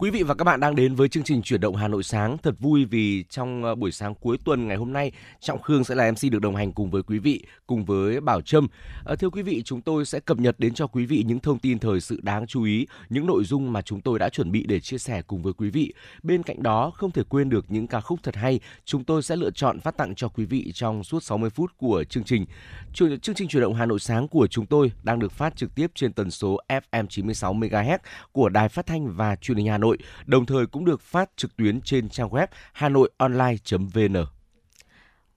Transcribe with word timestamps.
Quý 0.00 0.10
vị 0.10 0.22
và 0.22 0.34
các 0.34 0.44
bạn 0.44 0.60
đang 0.60 0.74
đến 0.74 0.94
với 0.94 1.08
chương 1.08 1.22
trình 1.22 1.42
chuyển 1.42 1.60
động 1.60 1.76
Hà 1.76 1.88
Nội 1.88 2.02
sáng. 2.02 2.38
Thật 2.38 2.54
vui 2.58 2.84
vì 2.84 3.24
trong 3.30 3.64
ờ, 3.64 3.74
buổi 3.74 3.92
sáng 3.92 4.14
cuối 4.14 4.38
tuần 4.44 4.68
ngày 4.68 4.76
hôm 4.76 4.92
nay, 4.92 5.12
Trọng 5.40 5.62
Khương 5.62 5.84
sẽ 5.84 5.94
là 5.94 6.10
MC 6.10 6.32
được 6.32 6.38
đồng 6.38 6.56
hành 6.56 6.72
cùng 6.72 6.90
với 6.90 7.02
quý 7.02 7.18
vị, 7.18 7.44
cùng 7.66 7.84
với 7.84 8.20
Bảo 8.20 8.40
Trâm. 8.40 8.68
À, 9.06 9.14
thưa 9.14 9.30
quý 9.30 9.42
vị, 9.42 9.62
chúng 9.64 9.82
tôi 9.82 10.04
sẽ 10.04 10.20
cập 10.20 10.38
nhật 10.38 10.54
đến 10.58 10.74
cho 10.74 10.86
quý 10.86 11.06
vị 11.06 11.24
những 11.26 11.40
thông 11.40 11.58
tin 11.58 11.78
thời 11.78 12.00
sự 12.00 12.20
đáng 12.22 12.46
chú 12.46 12.62
ý, 12.62 12.86
những 13.08 13.26
nội 13.26 13.44
dung 13.44 13.72
mà 13.72 13.82
chúng 13.82 14.00
tôi 14.00 14.18
đã 14.18 14.28
chuẩn 14.28 14.52
bị 14.52 14.64
để 14.66 14.80
chia 14.80 14.98
sẻ 14.98 15.22
cùng 15.22 15.42
với 15.42 15.52
quý 15.52 15.70
vị. 15.70 15.94
Bên 16.22 16.42
cạnh 16.42 16.62
đó, 16.62 16.90
không 16.94 17.10
thể 17.10 17.22
quên 17.28 17.48
được 17.48 17.64
những 17.68 17.86
ca 17.86 18.00
khúc 18.00 18.20
thật 18.22 18.36
hay, 18.36 18.60
chúng 18.84 19.04
tôi 19.04 19.22
sẽ 19.22 19.36
lựa 19.36 19.50
chọn 19.50 19.80
phát 19.80 19.96
tặng 19.96 20.14
cho 20.14 20.28
quý 20.28 20.44
vị 20.44 20.72
trong 20.74 21.04
suốt 21.04 21.22
60 21.22 21.50
phút 21.50 21.70
của 21.76 22.04
chương 22.04 22.24
trình. 22.24 22.46
Chương 22.92 23.34
trình 23.34 23.48
chuyển 23.48 23.62
động 23.62 23.74
Hà 23.74 23.86
Nội 23.86 24.00
sáng 24.00 24.28
của 24.28 24.46
chúng 24.46 24.66
tôi 24.66 24.92
đang 25.02 25.18
được 25.18 25.32
phát 25.32 25.56
trực 25.56 25.74
tiếp 25.74 25.90
trên 25.94 26.12
tần 26.12 26.30
số 26.30 26.58
FM 26.68 27.06
96 27.06 27.54
MHz 27.54 27.98
của 28.32 28.48
Đài 28.48 28.68
Phát 28.68 28.86
thanh 28.86 29.16
và 29.16 29.36
Truyền 29.36 29.58
hình 29.58 29.66
Hà 29.66 29.78
Nội, 29.78 29.89
đồng 30.26 30.46
thời 30.46 30.66
cũng 30.66 30.84
được 30.84 31.00
phát 31.00 31.30
trực 31.36 31.56
tuyến 31.56 31.80
trên 31.80 32.08
trang 32.08 32.28
web 32.28 32.46
hanoionline.vn. 32.72 34.39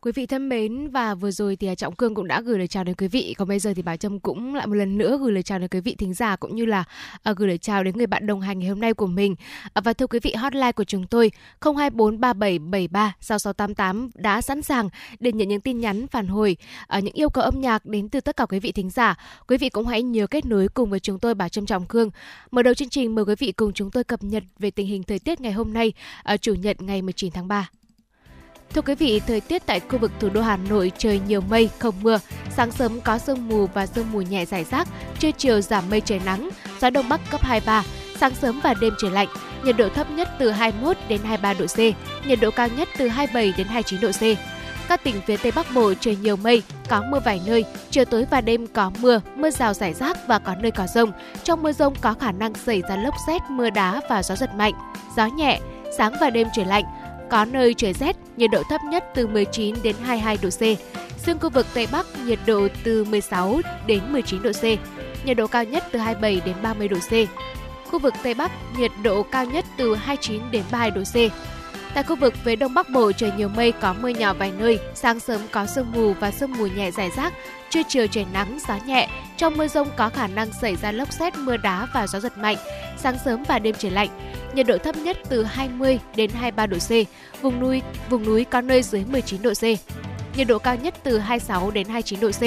Quý 0.03 0.11
vị 0.11 0.25
thân 0.25 0.49
mến 0.49 0.89
và 0.89 1.15
vừa 1.15 1.31
rồi 1.31 1.55
thì 1.55 1.67
à, 1.67 1.75
Trọng 1.75 1.95
Cương 1.95 2.15
cũng 2.15 2.27
đã 2.27 2.41
gửi 2.41 2.57
lời 2.57 2.67
chào 2.67 2.83
đến 2.83 2.95
quý 2.95 3.07
vị. 3.07 3.35
Còn 3.37 3.47
bây 3.47 3.59
giờ 3.59 3.73
thì 3.75 3.81
Bảo 3.81 3.97
Trâm 3.97 4.19
cũng 4.19 4.55
lại 4.55 4.67
một 4.67 4.73
lần 4.73 4.97
nữa 4.97 5.17
gửi 5.21 5.31
lời 5.31 5.43
chào 5.43 5.59
đến 5.59 5.67
quý 5.67 5.79
vị 5.79 5.95
thính 5.95 6.13
giả 6.13 6.35
cũng 6.35 6.55
như 6.55 6.65
là 6.65 6.83
uh, 7.29 7.37
gửi 7.37 7.47
lời 7.47 7.57
chào 7.57 7.83
đến 7.83 7.97
người 7.97 8.07
bạn 8.07 8.27
đồng 8.27 8.41
hành 8.41 8.59
ngày 8.59 8.69
hôm 8.69 8.79
nay 8.79 8.93
của 8.93 9.07
mình. 9.07 9.31
Uh, 9.31 9.37
và 9.83 9.93
thưa 9.93 10.07
quý 10.07 10.19
vị, 10.19 10.33
hotline 10.33 10.71
của 10.71 10.83
chúng 10.83 11.07
tôi 11.07 11.31
02437736688 11.61 14.09
đã 14.15 14.41
sẵn 14.41 14.61
sàng 14.61 14.89
để 15.19 15.31
nhận 15.31 15.47
những 15.47 15.61
tin 15.61 15.79
nhắn 15.79 16.07
phản 16.07 16.27
hồi, 16.27 16.57
uh, 16.97 17.03
những 17.03 17.13
yêu 17.13 17.29
cầu 17.29 17.43
âm 17.43 17.61
nhạc 17.61 17.85
đến 17.85 18.09
từ 18.09 18.21
tất 18.21 18.37
cả 18.37 18.45
quý 18.45 18.59
vị 18.59 18.71
thính 18.71 18.89
giả. 18.89 19.15
Quý 19.47 19.57
vị 19.57 19.69
cũng 19.69 19.87
hãy 19.87 20.03
nhớ 20.03 20.27
kết 20.27 20.45
nối 20.45 20.67
cùng 20.67 20.89
với 20.89 20.99
chúng 20.99 21.19
tôi 21.19 21.33
Bảo 21.33 21.49
Trâm 21.49 21.65
Trọng 21.65 21.85
Cương. 21.85 22.09
Mở 22.51 22.63
đầu 22.63 22.73
chương 22.73 22.89
trình 22.89 23.15
mời 23.15 23.25
quý 23.25 23.35
vị 23.39 23.51
cùng 23.51 23.73
chúng 23.73 23.91
tôi 23.91 24.03
cập 24.03 24.23
nhật 24.23 24.43
về 24.59 24.71
tình 24.71 24.87
hình 24.87 25.03
thời 25.03 25.19
tiết 25.19 25.41
ngày 25.41 25.51
hôm 25.51 25.73
nay, 25.73 25.93
uh, 26.33 26.41
chủ 26.41 26.53
nhật 26.53 26.81
ngày 26.81 27.01
19 27.01 27.31
tháng 27.31 27.47
3. 27.47 27.69
Thưa 28.69 28.81
quý 28.81 28.95
vị, 28.95 29.21
thời 29.27 29.41
tiết 29.41 29.65
tại 29.65 29.79
khu 29.79 29.97
vực 29.97 30.11
thủ 30.19 30.29
đô 30.29 30.41
Hà 30.41 30.57
Nội 30.57 30.91
trời 30.97 31.21
nhiều 31.27 31.41
mây, 31.41 31.69
không 31.79 31.95
mưa. 32.01 32.19
Sáng 32.55 32.71
sớm 32.71 33.01
có 33.01 33.17
sương 33.17 33.47
mù 33.47 33.67
và 33.73 33.85
sương 33.85 34.11
mù 34.11 34.21
nhẹ 34.21 34.45
rải 34.45 34.63
rác, 34.63 34.87
trưa 35.19 35.31
chiều 35.31 35.61
giảm 35.61 35.89
mây 35.89 36.01
trời 36.01 36.21
nắng, 36.25 36.49
gió 36.81 36.89
đông 36.89 37.09
bắc 37.09 37.21
cấp 37.31 37.41
2-3. 37.43 37.81
Sáng 38.19 38.35
sớm 38.35 38.59
và 38.63 38.73
đêm 38.73 38.93
trời 39.01 39.11
lạnh, 39.11 39.27
nhiệt 39.65 39.77
độ 39.77 39.89
thấp 39.89 40.11
nhất 40.11 40.29
từ 40.39 40.51
21 40.51 40.97
đến 41.07 41.21
23 41.23 41.53
độ 41.53 41.65
C, 41.65 41.77
nhiệt 42.27 42.39
độ 42.41 42.51
cao 42.51 42.67
nhất 42.77 42.89
từ 42.97 43.07
27 43.07 43.53
đến 43.57 43.67
29 43.67 44.01
độ 44.01 44.11
C. 44.11 44.21
Các 44.89 45.03
tỉnh 45.03 45.15
phía 45.25 45.37
Tây 45.37 45.51
Bắc 45.55 45.65
Bộ 45.75 45.93
trời 45.99 46.15
nhiều 46.15 46.35
mây, 46.35 46.61
có 46.89 47.03
mưa 47.09 47.19
vài 47.25 47.41
nơi, 47.45 47.65
chiều 47.89 48.05
tối 48.05 48.25
và 48.31 48.41
đêm 48.41 48.67
có 48.67 48.91
mưa, 48.99 49.21
mưa 49.35 49.51
rào 49.51 49.73
rải 49.73 49.93
rác 49.93 50.17
và 50.27 50.39
có 50.39 50.55
nơi 50.55 50.71
có 50.71 50.87
rông. 50.87 51.11
Trong 51.43 51.63
mưa 51.63 51.71
rông 51.71 51.93
có 52.01 52.13
khả 52.13 52.31
năng 52.31 52.53
xảy 52.53 52.81
ra 52.89 52.95
lốc 52.95 53.13
xét, 53.27 53.41
mưa 53.49 53.69
đá 53.69 54.01
và 54.09 54.23
gió 54.23 54.35
giật 54.35 54.55
mạnh. 54.55 54.73
Gió 55.17 55.25
nhẹ, 55.25 55.59
sáng 55.97 56.13
và 56.21 56.29
đêm 56.29 56.47
trời 56.55 56.65
lạnh, 56.65 56.83
có 57.33 57.45
nơi 57.45 57.73
trời 57.73 57.93
rét, 57.93 58.15
nhiệt 58.37 58.51
độ 58.51 58.63
thấp 58.69 58.81
nhất 58.91 59.03
từ 59.15 59.27
19 59.27 59.75
đến 59.83 59.95
22 60.03 60.37
độ 60.41 60.49
C. 60.49 60.59
Riêng 61.25 61.39
khu 61.39 61.49
vực 61.49 61.65
Tây 61.73 61.87
Bắc 61.91 62.05
nhiệt 62.25 62.39
độ 62.45 62.67
từ 62.83 63.03
16 63.03 63.61
đến 63.87 63.99
19 64.09 64.41
độ 64.41 64.51
C, 64.51 64.63
nhiệt 65.25 65.37
độ 65.37 65.47
cao 65.47 65.63
nhất 65.63 65.83
từ 65.91 65.99
27 65.99 66.41
đến 66.45 66.55
30 66.63 66.87
độ 66.87 66.97
C. 66.97 67.11
Khu 67.91 67.99
vực 67.99 68.13
Tây 68.23 68.33
Bắc 68.33 68.51
nhiệt 68.77 68.91
độ 69.03 69.23
cao 69.23 69.45
nhất 69.45 69.65
từ 69.77 69.95
29 69.95 70.41
đến 70.51 70.63
32 70.71 70.91
độ 70.91 71.01
C. 71.01 71.33
Tại 71.93 72.03
khu 72.03 72.15
vực 72.15 72.33
phía 72.43 72.55
Đông 72.55 72.73
Bắc 72.73 72.89
Bộ 72.89 73.11
trời 73.11 73.31
nhiều 73.37 73.49
mây 73.49 73.71
có 73.71 73.93
mưa 73.93 74.09
nhỏ 74.09 74.33
vài 74.33 74.51
nơi, 74.59 74.79
sáng 74.95 75.19
sớm 75.19 75.41
có 75.51 75.65
sương 75.65 75.91
mù 75.91 76.13
và 76.13 76.31
sương 76.31 76.51
mù 76.51 76.67
nhẹ 76.67 76.91
rải 76.91 77.09
rác, 77.17 77.33
trưa 77.69 77.81
chiều 77.87 78.07
trời 78.07 78.25
nắng, 78.33 78.57
gió 78.67 78.77
nhẹ. 78.85 79.09
Trong 79.37 79.57
mưa 79.57 79.67
rông 79.67 79.87
có 79.97 80.09
khả 80.09 80.27
năng 80.27 80.53
xảy 80.61 80.75
ra 80.75 80.91
lốc 80.91 81.11
xét, 81.13 81.35
mưa 81.35 81.57
đá 81.57 81.87
và 81.93 82.07
gió 82.07 82.19
giật 82.19 82.37
mạnh. 82.37 82.57
Sáng 82.97 83.15
sớm 83.25 83.43
và 83.43 83.59
đêm 83.59 83.75
trời 83.79 83.91
lạnh 83.91 84.09
nhiệt 84.55 84.67
độ 84.67 84.77
thấp 84.77 84.95
nhất 84.97 85.17
từ 85.29 85.43
20 85.43 85.99
đến 86.15 86.29
23 86.33 86.67
độ 86.67 86.77
C, 86.77 86.91
vùng 87.41 87.59
núi 87.59 87.81
vùng 88.09 88.25
núi 88.25 88.43
có 88.43 88.61
nơi 88.61 88.83
dưới 88.83 89.03
19 89.11 89.41
độ 89.41 89.53
C. 89.53 89.63
Nhiệt 90.37 90.47
độ 90.47 90.59
cao 90.59 90.75
nhất 90.75 90.93
từ 91.03 91.19
26 91.19 91.71
đến 91.71 91.87
29 91.87 92.19
độ 92.19 92.31
C. 92.31 92.41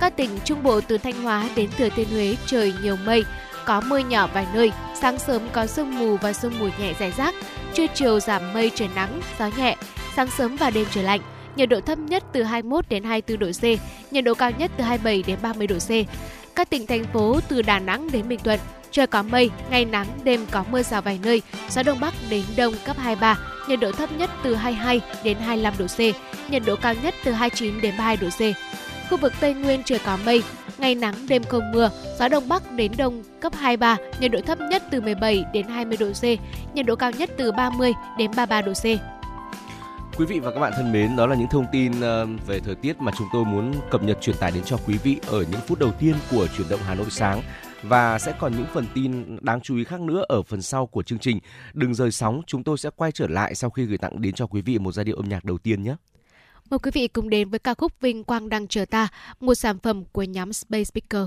Các 0.00 0.16
tỉnh 0.16 0.30
Trung 0.44 0.62
Bộ 0.62 0.80
từ 0.80 0.98
Thanh 0.98 1.22
Hóa 1.22 1.48
đến 1.56 1.70
Thừa 1.78 1.88
Thiên 1.88 2.08
Huế 2.10 2.36
trời 2.46 2.74
nhiều 2.82 2.96
mây, 3.04 3.24
có 3.66 3.80
mưa 3.80 3.98
nhỏ 3.98 4.28
vài 4.34 4.46
nơi, 4.54 4.72
sáng 5.00 5.18
sớm 5.18 5.42
có 5.52 5.66
sương 5.66 5.98
mù 5.98 6.16
và 6.16 6.32
sương 6.32 6.58
mù 6.58 6.68
nhẹ 6.78 6.94
rải 6.98 7.12
rác, 7.16 7.34
trưa 7.74 7.86
chiều 7.94 8.20
giảm 8.20 8.52
mây 8.52 8.70
trời 8.74 8.88
nắng, 8.94 9.20
gió 9.38 9.50
nhẹ, 9.56 9.76
sáng 10.16 10.30
sớm 10.30 10.56
và 10.56 10.70
đêm 10.70 10.86
trời 10.90 11.04
lạnh. 11.04 11.20
Nhiệt 11.56 11.68
độ 11.68 11.80
thấp 11.80 11.98
nhất 11.98 12.24
từ 12.32 12.42
21 12.42 12.88
đến 12.88 13.04
24 13.04 13.38
độ 13.38 13.50
C, 13.60 13.62
nhiệt 14.12 14.24
độ 14.24 14.34
cao 14.34 14.50
nhất 14.58 14.70
từ 14.76 14.84
27 14.84 15.22
đến 15.26 15.38
30 15.42 15.66
độ 15.66 15.76
C. 15.78 15.90
Các 16.54 16.70
tỉnh 16.70 16.86
thành 16.86 17.04
phố 17.12 17.40
từ 17.48 17.62
Đà 17.62 17.78
Nẵng 17.78 18.10
đến 18.10 18.28
Bình 18.28 18.40
Thuận 18.44 18.60
Trời 18.92 19.06
có 19.06 19.22
mây, 19.22 19.50
ngày 19.70 19.84
nắng, 19.84 20.06
đêm 20.24 20.46
có 20.50 20.64
mưa 20.70 20.82
rào 20.82 21.02
vài 21.02 21.18
nơi, 21.22 21.42
gió 21.70 21.82
đông 21.82 22.00
bắc 22.00 22.14
đến 22.30 22.44
đông 22.56 22.74
cấp 22.84 22.96
23, 22.98 23.38
nhiệt 23.68 23.80
độ 23.80 23.92
thấp 23.92 24.12
nhất 24.12 24.30
từ 24.44 24.54
22 24.54 25.00
đến 25.24 25.36
25 25.38 25.74
độ 25.78 25.86
C, 25.86 25.98
nhiệt 26.50 26.62
độ 26.66 26.76
cao 26.76 26.94
nhất 27.02 27.14
từ 27.24 27.32
29 27.32 27.80
đến 27.80 27.94
32 27.98 28.16
độ 28.16 28.28
C. 28.28 28.56
Khu 29.10 29.16
vực 29.16 29.32
Tây 29.40 29.54
Nguyên 29.54 29.82
trời 29.84 29.98
có 30.04 30.18
mây, 30.24 30.42
ngày 30.80 30.94
nắng, 30.94 31.14
đêm 31.28 31.42
không 31.44 31.72
mưa, 31.72 31.90
gió 32.18 32.28
đông 32.28 32.48
bắc 32.48 32.72
đến 32.72 32.92
đông 32.98 33.22
cấp 33.40 33.52
23, 33.54 33.96
nhiệt 34.20 34.30
độ 34.30 34.40
thấp 34.46 34.58
nhất 34.70 34.82
từ 34.90 35.00
17 35.00 35.44
đến 35.52 35.66
20 35.66 35.96
độ 36.00 36.10
C, 36.12 36.24
nhiệt 36.74 36.86
độ 36.86 36.96
cao 36.96 37.10
nhất 37.10 37.30
từ 37.36 37.52
30 37.52 37.92
đến 38.18 38.30
33 38.36 38.62
độ 38.62 38.72
C. 38.72 38.84
Quý 40.16 40.26
vị 40.26 40.38
và 40.40 40.50
các 40.50 40.60
bạn 40.60 40.72
thân 40.76 40.92
mến, 40.92 41.16
đó 41.16 41.26
là 41.26 41.36
những 41.36 41.48
thông 41.48 41.66
tin 41.72 42.00
ờ, 42.00 42.26
về 42.46 42.60
thời 42.60 42.74
tiết 42.74 43.00
mà 43.00 43.12
chúng 43.18 43.26
tôi 43.32 43.44
muốn 43.44 43.72
cập 43.90 44.02
nhật 44.02 44.18
truyền 44.20 44.36
tải 44.36 44.50
đến 44.50 44.62
cho 44.64 44.76
quý 44.86 44.94
vị 45.02 45.16
ở 45.26 45.44
những 45.50 45.60
phút 45.66 45.78
đầu 45.78 45.92
tiên 45.92 46.14
của 46.30 46.46
chuyển 46.56 46.68
động 46.68 46.80
Hà 46.86 46.94
Nội 46.94 47.06
sáng 47.10 47.42
và 47.82 48.18
sẽ 48.18 48.32
còn 48.38 48.52
những 48.56 48.66
phần 48.74 48.86
tin 48.94 49.36
đáng 49.40 49.60
chú 49.60 49.76
ý 49.76 49.84
khác 49.84 50.00
nữa 50.00 50.24
ở 50.28 50.42
phần 50.42 50.62
sau 50.62 50.86
của 50.86 51.02
chương 51.02 51.18
trình. 51.18 51.38
Đừng 51.74 51.94
rời 51.94 52.10
sóng, 52.10 52.42
chúng 52.46 52.64
tôi 52.64 52.78
sẽ 52.78 52.90
quay 52.96 53.12
trở 53.12 53.26
lại 53.28 53.54
sau 53.54 53.70
khi 53.70 53.84
gửi 53.84 53.98
tặng 53.98 54.20
đến 54.20 54.34
cho 54.34 54.46
quý 54.46 54.60
vị 54.60 54.78
một 54.78 54.92
giai 54.92 55.04
điệu 55.04 55.16
âm 55.16 55.28
nhạc 55.28 55.44
đầu 55.44 55.58
tiên 55.58 55.82
nhé. 55.82 55.94
Mời 56.70 56.78
quý 56.78 56.90
vị 56.94 57.08
cùng 57.08 57.30
đến 57.30 57.50
với 57.50 57.58
ca 57.58 57.74
khúc 57.74 58.00
Vinh 58.00 58.24
Quang 58.24 58.48
đang 58.48 58.68
chờ 58.68 58.84
ta, 58.84 59.08
một 59.40 59.54
sản 59.54 59.78
phẩm 59.78 60.04
của 60.12 60.22
nhóm 60.22 60.52
Space 60.52 60.84
Speaker. 60.84 61.26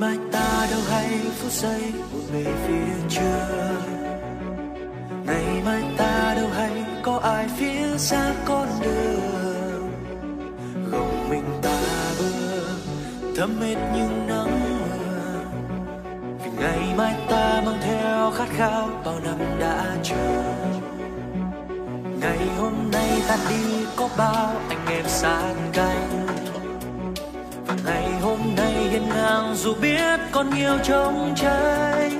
mai 0.00 0.18
ta 0.32 0.37
đâu 0.70 0.80
hay 0.90 1.20
phút 1.38 1.52
giây 1.52 1.92
một 2.12 2.18
về 2.32 2.44
phía 2.66 3.08
trước. 3.08 3.78
Ngày 5.26 5.62
mai 5.64 5.82
ta 5.96 6.34
đâu 6.36 6.48
hay 6.54 6.84
có 7.02 7.18
ai 7.18 7.48
phía 7.56 7.98
xa 7.98 8.34
con 8.44 8.68
đường. 8.82 9.90
Không 10.90 11.30
mình 11.30 11.44
ta 11.62 11.80
bước, 12.18 12.76
thấm 13.36 13.60
hết 13.60 13.76
những 13.94 14.26
nắng 14.26 14.60
mưa. 14.60 15.40
Vì 16.44 16.50
ngày 16.60 16.94
mai 16.96 17.14
ta 17.30 17.62
mang 17.66 17.78
theo 17.82 18.30
khát 18.30 18.48
khao 18.56 18.88
bao 19.04 19.20
năm 19.24 19.38
đã 19.60 19.96
chờ 20.02 20.42
ngày 22.20 22.48
hôm 22.58 22.90
nay 22.92 23.22
ta 23.28 23.36
đi 23.48 23.86
có 23.96 24.08
bao 24.18 24.54
anh 24.68 24.86
em 24.86 25.04
sát 25.08 25.54
cánh 25.72 26.26
và 27.66 27.76
ngày 27.84 28.20
hôm 28.20 28.37
hiên 28.98 29.08
ngang 29.08 29.54
dù 29.54 29.74
biết 29.74 30.20
còn 30.32 30.50
nhiều 30.54 30.78
trong 30.84 31.34
trái 31.36 32.12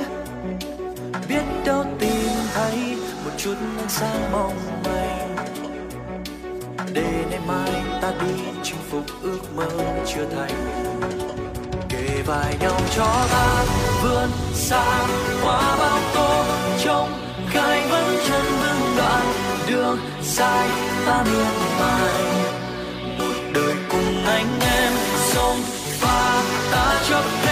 biết 1.28 1.42
đâu 1.64 1.84
tìm 1.98 2.30
thấy 2.54 2.96
một 3.24 3.30
chút 3.36 3.54
ánh 3.78 3.88
sáng 3.88 4.32
mong 4.32 4.82
manh 4.84 5.36
để 6.92 7.24
ngày 7.30 7.40
mai 7.46 7.82
ta 8.02 8.12
đi 8.20 8.42
chinh 8.62 8.78
phục 8.90 9.04
ước 9.22 9.40
mơ 9.56 9.68
chưa 10.06 10.26
thành. 10.36 10.54
Kề 11.88 12.22
vai 12.26 12.56
nhau 12.60 12.80
cho 12.96 13.26
ta 13.32 13.64
vươn 14.02 14.30
xa 14.54 15.06
qua 15.42 15.76
bao 15.78 15.98
tô. 16.14 16.44
Trong 16.84 17.12
khai 17.50 17.82
vẫn 17.90 18.16
chân 18.28 18.42
vững 18.44 18.96
đoạn, 18.96 19.26
đường 19.68 19.98
dài 20.22 20.68
ta 21.06 21.24
miệt 21.24 21.54
mài. 21.80 22.24
Một 23.18 23.34
đời 23.54 23.74
cùng 23.90 24.24
anh 24.26 24.60
em 24.60 24.92
ta 26.70 27.02
chấp 27.08 27.47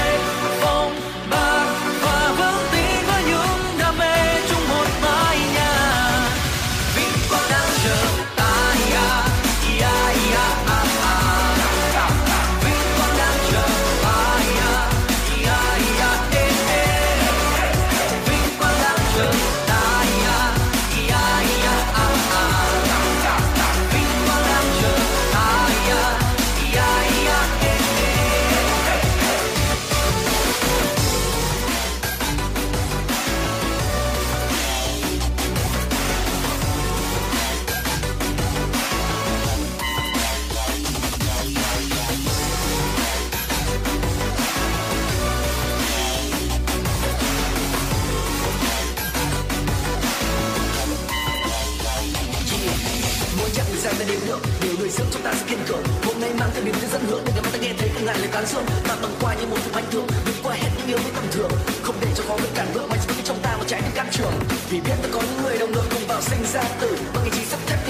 nhiều 54.06 54.72
người 54.78 54.90
sướng 54.90 55.06
chúng 55.12 55.22
ta 55.22 55.32
sẽ 55.34 55.46
kiên 55.48 55.58
cường. 55.68 55.82
Hôm 56.04 56.20
nay 56.20 56.30
mang 56.38 56.50
theo 56.54 56.64
niềm 56.64 56.74
tin 56.80 56.90
dẫn 56.90 57.04
hướng 57.08 57.22
để 57.24 57.32
ngày 57.32 57.42
mai 57.42 57.52
ta 57.52 57.58
nghe 57.58 57.72
thấy 57.78 57.88
không 57.94 58.04
ngại 58.04 58.18
lời 58.18 58.28
tán 58.32 58.46
dương 58.46 58.64
ta 58.88 58.96
bằng 59.02 59.14
qua 59.20 59.34
như 59.34 59.46
một 59.46 59.56
thứ 59.64 59.70
bánh 59.74 59.84
thường 59.90 60.06
vượt 60.26 60.34
qua 60.42 60.54
hết 60.54 60.68
những 60.76 60.86
yêu 60.86 60.98
với 61.02 61.12
tầm 61.14 61.24
thường. 61.30 61.50
Không 61.82 61.96
để 62.00 62.08
cho 62.16 62.24
khó 62.28 62.36
vượt 62.36 62.50
cản 62.54 62.66
bước 62.74 62.88
mạnh 62.88 62.98
vững 63.08 63.24
trong 63.24 63.38
ta 63.42 63.56
một 63.56 63.64
trái 63.66 63.80
những 63.82 63.92
cản 63.94 64.06
trường. 64.12 64.32
Vì 64.70 64.80
biết 64.80 64.96
ta 65.02 65.08
có 65.12 65.20
những 65.20 65.42
người 65.42 65.58
đồng 65.58 65.72
đội 65.72 65.84
cùng 65.90 66.06
vào 66.08 66.20
sinh 66.22 66.44
ra 66.52 66.62
tử 66.80 66.98
bằng 67.14 67.24
ý 67.24 67.30
chí 67.34 67.44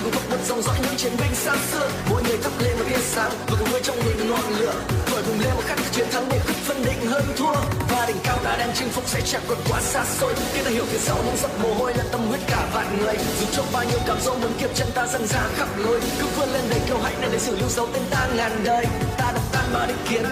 cùng 0.06 0.14
vượt 0.14 0.31
một 0.31 0.44
dòng 0.49 0.62
dõi 0.62 0.76
những 0.82 0.97
chiến 0.97 1.12
binh 1.19 1.35
xa 1.35 1.56
xưa. 1.73 1.91
Mỗi 2.11 2.23
người 2.23 2.38
thắp 2.43 2.53
lên 2.58 2.79
một 2.79 2.85
tia 2.88 3.03
sáng 3.03 3.31
và 3.47 3.56
cùng 3.58 3.70
nuôi 3.70 3.81
trong 3.82 3.97
mình 3.97 4.31
ngọn 4.31 4.58
lửa. 4.58 4.75
Thổi 5.06 5.23
cùng 5.26 5.41
lên 5.41 5.55
một 5.55 5.62
khắc 5.67 5.79
chiến 5.93 6.06
thắng 6.12 6.29
để 6.31 6.41
quyết 6.47 6.56
phân 6.67 6.85
định 6.85 7.06
hơn 7.06 7.25
thua. 7.37 7.55
Và 7.91 8.06
đỉnh 8.06 8.17
cao 8.25 8.38
ta 8.44 8.56
đang 8.56 8.73
chinh 8.75 8.88
phục 8.88 9.08
sẽ 9.08 9.20
chẳng 9.20 9.43
còn 9.49 9.58
quá 9.69 9.81
xa 9.81 10.05
xôi. 10.20 10.35
Khi 10.53 10.62
ta 10.64 10.70
hiểu 10.70 10.85
phía 10.91 10.99
sau 10.99 11.17
những 11.25 11.37
giọt 11.43 11.50
mồ 11.62 11.75
hôi 11.75 11.94
là 11.94 12.05
tâm 12.12 12.20
huyết 12.29 12.41
cả 12.49 12.69
vạn 12.75 12.99
người. 12.99 13.14
Dù 13.41 13.47
cho 13.53 13.62
bao 13.73 13.85
nhiêu 13.85 13.99
cảm 14.06 14.20
dỗ 14.20 14.35
muốn 14.35 14.53
kiếp 14.61 14.75
chân 14.75 14.88
ta 14.94 15.06
dần 15.06 15.26
ra 15.26 15.43
khắp 15.56 15.69
lối. 15.79 16.00
Cứ 16.20 16.26
vươn 16.37 16.49
lên 16.53 16.64
đầy 16.70 16.81
kiêu 16.87 16.99
hãnh 16.99 17.14
để 17.20 17.29
lịch 17.29 17.41
sử 17.41 17.56
lưu 17.61 17.69
dấu 17.69 17.88
tên 17.94 18.03
ta 18.11 18.29
ngàn 18.37 18.64
đời. 18.64 18.87
Ta 19.19 19.32
đập 19.32 19.43
tan 19.53 19.64
bao 19.75 19.87
định 19.87 20.05
kiến 20.08 20.25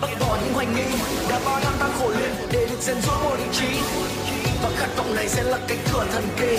bắt 0.00 0.10
bỏ 0.20 0.38
những 0.44 0.54
hoài 0.54 0.66
nghi. 0.66 0.98
Đã 1.28 1.40
bao 1.44 1.60
năm 1.64 1.72
ta 1.80 1.88
khổ 1.98 2.08
luyện 2.08 2.32
để 2.52 2.66
được 2.70 2.80
rèn 2.80 2.96
rũa 3.02 3.18
một 3.24 3.36
ý 3.38 3.44
chí 3.52 3.66
và 4.62 4.70
khát 4.76 4.88
vọng 4.96 5.14
này 5.14 5.28
sẽ 5.28 5.42
là 5.42 5.58
cánh 5.68 5.78
cửa 5.92 6.06
thần 6.12 6.24
kỳ. 6.36 6.58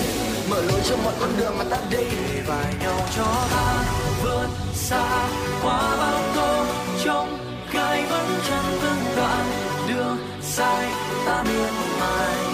Mở 0.50 0.62
lối 0.62 0.80
cho 0.88 0.96
mọi 0.96 1.14
con 1.20 1.30
đường 1.38 1.58
mà 1.58 1.64
ta 1.70 1.76
đi. 1.90 2.04
Và 2.46 2.72
nhau 2.80 3.00
cho 3.16 3.24
ta 3.50 3.84
vượt 4.22 4.48
xa 4.74 5.28
qua 5.62 5.96
bao 5.98 6.20
tô 6.36 6.64
trong 7.04 7.38
gai 7.72 8.02
vẫn 8.10 8.26
chẳng 8.48 8.78
vững 8.82 9.16
đoạn 9.16 9.46
đường 9.88 10.18
sai 10.42 10.88
ta 11.26 11.42
miên 11.42 11.72
mài. 12.00 12.53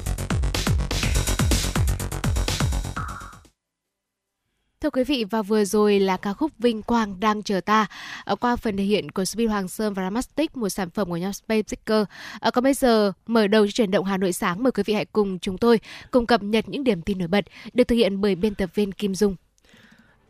Thưa 4.81 4.89
quý 4.89 5.03
vị 5.03 5.25
và 5.29 5.41
vừa 5.41 5.65
rồi 5.65 5.99
là 5.99 6.17
ca 6.17 6.33
khúc 6.33 6.51
Vinh 6.59 6.81
Quang 6.81 7.19
đang 7.19 7.43
chờ 7.43 7.61
ta 7.61 7.87
ở 8.23 8.35
qua 8.35 8.55
phần 8.55 8.77
thể 8.77 8.83
hiện 8.83 9.11
của 9.11 9.25
Subin 9.25 9.49
Hoàng 9.49 9.67
Sơn 9.67 9.93
và 9.93 10.03
Ramastic 10.03 10.57
một 10.57 10.69
sản 10.69 10.89
phẩm 10.89 11.09
của 11.09 11.17
nhóm 11.17 11.33
Space 11.33 11.61
Seeker. 11.67 12.05
À, 12.39 12.51
còn 12.51 12.63
bây 12.63 12.73
giờ 12.73 13.11
mở 13.27 13.47
đầu 13.47 13.67
cho 13.67 13.71
chuyển 13.71 13.91
động 13.91 14.05
Hà 14.05 14.17
Nội 14.17 14.33
sáng 14.33 14.63
mời 14.63 14.71
quý 14.71 14.83
vị 14.85 14.93
hãy 14.93 15.05
cùng 15.05 15.39
chúng 15.39 15.57
tôi 15.57 15.79
cùng 16.11 16.25
cập 16.25 16.43
nhật 16.43 16.69
những 16.69 16.83
điểm 16.83 17.01
tin 17.01 17.17
nổi 17.17 17.27
bật 17.27 17.45
được 17.73 17.83
thực 17.83 17.95
hiện 17.95 18.21
bởi 18.21 18.35
biên 18.35 18.55
tập 18.55 18.69
viên 18.75 18.91
Kim 18.91 19.15
Dung. 19.15 19.35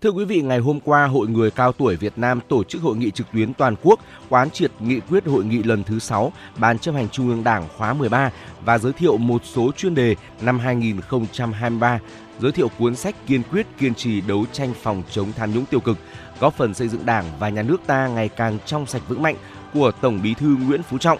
Thưa 0.01 0.09
quý 0.09 0.25
vị, 0.25 0.41
ngày 0.41 0.59
hôm 0.59 0.79
qua, 0.79 1.07
Hội 1.07 1.27
Người 1.27 1.51
Cao 1.51 1.71
Tuổi 1.71 1.95
Việt 1.95 2.13
Nam 2.15 2.39
tổ 2.47 2.63
chức 2.63 2.81
hội 2.81 2.97
nghị 2.97 3.11
trực 3.11 3.27
tuyến 3.33 3.53
toàn 3.53 3.75
quốc 3.83 3.99
quán 4.29 4.49
triệt 4.49 4.71
nghị 4.79 4.99
quyết 4.99 5.25
hội 5.25 5.43
nghị 5.45 5.63
lần 5.63 5.83
thứ 5.83 5.99
6 5.99 6.33
Ban 6.57 6.79
chấp 6.79 6.91
hành 6.91 7.09
Trung 7.09 7.29
ương 7.29 7.43
Đảng 7.43 7.67
khóa 7.77 7.93
13 7.93 8.31
và 8.65 8.77
giới 8.77 8.93
thiệu 8.93 9.17
một 9.17 9.41
số 9.45 9.71
chuyên 9.77 9.95
đề 9.95 10.15
năm 10.41 10.59
2023, 10.59 11.99
giới 12.39 12.51
thiệu 12.51 12.67
cuốn 12.79 12.95
sách 12.95 13.15
kiên 13.27 13.41
quyết 13.51 13.67
kiên 13.79 13.95
trì 13.95 14.21
đấu 14.21 14.45
tranh 14.51 14.73
phòng 14.81 15.03
chống 15.11 15.31
tham 15.35 15.53
nhũng 15.53 15.65
tiêu 15.65 15.79
cực, 15.79 15.97
góp 16.39 16.53
phần 16.53 16.73
xây 16.73 16.87
dựng 16.87 17.05
Đảng 17.05 17.25
và 17.39 17.49
nhà 17.49 17.61
nước 17.61 17.81
ta 17.87 18.07
ngày 18.07 18.29
càng 18.29 18.57
trong 18.65 18.85
sạch 18.85 19.01
vững 19.07 19.21
mạnh 19.21 19.35
của 19.73 19.91
Tổng 20.01 20.19
Bí 20.23 20.33
thư 20.33 20.55
Nguyễn 20.67 20.83
Phú 20.83 20.97
Trọng. 20.97 21.19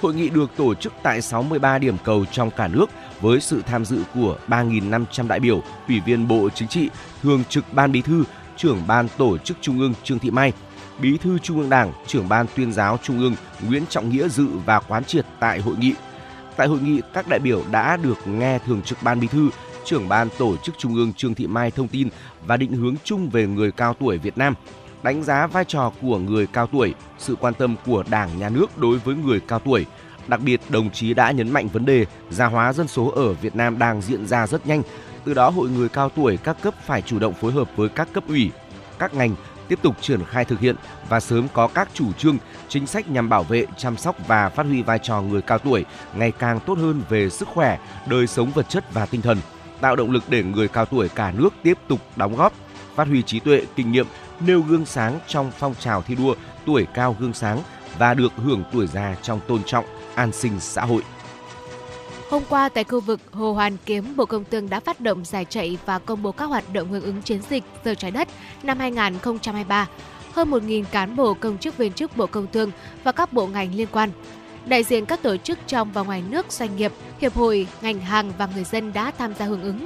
Hội 0.00 0.14
nghị 0.14 0.28
được 0.28 0.50
tổ 0.56 0.74
chức 0.74 0.92
tại 1.02 1.22
63 1.22 1.78
điểm 1.78 1.96
cầu 2.04 2.24
trong 2.32 2.50
cả 2.50 2.68
nước 2.68 2.86
với 3.20 3.40
sự 3.40 3.62
tham 3.66 3.84
dự 3.84 3.98
của 4.14 4.38
3.500 4.48 5.28
đại 5.28 5.40
biểu, 5.40 5.62
ủy 5.88 6.00
viên 6.00 6.28
Bộ 6.28 6.48
Chính 6.54 6.68
trị, 6.68 6.88
Thường 7.22 7.44
trực 7.48 7.64
Ban 7.72 7.92
Bí 7.92 8.02
thư, 8.02 8.24
trưởng 8.56 8.82
Ban 8.86 9.08
Tổ 9.18 9.38
chức 9.38 9.56
Trung 9.60 9.78
ương 9.78 9.94
Trương 10.04 10.18
Thị 10.18 10.30
Mai, 10.30 10.52
Bí 10.98 11.18
thư 11.18 11.38
Trung 11.38 11.58
ương 11.58 11.70
Đảng, 11.70 11.92
trưởng 12.06 12.28
Ban 12.28 12.46
Tuyên 12.56 12.72
giáo 12.72 12.98
Trung 13.02 13.18
ương 13.18 13.34
Nguyễn 13.66 13.82
Trọng 13.88 14.08
Nghĩa 14.08 14.28
dự 14.28 14.46
và 14.66 14.80
quán 14.80 15.04
triệt 15.04 15.26
tại 15.40 15.60
hội 15.60 15.74
nghị. 15.78 15.94
Tại 16.56 16.66
hội 16.66 16.78
nghị, 16.80 17.00
các 17.14 17.28
đại 17.28 17.38
biểu 17.38 17.62
đã 17.70 17.96
được 17.96 18.18
nghe 18.26 18.58
Thường 18.58 18.82
trực 18.82 18.98
Ban 19.02 19.20
Bí 19.20 19.26
thư, 19.26 19.50
trưởng 19.84 20.08
Ban 20.08 20.28
Tổ 20.38 20.56
chức 20.56 20.74
Trung 20.78 20.94
ương 20.94 21.12
Trương 21.12 21.34
Thị 21.34 21.46
Mai 21.46 21.70
thông 21.70 21.88
tin 21.88 22.08
và 22.46 22.56
định 22.56 22.72
hướng 22.72 22.94
chung 23.04 23.30
về 23.30 23.46
người 23.46 23.72
cao 23.72 23.94
tuổi 23.94 24.18
Việt 24.18 24.38
Nam, 24.38 24.54
đánh 25.02 25.22
giá 25.22 25.46
vai 25.46 25.64
trò 25.64 25.92
của 26.02 26.18
người 26.18 26.46
cao 26.46 26.66
tuổi, 26.66 26.94
sự 27.18 27.36
quan 27.36 27.54
tâm 27.54 27.76
của 27.86 28.04
Đảng, 28.10 28.38
Nhà 28.38 28.48
nước 28.48 28.78
đối 28.78 28.98
với 28.98 29.14
người 29.14 29.40
cao 29.40 29.58
tuổi. 29.58 29.86
Đặc 30.26 30.40
biệt, 30.40 30.60
đồng 30.68 30.90
chí 30.90 31.14
đã 31.14 31.30
nhấn 31.30 31.50
mạnh 31.50 31.68
vấn 31.68 31.84
đề 31.84 32.06
già 32.30 32.46
hóa 32.46 32.72
dân 32.72 32.88
số 32.88 33.12
ở 33.16 33.32
Việt 33.32 33.56
Nam 33.56 33.78
đang 33.78 34.02
diễn 34.02 34.26
ra 34.26 34.46
rất 34.46 34.66
nhanh. 34.66 34.82
Từ 35.24 35.34
đó, 35.34 35.50
Hội 35.50 35.68
người 35.68 35.88
cao 35.88 36.08
tuổi 36.08 36.36
các 36.36 36.56
cấp 36.62 36.74
phải 36.86 37.02
chủ 37.02 37.18
động 37.18 37.34
phối 37.34 37.52
hợp 37.52 37.70
với 37.76 37.88
các 37.88 38.08
cấp 38.12 38.24
ủy, 38.28 38.50
các 38.98 39.14
ngành 39.14 39.34
tiếp 39.68 39.78
tục 39.82 39.96
triển 40.00 40.24
khai 40.24 40.44
thực 40.44 40.60
hiện 40.60 40.76
và 41.08 41.20
sớm 41.20 41.48
có 41.52 41.68
các 41.68 41.88
chủ 41.94 42.12
trương, 42.12 42.38
chính 42.68 42.86
sách 42.86 43.10
nhằm 43.10 43.28
bảo 43.28 43.42
vệ, 43.42 43.66
chăm 43.76 43.96
sóc 43.96 44.16
và 44.26 44.48
phát 44.48 44.66
huy 44.66 44.82
vai 44.82 44.98
trò 44.98 45.20
người 45.20 45.42
cao 45.42 45.58
tuổi 45.58 45.84
ngày 46.14 46.32
càng 46.32 46.60
tốt 46.66 46.78
hơn 46.78 47.02
về 47.08 47.30
sức 47.30 47.48
khỏe, 47.48 47.78
đời 48.06 48.26
sống 48.26 48.50
vật 48.50 48.68
chất 48.68 48.94
và 48.94 49.06
tinh 49.06 49.22
thần, 49.22 49.38
tạo 49.80 49.96
động 49.96 50.10
lực 50.10 50.24
để 50.28 50.42
người 50.42 50.68
cao 50.68 50.84
tuổi 50.84 51.08
cả 51.08 51.32
nước 51.36 51.54
tiếp 51.62 51.78
tục 51.88 52.00
đóng 52.16 52.36
góp, 52.36 52.52
phát 52.94 53.08
huy 53.08 53.22
trí 53.22 53.40
tuệ, 53.40 53.62
kinh 53.76 53.92
nghiệm, 53.92 54.06
nêu 54.40 54.60
gương 54.60 54.86
sáng 54.86 55.18
trong 55.26 55.52
phong 55.58 55.74
trào 55.74 56.02
thi 56.02 56.14
đua 56.14 56.34
tuổi 56.66 56.86
cao 56.94 57.16
gương 57.20 57.34
sáng 57.34 57.62
và 57.98 58.14
được 58.14 58.32
hưởng 58.36 58.64
tuổi 58.72 58.86
già 58.86 59.16
trong 59.22 59.40
tôn 59.46 59.62
trọng, 59.64 59.84
an 60.14 60.32
sinh 60.32 60.60
xã 60.60 60.84
hội. 60.84 61.02
Hôm 62.30 62.42
qua 62.48 62.68
tại 62.68 62.84
khu 62.84 63.00
vực 63.00 63.20
Hồ 63.32 63.52
Hoàn 63.52 63.76
Kiếm, 63.86 64.16
Bộ 64.16 64.26
Công 64.26 64.44
Thương 64.50 64.70
đã 64.70 64.80
phát 64.80 65.00
động 65.00 65.24
giải 65.24 65.44
chạy 65.44 65.78
và 65.86 65.98
công 65.98 66.22
bố 66.22 66.32
các 66.32 66.44
hoạt 66.44 66.72
động 66.72 66.88
hưởng 66.88 67.02
ứng 67.02 67.22
chiến 67.22 67.40
dịch 67.50 67.64
Giờ 67.84 67.94
trái 67.94 68.10
đất 68.10 68.28
năm 68.62 68.78
2023. 68.78 69.88
Hơn 70.32 70.50
1.000 70.50 70.84
cán 70.84 71.16
bộ 71.16 71.34
công 71.34 71.58
chức 71.58 71.76
viên 71.76 71.92
chức 71.92 72.16
Bộ 72.16 72.26
Công 72.26 72.46
Thương 72.52 72.70
và 73.04 73.12
các 73.12 73.32
bộ 73.32 73.46
ngành 73.46 73.74
liên 73.74 73.88
quan. 73.92 74.10
Đại 74.66 74.82
diện 74.82 75.06
các 75.06 75.22
tổ 75.22 75.36
chức 75.36 75.58
trong 75.66 75.92
và 75.92 76.02
ngoài 76.02 76.22
nước, 76.28 76.52
doanh 76.52 76.76
nghiệp, 76.76 76.92
hiệp 77.20 77.34
hội, 77.34 77.66
ngành 77.82 78.00
hàng 78.00 78.32
và 78.38 78.48
người 78.54 78.64
dân 78.64 78.92
đã 78.92 79.12
tham 79.18 79.34
gia 79.38 79.44
hưởng 79.44 79.62
ứng. 79.62 79.84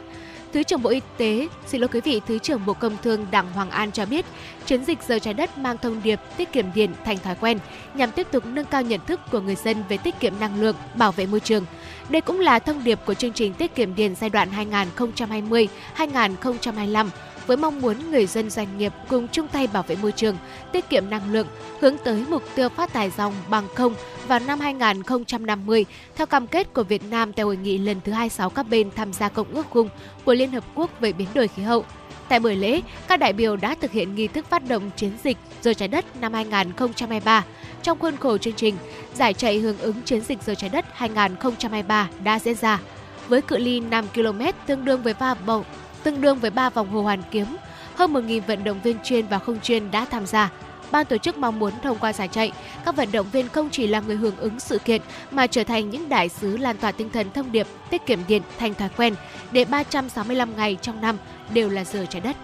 Thứ 0.52 0.62
trưởng 0.62 0.82
Bộ 0.82 0.90
Y 0.90 1.00
tế, 1.16 1.48
xin 1.66 1.80
lỗi 1.80 1.88
quý 1.92 2.00
vị, 2.00 2.20
Thứ 2.26 2.38
trưởng 2.38 2.66
Bộ 2.66 2.72
Công 2.72 2.96
Thương 3.02 3.26
Đặng 3.30 3.52
Hoàng 3.52 3.70
An 3.70 3.92
cho 3.92 4.06
biết, 4.06 4.26
chiến 4.66 4.84
dịch 4.84 4.98
giờ 5.02 5.18
trái 5.18 5.34
đất 5.34 5.58
mang 5.58 5.78
thông 5.78 6.02
điệp 6.02 6.20
tiết 6.36 6.52
kiệm 6.52 6.64
điện 6.74 6.90
thành 7.04 7.18
thói 7.18 7.34
quen 7.40 7.58
nhằm 7.94 8.10
tiếp 8.10 8.26
tục 8.30 8.46
nâng 8.46 8.66
cao 8.66 8.82
nhận 8.82 9.00
thức 9.06 9.20
của 9.30 9.40
người 9.40 9.54
dân 9.54 9.84
về 9.88 9.96
tiết 9.96 10.20
kiệm 10.20 10.32
năng 10.40 10.60
lượng, 10.60 10.76
bảo 10.94 11.12
vệ 11.12 11.26
môi 11.26 11.40
trường. 11.40 11.64
Đây 12.08 12.20
cũng 12.20 12.40
là 12.40 12.58
thông 12.58 12.84
điệp 12.84 12.98
của 13.06 13.14
chương 13.14 13.32
trình 13.32 13.54
tiết 13.54 13.74
kiệm 13.74 13.94
điện 13.94 14.14
giai 14.20 14.30
đoạn 14.30 14.48
2020-2025 15.96 17.08
với 17.50 17.56
mong 17.56 17.80
muốn 17.80 18.10
người 18.10 18.26
dân 18.26 18.50
doanh 18.50 18.78
nghiệp 18.78 18.92
cùng 19.08 19.28
chung 19.32 19.48
tay 19.48 19.66
bảo 19.66 19.82
vệ 19.82 19.96
môi 19.96 20.12
trường, 20.12 20.36
tiết 20.72 20.88
kiệm 20.88 21.10
năng 21.10 21.32
lượng, 21.32 21.46
hướng 21.80 21.96
tới 22.04 22.24
mục 22.28 22.42
tiêu 22.54 22.68
phát 22.68 22.92
thải 22.92 23.10
dòng 23.10 23.34
bằng 23.50 23.68
không 23.74 23.94
vào 24.28 24.38
năm 24.38 24.60
2050 24.60 25.86
theo 26.16 26.26
cam 26.26 26.46
kết 26.46 26.74
của 26.74 26.82
Việt 26.82 27.02
Nam 27.10 27.32
tại 27.32 27.44
hội 27.44 27.56
nghị 27.56 27.78
lần 27.78 28.00
thứ 28.04 28.12
26 28.12 28.50
các 28.50 28.62
bên 28.70 28.90
tham 28.96 29.12
gia 29.12 29.28
Công 29.28 29.54
ước 29.54 29.66
khung 29.70 29.88
của 30.24 30.34
Liên 30.34 30.52
Hợp 30.52 30.64
Quốc 30.74 31.00
về 31.00 31.12
biến 31.12 31.28
đổi 31.34 31.48
khí 31.48 31.62
hậu. 31.62 31.84
Tại 32.28 32.40
buổi 32.40 32.56
lễ, 32.56 32.80
các 33.08 33.16
đại 33.16 33.32
biểu 33.32 33.56
đã 33.56 33.74
thực 33.80 33.90
hiện 33.90 34.14
nghi 34.14 34.28
thức 34.28 34.46
phát 34.50 34.68
động 34.68 34.90
chiến 34.96 35.12
dịch 35.24 35.36
Giờ 35.62 35.74
trái 35.74 35.88
đất 35.88 36.04
năm 36.20 36.32
2023. 36.32 37.44
Trong 37.82 37.98
khuôn 37.98 38.16
khổ 38.16 38.38
chương 38.38 38.54
trình, 38.54 38.76
giải 39.14 39.34
chạy 39.34 39.58
hưởng 39.58 39.78
ứng 39.78 40.02
chiến 40.04 40.20
dịch 40.20 40.38
Giờ 40.42 40.54
trái 40.54 40.70
đất 40.70 40.84
2023 40.92 42.08
đã 42.24 42.38
diễn 42.38 42.54
ra 42.54 42.78
với 43.28 43.42
cự 43.42 43.56
ly 43.56 43.80
5 43.80 44.04
km 44.14 44.40
tương 44.66 44.84
đương 44.84 45.02
với 45.02 45.14
3 45.20 45.34
vòng 45.34 45.64
tương 46.02 46.20
đương 46.20 46.38
với 46.38 46.50
3 46.50 46.70
vòng 46.70 46.90
hồ 46.90 47.02
hoàn 47.02 47.22
kiếm. 47.30 47.46
Hơn 47.94 48.12
1.000 48.12 48.40
vận 48.46 48.64
động 48.64 48.80
viên 48.82 48.96
chuyên 49.04 49.26
và 49.26 49.38
không 49.38 49.60
chuyên 49.60 49.90
đã 49.90 50.04
tham 50.04 50.26
gia. 50.26 50.50
Ban 50.90 51.06
tổ 51.06 51.18
chức 51.18 51.38
mong 51.38 51.58
muốn 51.58 51.72
thông 51.82 51.98
qua 51.98 52.12
giải 52.12 52.28
chạy, 52.28 52.52
các 52.84 52.96
vận 52.96 53.12
động 53.12 53.26
viên 53.32 53.48
không 53.48 53.70
chỉ 53.70 53.86
là 53.86 54.00
người 54.00 54.16
hưởng 54.16 54.36
ứng 54.36 54.60
sự 54.60 54.78
kiện 54.78 55.02
mà 55.30 55.46
trở 55.46 55.64
thành 55.64 55.90
những 55.90 56.08
đại 56.08 56.28
sứ 56.28 56.56
lan 56.56 56.76
tỏa 56.76 56.92
tinh 56.92 57.10
thần 57.10 57.30
thông 57.30 57.52
điệp 57.52 57.66
tiết 57.90 58.06
kiệm 58.06 58.18
điện 58.28 58.42
thành 58.58 58.74
thói 58.74 58.88
quen 58.96 59.14
để 59.52 59.64
365 59.64 60.56
ngày 60.56 60.78
trong 60.82 61.00
năm 61.00 61.16
đều 61.54 61.68
là 61.68 61.84
giờ 61.84 62.06
trái 62.10 62.20
đất. 62.20 62.36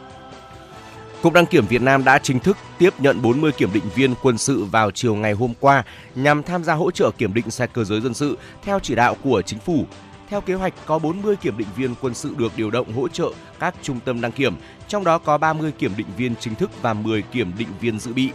Cục 1.23 1.33
đăng 1.33 1.47
kiểm 1.47 1.67
Việt 1.67 1.83
Nam 1.83 2.05
đã 2.05 2.19
chính 2.19 2.41
thức 2.41 2.57
tiếp 2.79 2.95
nhận 2.99 3.23
40 3.23 3.53
kiểm 3.53 3.73
định 3.73 3.85
viên 3.95 4.15
quân 4.23 4.39
sự 4.39 4.65
vào 4.65 4.91
chiều 4.91 5.15
ngày 5.15 5.33
hôm 5.33 5.53
qua 5.61 5.85
nhằm 6.15 6.43
tham 6.43 6.65
gia 6.65 6.75
hỗ 6.75 6.91
trợ 6.91 7.11
kiểm 7.11 7.35
định 7.35 7.51
xe 7.51 7.67
cơ 7.67 7.85
giới 7.85 8.01
dân 8.01 8.15
sự 8.15 8.39
theo 8.63 8.79
chỉ 8.81 8.95
đạo 8.95 9.17
của 9.23 9.43
chính 9.43 9.59
phủ. 9.59 9.87
Theo 10.29 10.41
kế 10.41 10.55
hoạch, 10.55 10.75
có 10.87 10.99
40 10.99 11.37
kiểm 11.37 11.59
định 11.59 11.69
viên 11.77 11.95
quân 12.01 12.15
sự 12.15 12.35
được 12.39 12.53
điều 12.57 12.71
động 12.71 12.93
hỗ 12.93 13.09
trợ 13.09 13.31
các 13.59 13.75
trung 13.83 14.01
tâm 14.05 14.21
đăng 14.21 14.33
kiểm, 14.33 14.57
trong 14.89 15.05
đó 15.05 15.19
có 15.19 15.39
30 15.39 15.73
kiểm 15.79 15.93
định 15.97 16.07
viên 16.17 16.35
chính 16.41 16.55
thức 16.55 16.71
và 16.83 16.95
10 16.95 17.23
kiểm 17.23 17.53
định 17.59 17.69
viên 17.81 17.99
dự 17.99 18.13
bị. 18.13 18.31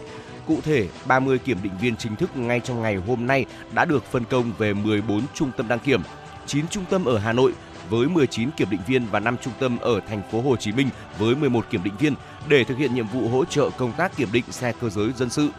Cụ 0.48 0.58
thể, 0.64 0.88
30 1.06 1.38
kiểm 1.38 1.58
định 1.64 1.74
viên 1.82 1.96
chính 1.96 2.16
thức 2.16 2.38
ngay 2.38 2.60
trong 2.60 2.82
ngày 2.82 2.96
hôm 2.96 3.28
nay 3.28 3.46
đã 3.74 3.86
được 3.86 4.04
phân 4.12 4.24
công 4.26 4.52
về 4.58 4.74
14 4.74 5.22
trung 5.34 5.52
tâm 5.58 5.68
đăng 5.68 5.80
kiểm, 5.80 6.02
9 6.46 6.68
trung 6.68 6.86
tâm 6.90 7.06
ở 7.06 7.18
Hà 7.18 7.34
Nội 7.34 7.54
với 7.90 8.08
19 8.08 8.52
kiểm 8.52 8.70
định 8.70 8.82
viên 8.88 9.06
và 9.06 9.20
5 9.20 9.38
trung 9.42 9.54
tâm 9.60 9.78
ở 9.78 10.00
thành 10.10 10.22
phố 10.32 10.42
Hồ 10.42 10.56
Chí 10.56 10.72
Minh 10.72 10.90
với 11.18 11.36
11 11.36 11.66
kiểm 11.70 11.84
định 11.84 11.94
viên 12.00 12.16
để 12.48 12.64
thực 12.64 12.78
hiện 12.78 12.96
nhiệm 12.96 13.08
vụ 13.08 13.28
hỗ 13.28 13.46
trợ 13.46 13.70
công 13.78 13.94
tác 13.94 14.18
kiểm 14.18 14.30
định 14.32 14.44
xe 14.50 14.74
cơ 14.82 14.90
giới 14.90 15.12
dân 15.14 15.30
sự. 15.30 15.50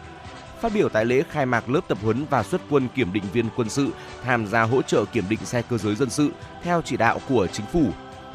Phát 0.63 0.73
biểu 0.73 0.89
tại 0.89 1.05
lễ 1.05 1.23
khai 1.31 1.45
mạc 1.45 1.69
lớp 1.69 1.81
tập 1.87 1.97
huấn 2.01 2.25
và 2.29 2.43
xuất 2.43 2.61
quân 2.69 2.87
kiểm 2.95 3.13
định 3.13 3.23
viên 3.33 3.45
quân 3.55 3.69
sự 3.69 3.89
tham 4.23 4.47
gia 4.47 4.63
hỗ 4.63 4.81
trợ 4.81 5.05
kiểm 5.05 5.23
định 5.29 5.39
xe 5.45 5.61
cơ 5.61 5.77
giới 5.77 5.95
dân 5.95 6.09
sự 6.09 6.31
theo 6.63 6.81
chỉ 6.85 6.97
đạo 6.97 7.19
của 7.29 7.47
chính 7.47 7.65
phủ, 7.65 7.85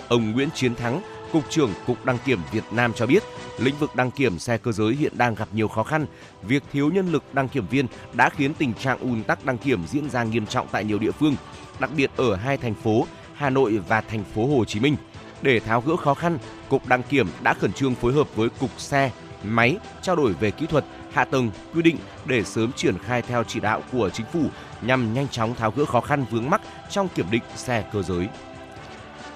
ông 0.08 0.32
Nguyễn 0.32 0.48
Chiến 0.54 0.74
Thắng, 0.74 1.02
Cục 1.32 1.50
trưởng 1.50 1.70
Cục 1.86 2.04
Đăng 2.04 2.18
kiểm 2.24 2.40
Việt 2.52 2.64
Nam 2.70 2.92
cho 2.92 3.06
biết, 3.06 3.22
lĩnh 3.58 3.74
vực 3.76 3.96
đăng 3.96 4.10
kiểm 4.10 4.38
xe 4.38 4.58
cơ 4.58 4.72
giới 4.72 4.94
hiện 4.94 5.12
đang 5.18 5.34
gặp 5.34 5.48
nhiều 5.52 5.68
khó 5.68 5.82
khăn. 5.82 6.06
Việc 6.42 6.62
thiếu 6.72 6.90
nhân 6.90 7.12
lực 7.12 7.24
đăng 7.32 7.48
kiểm 7.48 7.66
viên 7.66 7.86
đã 8.12 8.30
khiến 8.30 8.54
tình 8.54 8.74
trạng 8.74 8.98
ùn 8.98 9.22
tắc 9.22 9.44
đăng 9.44 9.58
kiểm 9.58 9.86
diễn 9.86 10.10
ra 10.10 10.22
nghiêm 10.22 10.46
trọng 10.46 10.66
tại 10.72 10.84
nhiều 10.84 10.98
địa 10.98 11.12
phương, 11.12 11.36
đặc 11.78 11.90
biệt 11.96 12.10
ở 12.16 12.36
hai 12.36 12.56
thành 12.56 12.74
phố 12.74 13.06
Hà 13.34 13.50
Nội 13.50 13.80
và 13.88 14.00
thành 14.00 14.24
phố 14.34 14.46
Hồ 14.56 14.64
Chí 14.64 14.80
Minh. 14.80 14.96
Để 15.42 15.60
tháo 15.60 15.80
gỡ 15.80 15.96
khó 15.96 16.14
khăn, 16.14 16.38
Cục 16.68 16.86
Đăng 16.86 17.02
kiểm 17.02 17.28
đã 17.42 17.54
khẩn 17.54 17.72
trương 17.72 17.94
phối 17.94 18.12
hợp 18.12 18.36
với 18.36 18.48
Cục 18.48 18.80
Xe, 18.80 19.10
Máy 19.44 19.76
trao 20.02 20.16
đổi 20.16 20.32
về 20.32 20.50
kỹ 20.50 20.66
thuật, 20.66 20.84
hạ 21.12 21.24
tầng, 21.24 21.50
quy 21.74 21.82
định 21.82 21.96
để 22.26 22.44
sớm 22.44 22.72
triển 22.72 22.98
khai 22.98 23.22
theo 23.22 23.44
chỉ 23.44 23.60
đạo 23.60 23.82
của 23.92 24.10
chính 24.10 24.26
phủ 24.32 24.40
nhằm 24.82 25.14
nhanh 25.14 25.28
chóng 25.28 25.54
tháo 25.54 25.70
gỡ 25.70 25.84
khó 25.84 26.00
khăn 26.00 26.24
vướng 26.30 26.50
mắc 26.50 26.60
trong 26.90 27.08
kiểm 27.08 27.26
định 27.30 27.42
xe 27.56 27.84
cơ 27.92 28.02
giới. 28.02 28.28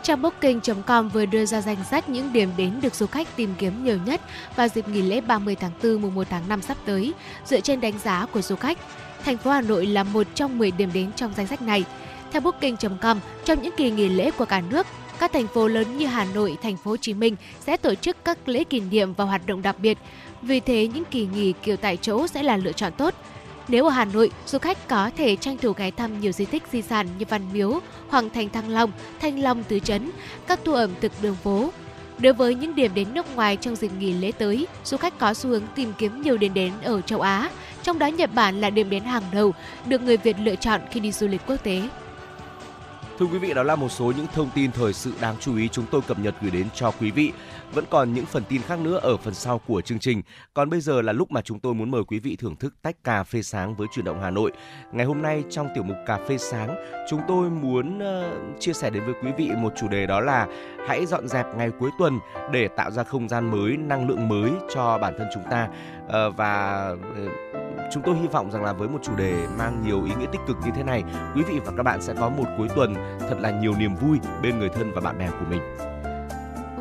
Trang 0.02 0.22
Booking.com 0.22 1.08
vừa 1.08 1.26
đưa 1.26 1.46
ra 1.46 1.60
danh 1.60 1.84
sách 1.90 2.08
những 2.08 2.32
điểm 2.32 2.50
đến 2.56 2.80
được 2.82 2.94
du 2.94 3.06
khách 3.06 3.36
tìm 3.36 3.54
kiếm 3.58 3.84
nhiều 3.84 3.98
nhất 4.06 4.20
vào 4.56 4.68
dịp 4.68 4.88
nghỉ 4.88 5.02
lễ 5.02 5.20
30 5.20 5.56
tháng 5.56 5.72
4 5.82 6.02
mùng 6.02 6.14
1 6.14 6.26
tháng 6.30 6.48
5 6.48 6.62
sắp 6.62 6.76
tới, 6.84 7.12
dựa 7.44 7.60
trên 7.60 7.80
đánh 7.80 7.98
giá 7.98 8.26
của 8.32 8.42
du 8.42 8.56
khách. 8.56 8.78
Thành 9.24 9.36
phố 9.36 9.50
Hà 9.50 9.60
Nội 9.60 9.86
là 9.86 10.02
một 10.02 10.26
trong 10.34 10.58
10 10.58 10.70
điểm 10.70 10.90
đến 10.92 11.10
trong 11.16 11.32
danh 11.36 11.46
sách 11.46 11.62
này. 11.62 11.84
Theo 12.32 12.40
Booking.com, 12.40 13.20
trong 13.44 13.62
những 13.62 13.74
kỳ 13.76 13.90
nghỉ 13.90 14.08
lễ 14.08 14.30
của 14.30 14.44
cả 14.44 14.62
nước, 14.70 14.86
các 15.18 15.32
thành 15.32 15.46
phố 15.46 15.68
lớn 15.68 15.96
như 15.96 16.06
Hà 16.06 16.26
Nội, 16.34 16.56
Thành 16.62 16.76
phố 16.76 16.90
Hồ 16.90 16.96
Chí 16.96 17.14
Minh 17.14 17.36
sẽ 17.60 17.76
tổ 17.76 17.94
chức 17.94 18.16
các 18.24 18.48
lễ 18.48 18.64
kỷ 18.64 18.80
niệm 18.80 19.14
và 19.14 19.24
hoạt 19.24 19.46
động 19.46 19.62
đặc 19.62 19.76
biệt. 19.78 19.98
Vì 20.42 20.60
thế, 20.60 20.88
những 20.94 21.04
kỳ 21.04 21.28
nghỉ 21.34 21.52
kiểu 21.62 21.76
tại 21.76 21.96
chỗ 21.96 22.26
sẽ 22.26 22.42
là 22.42 22.56
lựa 22.56 22.72
chọn 22.72 22.92
tốt. 22.92 23.14
Nếu 23.68 23.84
ở 23.84 23.90
Hà 23.90 24.04
Nội, 24.04 24.30
du 24.46 24.58
khách 24.58 24.88
có 24.88 25.10
thể 25.16 25.36
tranh 25.36 25.58
thủ 25.58 25.72
ghé 25.72 25.90
thăm 25.90 26.20
nhiều 26.20 26.32
di 26.32 26.44
tích 26.44 26.62
di 26.72 26.82
sản 26.82 27.06
như 27.18 27.24
Văn 27.28 27.42
Miếu, 27.52 27.80
Hoàng 28.08 28.30
Thành 28.30 28.48
Thăng 28.48 28.68
Long, 28.68 28.92
Thanh 29.20 29.42
Long 29.42 29.64
Tứ 29.64 29.78
Trấn, 29.78 30.10
các 30.46 30.64
tour 30.64 30.78
ẩm 30.78 30.90
thực 31.00 31.12
đường 31.22 31.36
phố. 31.42 31.70
Đối 32.18 32.32
với 32.32 32.54
những 32.54 32.74
điểm 32.74 32.90
đến 32.94 33.14
nước 33.14 33.36
ngoài 33.36 33.56
trong 33.56 33.76
dịp 33.76 33.90
nghỉ 33.98 34.12
lễ 34.12 34.32
tới, 34.32 34.66
du 34.84 34.96
khách 34.96 35.18
có 35.18 35.34
xu 35.34 35.50
hướng 35.50 35.62
tìm 35.74 35.92
kiếm 35.98 36.22
nhiều 36.22 36.36
điểm 36.36 36.54
đến 36.54 36.72
ở 36.82 37.00
châu 37.00 37.20
Á, 37.20 37.50
trong 37.82 37.98
đó 37.98 38.06
Nhật 38.06 38.34
Bản 38.34 38.60
là 38.60 38.70
điểm 38.70 38.90
đến 38.90 39.04
hàng 39.04 39.22
đầu 39.32 39.52
được 39.86 40.02
người 40.02 40.16
Việt 40.16 40.36
lựa 40.40 40.56
chọn 40.56 40.80
khi 40.90 41.00
đi 41.00 41.12
du 41.12 41.26
lịch 41.28 41.40
quốc 41.46 41.56
tế. 41.62 41.82
Thưa 43.18 43.26
quý 43.26 43.38
vị, 43.38 43.54
đó 43.54 43.62
là 43.62 43.76
một 43.76 43.88
số 43.88 44.12
những 44.16 44.26
thông 44.34 44.50
tin 44.54 44.72
thời 44.72 44.92
sự 44.92 45.12
đáng 45.20 45.36
chú 45.40 45.56
ý 45.56 45.68
chúng 45.68 45.84
tôi 45.90 46.00
cập 46.02 46.18
nhật 46.18 46.34
gửi 46.40 46.50
đến 46.50 46.66
cho 46.74 46.90
quý 46.90 47.10
vị. 47.10 47.32
Vẫn 47.74 47.84
còn 47.90 48.14
những 48.14 48.26
phần 48.26 48.42
tin 48.48 48.62
khác 48.62 48.78
nữa 48.78 48.98
ở 49.02 49.16
phần 49.16 49.34
sau 49.34 49.60
của 49.66 49.80
chương 49.80 49.98
trình. 49.98 50.22
Còn 50.54 50.70
bây 50.70 50.80
giờ 50.80 51.02
là 51.02 51.12
lúc 51.12 51.30
mà 51.30 51.40
chúng 51.42 51.60
tôi 51.60 51.74
muốn 51.74 51.90
mời 51.90 52.04
quý 52.04 52.18
vị 52.18 52.36
thưởng 52.36 52.56
thức 52.56 52.74
tách 52.82 53.04
cà 53.04 53.24
phê 53.24 53.42
sáng 53.42 53.74
với 53.74 53.88
chuyển 53.94 54.04
động 54.04 54.20
Hà 54.22 54.30
Nội. 54.30 54.52
Ngày 54.92 55.06
hôm 55.06 55.22
nay 55.22 55.44
trong 55.50 55.68
tiểu 55.74 55.84
mục 55.84 55.96
cà 56.06 56.18
phê 56.28 56.38
sáng, 56.38 56.76
chúng 57.10 57.20
tôi 57.28 57.50
muốn 57.50 57.98
uh, 57.98 58.60
chia 58.60 58.72
sẻ 58.72 58.90
đến 58.90 59.04
với 59.04 59.14
quý 59.22 59.30
vị 59.38 59.50
một 59.56 59.72
chủ 59.76 59.88
đề 59.88 60.06
đó 60.06 60.20
là 60.20 60.46
hãy 60.88 61.06
dọn 61.06 61.28
dẹp 61.28 61.46
ngày 61.56 61.70
cuối 61.78 61.90
tuần 61.98 62.18
để 62.52 62.68
tạo 62.68 62.90
ra 62.90 63.04
không 63.04 63.28
gian 63.28 63.50
mới, 63.50 63.76
năng 63.76 64.08
lượng 64.08 64.28
mới 64.28 64.50
cho 64.74 64.98
bản 64.98 65.14
thân 65.18 65.28
chúng 65.34 65.44
ta. 65.50 65.68
Uh, 66.06 66.36
và 66.36 66.88
uh, 67.24 67.30
chúng 67.92 68.02
tôi 68.02 68.16
hy 68.16 68.26
vọng 68.26 68.50
rằng 68.50 68.64
là 68.64 68.72
với 68.72 68.88
một 68.88 68.98
chủ 69.02 69.16
đề 69.16 69.46
mang 69.58 69.82
nhiều 69.86 70.04
ý 70.04 70.12
nghĩa 70.18 70.26
tích 70.32 70.40
cực 70.46 70.56
như 70.64 70.70
thế 70.76 70.82
này, 70.82 71.04
quý 71.34 71.42
vị 71.42 71.58
và 71.64 71.72
các 71.76 71.82
bạn 71.82 72.02
sẽ 72.02 72.14
có 72.20 72.28
một 72.28 72.46
cuối 72.58 72.68
tuần 72.76 72.94
thật 73.20 73.36
là 73.40 73.50
nhiều 73.50 73.74
niềm 73.78 73.94
vui 73.94 74.18
bên 74.42 74.58
người 74.58 74.68
thân 74.68 74.92
và 74.94 75.00
bạn 75.00 75.18
bè 75.18 75.30
của 75.30 75.46
mình. 75.50 75.60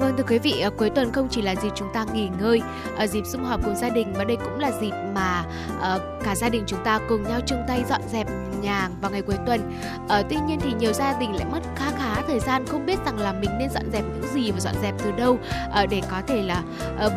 Vâng 0.01 0.17
thưa 0.17 0.24
quý 0.27 0.39
vị, 0.39 0.60
ờ, 0.62 0.70
cuối 0.70 0.89
tuần 0.89 1.12
không 1.12 1.27
chỉ 1.29 1.41
là 1.41 1.55
dịp 1.55 1.70
chúng 1.75 1.88
ta 1.93 2.05
nghỉ 2.13 2.29
ngơi, 2.39 2.62
ờ, 2.98 3.08
dịp 3.08 3.25
sum 3.25 3.43
họp 3.43 3.65
cùng 3.65 3.75
gia 3.75 3.89
đình 3.89 4.13
mà 4.17 4.24
đây 4.24 4.38
cũng 4.43 4.60
là 4.60 4.72
dịp 4.81 4.91
mà 5.15 5.43
ờ, 5.81 6.00
cả 6.24 6.36
gia 6.36 6.50
đình 6.50 6.63
chúng 6.67 6.84
ta 6.84 7.00
cùng 7.10 7.24
nhau 7.24 7.39
chung 7.46 7.60
tay 7.67 7.84
dọn 7.89 8.01
dẹp 8.12 8.27
nhà 8.62 8.89
vào 9.01 9.12
ngày 9.12 9.22
cuối 9.22 9.36
tuần. 9.46 9.62
Tuy 10.29 10.38
nhiên 10.48 10.60
thì 10.60 10.74
nhiều 10.79 10.93
gia 10.93 11.20
đình 11.20 11.36
lại 11.36 11.46
mất 11.51 11.60
khá 11.75 11.91
khá 11.98 12.22
thời 12.27 12.39
gian 12.39 12.65
không 12.65 12.86
biết 12.86 13.00
rằng 13.05 13.20
là 13.20 13.34
mình 13.34 13.50
nên 13.60 13.70
dọn 13.70 13.84
dẹp 13.93 14.03
những 14.13 14.34
gì 14.34 14.51
và 14.51 14.60
dọn 14.60 14.74
dẹp 14.81 14.96
từ 15.03 15.12
đâu 15.12 15.38
để 15.89 16.01
có 16.12 16.22
thể 16.27 16.41
là 16.41 16.63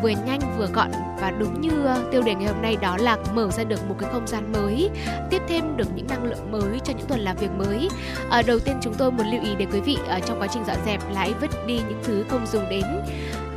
vừa 0.02 0.08
nhanh 0.08 0.40
vừa 0.58 0.66
gọn 0.66 0.90
và 1.20 1.30
đúng 1.30 1.60
như 1.60 1.70
tiêu 2.12 2.22
đề 2.22 2.34
ngày 2.34 2.52
hôm 2.52 2.62
nay 2.62 2.76
đó 2.76 2.96
là 3.00 3.16
mở 3.34 3.50
ra 3.50 3.64
được 3.64 3.88
một 3.88 3.94
cái 3.98 4.10
không 4.12 4.26
gian 4.26 4.52
mới, 4.52 4.90
tiếp 5.30 5.42
thêm 5.48 5.76
được 5.76 5.88
những 5.94 6.06
năng 6.06 6.24
lượng 6.24 6.52
mới 6.52 6.80
cho 6.84 6.92
những 6.98 7.06
tuần 7.06 7.20
làm 7.20 7.36
việc 7.36 7.50
mới. 7.58 7.88
Đầu 8.46 8.58
tiên 8.58 8.76
chúng 8.82 8.94
tôi 8.94 9.10
muốn 9.10 9.26
lưu 9.26 9.42
ý 9.42 9.54
để 9.54 9.66
quý 9.72 9.80
vị 9.80 9.98
trong 10.26 10.40
quá 10.40 10.46
trình 10.46 10.64
dọn 10.66 10.76
dẹp 10.86 11.00
lại 11.12 11.34
vứt 11.40 11.66
đi 11.66 11.80
những 11.88 12.02
thứ 12.04 12.24
không 12.28 12.46
dùng 12.46 12.64
để 12.70 12.73
đến 12.74 13.02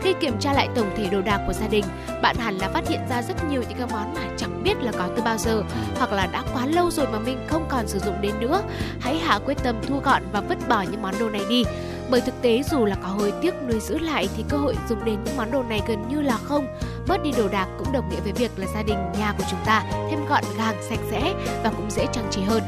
khi 0.02 0.14
kiểm 0.20 0.40
tra 0.40 0.54
lại 0.54 0.68
tổng 0.76 0.90
thể 0.98 1.08
đồ 1.10 1.22
đạc 1.22 1.40
của 1.48 1.54
gia 1.54 1.68
đình, 1.68 1.86
bạn 2.22 2.36
hẳn 2.36 2.58
là 2.58 2.70
phát 2.70 2.88
hiện 2.90 3.00
ra 3.10 3.22
rất 3.22 3.50
nhiều 3.50 3.64
những 3.70 3.78
cái 3.78 3.88
món 3.92 4.14
mà 4.14 4.22
chẳng 4.38 4.64
biết 4.64 4.78
là 4.82 4.92
có 4.92 5.10
từ 5.16 5.22
bao 5.22 5.38
giờ 5.38 5.64
hoặc 5.98 6.12
là 6.12 6.28
đã 6.28 6.44
quá 6.54 6.66
lâu 6.66 6.92
rồi 6.92 7.08
mà 7.12 7.20
mình 7.20 7.38
không 7.48 7.66
còn 7.70 7.88
sử 7.88 8.00
dụng 8.00 8.22
đến 8.22 8.34
nữa. 8.40 8.62
Hãy 9.00 9.18
hạ 9.18 9.40
quyết 9.46 9.58
tâm 9.64 9.76
thu 9.88 10.00
gọn 10.04 10.24
và 10.32 10.42
vứt 10.42 10.58
bỏ 10.70 10.82
những 10.82 11.02
món 11.02 11.20
đồ 11.20 11.30
này 11.30 11.42
đi. 11.50 11.64
Bởi 12.10 12.22
thực 12.22 12.42
tế 12.42 12.64
dù 12.72 12.86
là 12.86 12.96
có 12.96 13.08
hơi 13.08 13.32
tiếc 13.42 13.54
nuôi 13.70 13.80
giữ 13.80 14.00
lại 14.00 14.30
thì 14.38 14.44
cơ 14.50 14.58
hội 14.58 14.76
dùng 14.90 15.06
đến 15.06 15.24
những 15.24 15.38
món 15.38 15.52
đồ 15.52 15.64
này 15.64 15.82
gần 15.88 16.08
như 16.10 16.22
là 16.22 16.38
không. 16.38 16.68
Bớt 17.08 17.24
đi 17.24 17.32
đồ 17.38 17.48
đạc 17.48 17.68
cũng 17.78 17.92
đồng 17.92 18.10
nghĩa 18.10 18.22
với 18.24 18.32
việc 18.32 18.52
là 18.58 18.66
gia 18.74 18.84
đình, 18.84 18.98
nhà 19.20 19.34
của 19.38 19.44
chúng 19.52 19.60
ta 19.66 19.84
thêm 20.10 20.26
gọn 20.30 20.44
gàng, 20.58 20.76
sạch 20.90 21.00
sẽ 21.12 21.34
và 21.64 21.72
cũng 21.78 21.92
dễ 21.92 22.06
trang 22.14 22.28
trí 22.32 22.42
hơn. 22.42 22.64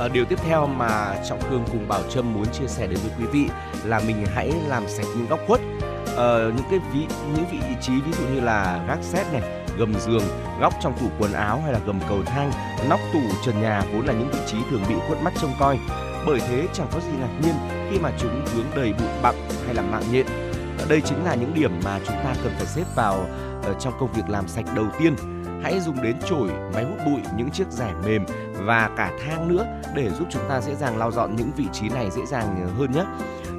À, 0.00 0.08
điều 0.08 0.24
tiếp 0.24 0.38
theo 0.44 0.66
mà 0.66 1.16
Trọng 1.28 1.40
Khương 1.40 1.64
cùng 1.72 1.88
Bảo 1.88 2.02
Trâm 2.10 2.34
muốn 2.34 2.46
chia 2.52 2.66
sẻ 2.66 2.86
đến 2.86 2.98
với 3.02 3.10
quý 3.18 3.24
vị 3.32 3.48
là 3.84 4.00
mình 4.06 4.26
hãy 4.34 4.52
làm 4.68 4.88
sạch 4.88 5.06
những 5.16 5.26
góc 5.26 5.40
khuất. 5.46 5.60
Uh, 5.60 6.54
những 6.56 6.66
cái 6.70 6.80
vị 6.92 7.06
những 7.34 7.44
vị 7.52 7.58
trí 7.80 7.92
ví 7.92 8.12
dụ 8.12 8.34
như 8.34 8.40
là 8.40 8.84
gác 8.88 8.98
xếp 9.02 9.24
này 9.32 9.42
gầm 9.78 9.94
giường 10.00 10.22
góc 10.60 10.74
trong 10.82 10.98
tủ 11.00 11.06
quần 11.18 11.32
áo 11.32 11.60
hay 11.64 11.72
là 11.72 11.80
gầm 11.86 12.00
cầu 12.08 12.22
thang 12.26 12.52
nóc 12.88 13.00
tủ 13.12 13.20
trần 13.46 13.62
nhà 13.62 13.82
vốn 13.92 14.06
là 14.06 14.12
những 14.12 14.30
vị 14.30 14.38
trí 14.46 14.56
thường 14.70 14.82
bị 14.88 14.94
khuất 15.06 15.22
mắt 15.22 15.32
trông 15.40 15.52
coi. 15.60 15.78
Bởi 16.26 16.40
thế 16.40 16.66
chẳng 16.72 16.88
có 16.92 17.00
gì 17.00 17.12
ngạc 17.20 17.40
nhiên 17.42 17.54
khi 17.90 17.98
mà 17.98 18.10
chúng 18.18 18.44
vướng 18.54 18.66
đầy 18.76 18.92
bụi 18.92 19.08
bặm 19.22 19.34
hay 19.66 19.74
là 19.74 19.82
mạng 19.82 20.04
nhện. 20.12 20.26
Đây 20.88 21.00
chính 21.00 21.24
là 21.24 21.34
những 21.34 21.54
điểm 21.54 21.80
mà 21.84 22.00
chúng 22.06 22.16
ta 22.16 22.34
cần 22.42 22.52
phải 22.56 22.66
xếp 22.66 22.84
vào 22.94 23.26
ờ, 23.62 23.74
trong 23.80 23.92
công 24.00 24.12
việc 24.12 24.28
làm 24.28 24.48
sạch 24.48 24.64
đầu 24.76 24.86
tiên 25.00 25.16
hãy 25.62 25.80
dùng 25.80 26.02
đến 26.02 26.16
chổi, 26.26 26.48
máy 26.74 26.84
hút 26.84 26.98
bụi, 27.06 27.20
những 27.36 27.50
chiếc 27.50 27.70
rẻ 27.70 27.92
mềm 28.04 28.24
và 28.52 28.90
cả 28.96 29.12
thang 29.24 29.48
nữa 29.48 29.66
để 29.94 30.10
giúp 30.10 30.28
chúng 30.30 30.42
ta 30.48 30.60
dễ 30.60 30.74
dàng 30.74 30.98
lau 30.98 31.10
dọn 31.10 31.36
những 31.36 31.50
vị 31.56 31.64
trí 31.72 31.88
này 31.88 32.10
dễ 32.10 32.26
dàng 32.26 32.68
hơn 32.78 32.92
nhé. 32.92 33.04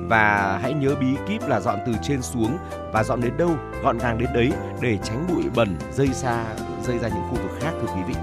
Và 0.09 0.59
hãy 0.61 0.73
nhớ 0.73 0.95
bí 0.99 1.07
kíp 1.27 1.47
là 1.47 1.59
dọn 1.59 1.79
từ 1.85 1.93
trên 2.01 2.21
xuống 2.21 2.57
và 2.93 3.03
dọn 3.03 3.21
đến 3.21 3.37
đâu 3.37 3.51
gọn 3.83 3.97
gàng 3.97 4.17
đến 4.17 4.29
đấy 4.33 4.51
để 4.81 4.97
tránh 5.03 5.27
bụi 5.29 5.43
bẩn 5.55 5.77
dây 5.91 6.07
xa 6.07 6.45
dây 6.83 6.99
ra 6.99 7.07
những 7.07 7.23
khu 7.29 7.35
vực 7.35 7.51
khác 7.59 7.71
thưa 7.81 7.87
quý 7.95 8.01
vị. 8.07 8.13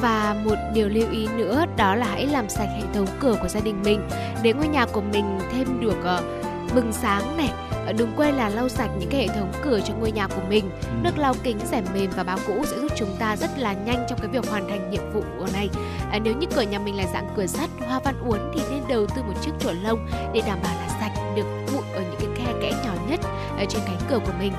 Và 0.00 0.36
một 0.44 0.54
điều 0.74 0.88
lưu 0.88 1.10
ý 1.10 1.28
nữa 1.36 1.64
đó 1.76 1.94
là 1.94 2.06
hãy 2.06 2.26
làm 2.26 2.48
sạch 2.48 2.68
hệ 2.76 2.82
thống 2.94 3.06
cửa 3.20 3.36
của 3.42 3.48
gia 3.48 3.60
đình 3.60 3.82
mình. 3.84 4.08
Để 4.42 4.52
ngôi 4.52 4.68
nhà 4.68 4.86
của 4.92 5.00
mình 5.00 5.38
thêm 5.52 5.80
được 5.80 5.96
uh, 5.98 6.39
bừng 6.74 6.92
sáng 6.92 7.36
này 7.36 7.50
ờ, 7.86 7.92
đừng 7.92 8.12
quên 8.16 8.34
là 8.34 8.48
lau 8.48 8.68
sạch 8.68 8.90
những 8.98 9.10
cái 9.10 9.20
hệ 9.20 9.26
thống 9.34 9.52
cửa 9.62 9.80
cho 9.84 9.94
ngôi 9.94 10.12
nhà 10.12 10.26
của 10.26 10.42
mình 10.48 10.70
ừ. 10.70 10.88
nước 11.02 11.18
lau 11.18 11.34
kính 11.42 11.58
rèm 11.70 11.84
mềm 11.94 12.10
và 12.16 12.22
báo 12.22 12.38
cũ 12.46 12.62
sẽ 12.64 12.76
giúp 12.80 12.92
chúng 12.96 13.16
ta 13.18 13.36
rất 13.36 13.50
là 13.58 13.72
nhanh 13.72 14.06
trong 14.08 14.18
cái 14.18 14.28
việc 14.28 14.50
hoàn 14.50 14.68
thành 14.68 14.90
nhiệm 14.90 15.12
vụ 15.12 15.22
này 15.52 15.68
à, 16.12 16.18
nếu 16.24 16.34
như 16.36 16.46
cửa 16.56 16.62
nhà 16.62 16.78
mình 16.78 16.96
là 16.96 17.04
dạng 17.12 17.28
cửa 17.36 17.46
sắt 17.46 17.70
hoa 17.86 18.00
văn 18.04 18.14
uốn 18.26 18.38
thì 18.54 18.60
nên 18.70 18.82
đầu 18.88 19.06
tư 19.06 19.22
một 19.22 19.34
chiếc 19.42 19.52
chổi 19.60 19.74
lông 19.74 20.06
để 20.34 20.42
đảm 20.46 20.58
bảo 20.62 20.74
là 20.74 20.88
sạch 20.88 21.32
được 21.36 21.46
bụi 21.72 21.82
ở 21.94 22.00
những 22.00 22.34
cái 22.34 22.46
khe 22.46 22.52
kẽ 22.62 22.70
nhỏ 22.84 22.92
nhất 23.08 23.20
ở 23.58 23.64
trên 23.68 23.82
cánh 23.86 24.00
cửa 24.08 24.18
của 24.26 24.32
mình. 24.38 24.52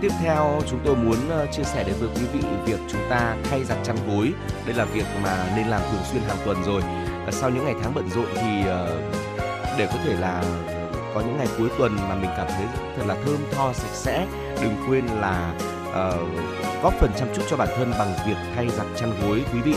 Tiếp 0.00 0.10
theo 0.22 0.60
chúng 0.70 0.80
tôi 0.84 0.96
muốn 0.96 1.16
chia 1.52 1.64
sẻ 1.64 1.84
đến 1.84 1.94
với 2.00 2.08
quý 2.14 2.22
vị 2.32 2.48
việc 2.66 2.80
chúng 2.92 3.00
ta 3.10 3.36
thay 3.50 3.64
giặt 3.64 3.78
chăn 3.84 3.96
gối. 4.08 4.32
Đây 4.66 4.74
là 4.74 4.84
việc 4.84 5.04
mà 5.22 5.52
nên 5.56 5.66
làm 5.66 5.80
thường 5.92 6.02
xuyên 6.12 6.22
hàng 6.22 6.36
tuần 6.44 6.56
rồi. 6.66 6.82
Sau 7.30 7.50
những 7.50 7.64
ngày 7.64 7.74
tháng 7.82 7.94
bận 7.94 8.08
rộn 8.14 8.26
thì 8.34 8.62
để 9.78 9.86
có 9.86 9.98
thể 10.04 10.16
là 10.20 10.42
có 11.14 11.20
những 11.20 11.36
ngày 11.36 11.48
cuối 11.58 11.68
tuần 11.78 11.96
mà 12.08 12.14
mình 12.14 12.30
cảm 12.36 12.46
thấy 12.48 12.66
thật 12.96 13.02
là 13.06 13.14
thơm 13.24 13.36
tho 13.52 13.72
sạch 13.72 13.92
sẽ, 13.92 14.26
đừng 14.62 14.76
quên 14.88 15.06
là 15.06 15.52
uh, 15.88 16.82
góp 16.82 16.94
phần 17.00 17.10
chăm 17.18 17.28
chút 17.34 17.42
cho 17.50 17.56
bản 17.56 17.68
thân 17.76 17.92
bằng 17.98 18.12
việc 18.26 18.36
thay 18.54 18.68
giặt 18.68 18.86
chăn 18.96 19.12
gối 19.22 19.44
quý 19.52 19.60
vị. 19.60 19.74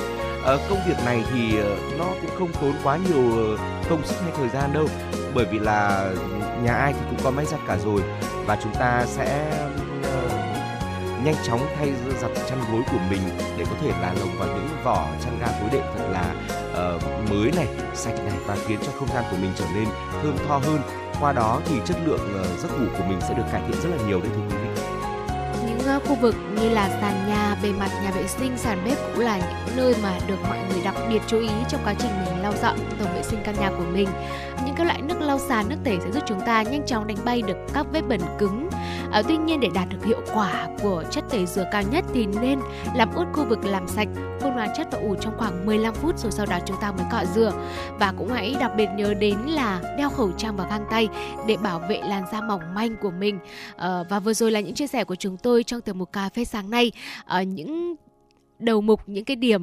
Uh, 0.56 0.62
công 0.70 0.80
việc 0.88 0.98
này 1.06 1.24
thì 1.34 1.60
uh, 1.60 2.00
nó 2.00 2.06
cũng 2.22 2.30
không 2.40 2.54
tốn 2.62 2.74
quá 2.84 2.98
nhiều 3.08 3.58
công 3.90 4.06
sức 4.06 4.16
hay 4.22 4.32
thời 4.38 4.50
gian 4.50 4.74
đâu 4.74 4.88
bởi 5.34 5.46
vì 5.46 5.60
là 5.60 6.10
nhà 6.64 6.74
ai 6.74 6.94
thì 6.94 7.00
cũng 7.10 7.20
có 7.24 7.32
máy 7.32 7.46
giặt 7.46 7.60
cả 7.68 7.78
rồi 7.86 8.02
và 8.46 8.58
chúng 8.64 8.74
ta 8.74 9.06
sẽ 9.08 9.58
nhanh 11.26 11.36
chóng 11.48 11.68
thay 11.78 11.94
giặt 12.22 12.32
chăn 12.50 12.60
gối 12.72 12.82
của 12.92 12.98
mình 13.10 13.22
để 13.58 13.66
có 13.70 13.76
thể 13.82 13.92
là 14.02 14.14
lồng 14.20 14.38
vào 14.40 14.48
những 14.48 14.68
vỏ 14.84 15.08
chăn 15.24 15.40
ga 15.40 15.48
gối 15.48 15.70
đệm 15.72 15.84
thật 15.98 16.06
là 16.12 16.34
uh, 16.96 17.30
mới 17.30 17.52
này, 17.52 17.68
sạch 17.94 18.16
này 18.26 18.38
và 18.46 18.58
khiến 18.68 18.80
cho 18.86 18.92
không 19.00 19.08
gian 19.08 19.24
của 19.32 19.38
mình 19.42 19.52
trở 19.56 19.66
nên 19.76 19.86
thơm 20.24 20.36
tho 20.48 20.58
hơn. 20.58 20.82
Qua 21.22 21.34
đó 21.34 21.62
thì 21.66 21.76
chất 21.86 21.98
lượng 22.06 22.34
ờ, 22.34 22.44
giấc 22.62 22.70
ngủ 22.80 22.86
của 22.98 23.04
mình 23.10 23.20
sẽ 23.22 23.34
được 23.34 23.44
cải 23.52 23.62
thiện 23.68 23.82
rất 23.82 23.90
là 23.98 24.08
nhiều 24.08 24.20
đấy 24.20 24.30
thưa 24.36 24.42
quý 24.42 24.56
vị 24.56 24.62
những 25.68 25.88
ờ, 25.88 26.00
khu 26.00 26.16
vực 26.16 26.36
như 26.56 26.70
là 26.70 26.90
sàn 26.90 27.28
nhà, 27.28 27.56
bề 27.64 27.72
mặt 27.72 27.90
nhà 28.04 28.12
vệ 28.12 28.28
sinh, 28.28 28.58
sàn 28.58 28.82
bếp 28.86 28.98
cũng 29.14 29.24
là 29.24 29.38
những 29.38 29.78
nơi 29.78 29.96
mà 30.04 30.20
được 30.28 30.36
mọi 30.44 30.58
người 30.70 30.84
đặc 30.84 30.96
biệt 31.10 31.22
chú 31.28 31.40
ý 31.40 31.50
trong 31.70 31.82
quá 31.84 31.94
trình 32.00 32.12
mình 32.26 32.42
lau 32.42 32.54
dọn 32.62 32.78
tổng 33.00 33.14
vệ 33.16 33.24
sinh 33.24 33.40
căn 33.46 33.56
nhà 33.60 33.70
của 33.70 33.86
mình. 33.94 34.10
Những 34.66 34.76
cái 34.76 34.86
loại 34.86 35.02
nước 35.02 35.22
lau 35.22 35.40
sàn, 35.40 35.70
nước 35.70 35.76
tẩy 35.84 35.98
sẽ 36.04 36.12
giúp 36.12 36.24
chúng 36.28 36.42
ta 36.46 36.62
nhanh 36.62 36.86
chóng 36.86 37.08
đánh 37.08 37.18
bay 37.26 37.42
được 37.42 37.58
các 37.74 37.86
vết 37.92 38.02
bẩn 38.02 38.22
cứng. 38.40 38.70
À, 39.12 39.22
tuy 39.28 39.38
nhiên 39.38 39.60
để 39.60 39.70
đạt 39.74 39.90
được 39.90 40.06
hiệu 40.06 40.22
quả 40.34 40.68
của 40.82 41.04
chất 41.12 41.24
tẩy 41.30 41.46
rửa 41.46 41.66
cao 41.72 41.84
nhất 41.92 42.06
thì 42.14 42.26
nên 42.26 42.60
làm 42.96 43.16
ướt 43.16 43.26
khu 43.34 43.46
vực 43.46 43.66
làm 43.66 43.88
sạch, 43.88 44.08
phun 44.40 44.52
hóa 44.52 44.68
chất 44.78 44.88
và 44.92 45.00
ủ 45.00 45.16
trong 45.22 45.34
khoảng 45.38 45.66
15 45.66 45.94
phút 45.94 46.20
rồi 46.20 46.32
sau 46.32 46.46
đó 46.46 46.60
chúng 46.66 46.78
ta 46.82 46.92
mới 46.92 47.06
cọ 47.12 47.24
rửa. 47.36 47.54
Và 48.00 48.14
cũng 48.18 48.30
hãy 48.30 48.56
đặc 48.60 48.72
biệt 48.78 48.88
nhớ 48.96 49.14
đến 49.14 49.38
là 49.38 49.82
đeo 49.98 50.10
khẩu 50.10 50.32
trang 50.32 50.56
và 50.58 50.68
găng 50.70 50.86
tay 50.90 51.08
để 51.48 51.58
bảo 51.58 51.80
vệ 51.80 52.02
làn 52.02 52.24
da 52.32 52.42
mỏng 52.42 52.62
manh 52.76 52.96
của 53.02 53.12
mình. 53.12 53.40
À, 53.78 54.04
và 54.10 54.20
vừa 54.20 54.34
rồi 54.34 54.52
là 54.52 54.60
những 54.60 54.74
chia 54.74 54.88
sẻ 54.88 55.04
của 55.04 55.16
chúng 55.16 55.38
tôi 55.38 55.64
trong 55.64 55.82
tiểu 55.82 55.96
mục 55.96 56.12
cà 56.12 56.30
phê 56.30 56.46
sáng 56.46 56.70
nay 56.70 56.92
à, 57.26 57.44
những 57.44 57.96
đầu 58.62 58.82
mục 58.82 59.02
những 59.06 59.26
cái 59.26 59.36
điểm 59.36 59.62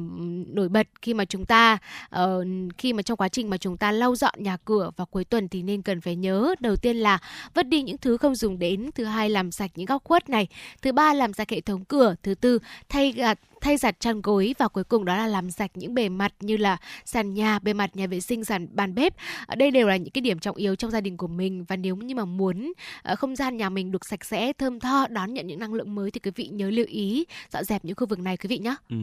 nổi 0.55 0.69
bật 0.69 0.87
khi 1.01 1.13
mà 1.13 1.25
chúng 1.25 1.45
ta 1.45 1.77
uh, 2.15 2.45
khi 2.77 2.93
mà 2.93 3.01
trong 3.01 3.17
quá 3.17 3.27
trình 3.27 3.49
mà 3.49 3.57
chúng 3.57 3.77
ta 3.77 3.91
lau 3.91 4.15
dọn 4.15 4.33
nhà 4.37 4.57
cửa 4.65 4.91
vào 4.97 5.05
cuối 5.05 5.25
tuần 5.25 5.47
thì 5.47 5.63
nên 5.63 5.81
cần 5.81 6.01
phải 6.01 6.15
nhớ 6.15 6.55
đầu 6.59 6.75
tiên 6.75 6.97
là 6.97 7.19
vứt 7.53 7.67
đi 7.67 7.81
những 7.81 7.97
thứ 7.97 8.17
không 8.17 8.35
dùng 8.35 8.59
đến 8.59 8.89
thứ 8.95 9.03
hai 9.03 9.29
làm 9.29 9.51
sạch 9.51 9.71
những 9.75 9.85
góc 9.85 10.03
khuất 10.03 10.29
này 10.29 10.47
thứ 10.81 10.91
ba 10.91 11.13
làm 11.13 11.33
sạch 11.33 11.49
hệ 11.49 11.61
thống 11.61 11.85
cửa 11.85 12.15
thứ 12.23 12.35
tư 12.35 12.59
thay 12.89 13.11
gạt 13.11 13.39
thay 13.61 13.77
giặt 13.77 13.99
chăn 13.99 14.21
gối 14.21 14.55
và 14.57 14.67
cuối 14.67 14.83
cùng 14.83 15.05
đó 15.05 15.15
là 15.15 15.27
làm 15.27 15.51
sạch 15.51 15.71
những 15.73 15.93
bề 15.93 16.09
mặt 16.09 16.33
như 16.39 16.57
là 16.57 16.77
sàn 17.05 17.33
nhà, 17.33 17.59
bề 17.59 17.73
mặt 17.73 17.95
nhà 17.95 18.07
vệ 18.07 18.19
sinh, 18.19 18.45
sàn 18.45 18.67
bàn 18.71 18.95
bếp. 18.95 19.13
Ở 19.47 19.55
đây 19.55 19.71
đều 19.71 19.87
là 19.87 19.97
những 19.97 20.11
cái 20.11 20.21
điểm 20.21 20.39
trọng 20.39 20.55
yếu 20.55 20.75
trong 20.75 20.91
gia 20.91 21.01
đình 21.01 21.17
của 21.17 21.27
mình 21.27 21.65
và 21.67 21.75
nếu 21.75 21.95
như 21.95 22.15
mà 22.15 22.25
muốn 22.25 22.73
ờ, 23.03 23.15
không 23.15 23.35
gian 23.35 23.57
nhà 23.57 23.69
mình 23.69 23.91
được 23.91 24.05
sạch 24.05 24.25
sẽ, 24.25 24.53
thơm 24.53 24.79
tho, 24.79 25.07
đón 25.07 25.33
nhận 25.33 25.47
những 25.47 25.59
năng 25.59 25.73
lượng 25.73 25.95
mới 25.95 26.11
thì 26.11 26.19
quý 26.19 26.31
vị 26.35 26.47
nhớ 26.47 26.69
lưu 26.69 26.85
ý 26.89 27.25
dọn 27.51 27.63
dẹp 27.63 27.85
những 27.85 27.95
khu 27.95 28.07
vực 28.07 28.19
này 28.19 28.37
quý 28.37 28.47
vị 28.47 28.57
nhé. 28.57 28.75
Ừ. 28.89 28.95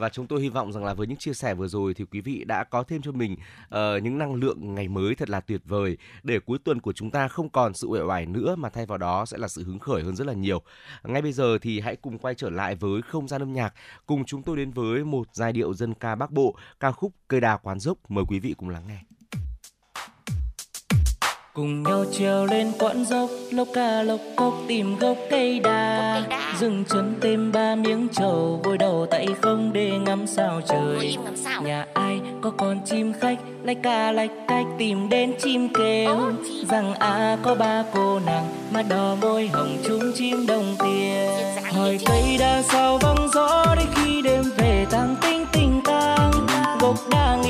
Và 0.00 0.08
chúng 0.08 0.26
tôi 0.26 0.40
hy 0.40 0.48
vọng 0.48 0.72
rằng 0.72 0.84
là 0.84 0.94
với 0.94 1.06
những 1.06 1.18
chia 1.18 1.32
sẻ 1.32 1.54
vừa 1.54 1.68
rồi 1.68 1.94
thì 1.94 2.04
quý 2.04 2.20
vị 2.20 2.44
đã 2.44 2.64
có 2.64 2.82
thêm 2.82 3.02
cho 3.02 3.12
mình 3.12 3.32
uh, 3.64 4.02
những 4.02 4.18
năng 4.18 4.34
lượng 4.34 4.74
ngày 4.74 4.88
mới 4.88 5.14
thật 5.14 5.30
là 5.30 5.40
tuyệt 5.40 5.60
vời 5.64 5.96
để 6.22 6.40
cuối 6.40 6.58
tuần 6.64 6.80
của 6.80 6.92
chúng 6.92 7.10
ta 7.10 7.28
không 7.28 7.48
còn 7.48 7.74
sự 7.74 7.86
uể 7.86 8.00
oải 8.00 8.26
nữa 8.26 8.56
mà 8.56 8.68
thay 8.68 8.86
vào 8.86 8.98
đó 8.98 9.26
sẽ 9.26 9.38
là 9.38 9.48
sự 9.48 9.64
hứng 9.64 9.78
khởi 9.78 10.02
hơn 10.02 10.16
rất 10.16 10.26
là 10.26 10.32
nhiều. 10.32 10.62
Ngay 11.04 11.22
bây 11.22 11.32
giờ 11.32 11.58
thì 11.58 11.80
hãy 11.80 11.96
cùng 11.96 12.18
quay 12.18 12.34
trở 12.34 12.50
lại 12.50 12.74
với 12.74 13.02
không 13.02 13.28
gian 13.28 13.42
âm 13.42 13.52
nhạc, 13.52 13.74
cùng 14.06 14.24
chúng 14.24 14.42
tôi 14.42 14.56
đến 14.56 14.70
với 14.70 15.04
một 15.04 15.26
giai 15.32 15.52
điệu 15.52 15.74
dân 15.74 15.94
ca 15.94 16.14
Bắc 16.14 16.30
Bộ, 16.30 16.56
ca 16.80 16.92
khúc 16.92 17.12
Cây 17.28 17.40
đa 17.40 17.56
quán 17.56 17.80
dốc. 17.80 17.98
Mời 18.08 18.24
quý 18.28 18.38
vị 18.38 18.54
cùng 18.58 18.68
lắng 18.68 18.84
nghe 18.88 19.19
cùng 21.60 21.82
nhau 21.82 22.04
trèo 22.18 22.46
lên 22.46 22.72
quãng 22.78 23.04
dốc 23.04 23.30
lốc 23.50 23.68
ca 23.74 24.02
lốc 24.02 24.20
cốc 24.36 24.54
tìm 24.68 24.96
gốc 24.96 25.16
cây 25.30 25.60
đa. 25.60 26.22
Dừng 26.60 26.84
chân 26.88 27.14
thêm 27.20 27.52
ba 27.52 27.74
miếng 27.74 28.08
trầu 28.12 28.60
vội 28.64 28.78
đầu 28.78 29.06
tay 29.10 29.26
không 29.40 29.72
để 29.72 29.90
ngắm 29.90 30.26
sao 30.26 30.60
trời. 30.68 31.16
Nhà 31.64 31.86
ai 31.94 32.20
có 32.42 32.50
con 32.50 32.80
chim 32.84 33.12
khách 33.20 33.38
lách 33.62 33.76
ca 33.82 34.12
lách 34.12 34.30
cách 34.48 34.66
tìm 34.78 35.08
đến 35.08 35.32
chim 35.42 35.68
kêu. 35.78 36.16
Rằng 36.68 36.94
à 36.94 37.38
có 37.42 37.54
ba 37.54 37.84
cô 37.94 38.20
nàng 38.26 38.46
mà 38.70 38.82
đỏ 38.82 39.16
môi 39.20 39.50
hồng 39.52 39.76
chung 39.84 40.12
chim 40.14 40.46
đồng 40.46 40.76
tiền. 40.78 41.28
Hỏi 41.72 41.98
cây 42.06 42.36
đa 42.38 42.62
sao 42.62 42.98
vắng 42.98 43.28
gió 43.34 43.74
đến 43.76 43.86
khi 43.94 44.22
đêm 44.22 44.42
về 44.56 44.86
tăng 44.90 45.16
tinh 45.22 45.44
tình 45.52 45.80
tang. 45.84 46.32
Gốc 46.80 46.96
đa 47.10 47.36
nghiêng 47.36 47.49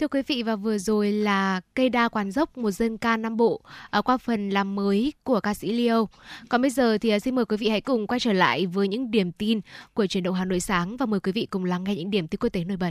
Thưa 0.00 0.08
quý 0.08 0.22
vị 0.26 0.42
và 0.42 0.56
vừa 0.56 0.78
rồi 0.78 1.12
là 1.12 1.60
Cây 1.74 1.88
đa 1.88 2.08
quán 2.08 2.30
dốc 2.30 2.58
một 2.58 2.70
dân 2.70 2.98
ca 2.98 3.16
Nam 3.16 3.36
Bộ 3.36 3.60
ở 3.90 4.02
qua 4.02 4.18
phần 4.18 4.50
làm 4.50 4.74
mới 4.74 5.12
của 5.22 5.40
ca 5.40 5.54
sĩ 5.54 5.72
Leo. 5.72 6.08
Còn 6.48 6.62
bây 6.62 6.70
giờ 6.70 6.98
thì 6.98 7.10
à, 7.10 7.18
xin 7.18 7.34
mời 7.34 7.44
quý 7.44 7.56
vị 7.56 7.68
hãy 7.68 7.80
cùng 7.80 8.06
quay 8.06 8.20
trở 8.20 8.32
lại 8.32 8.66
với 8.66 8.88
những 8.88 9.10
điểm 9.10 9.32
tin 9.32 9.60
của 9.94 10.06
truyền 10.06 10.24
động 10.24 10.34
Hà 10.34 10.44
Nội 10.44 10.60
sáng 10.60 10.96
và 10.96 11.06
mời 11.06 11.20
quý 11.20 11.32
vị 11.32 11.46
cùng 11.50 11.64
lắng 11.64 11.84
nghe 11.84 11.94
những 11.94 12.10
điểm 12.10 12.28
tin 12.28 12.38
quốc 12.38 12.48
tế 12.52 12.64
nổi 12.64 12.76
bật. 12.76 12.90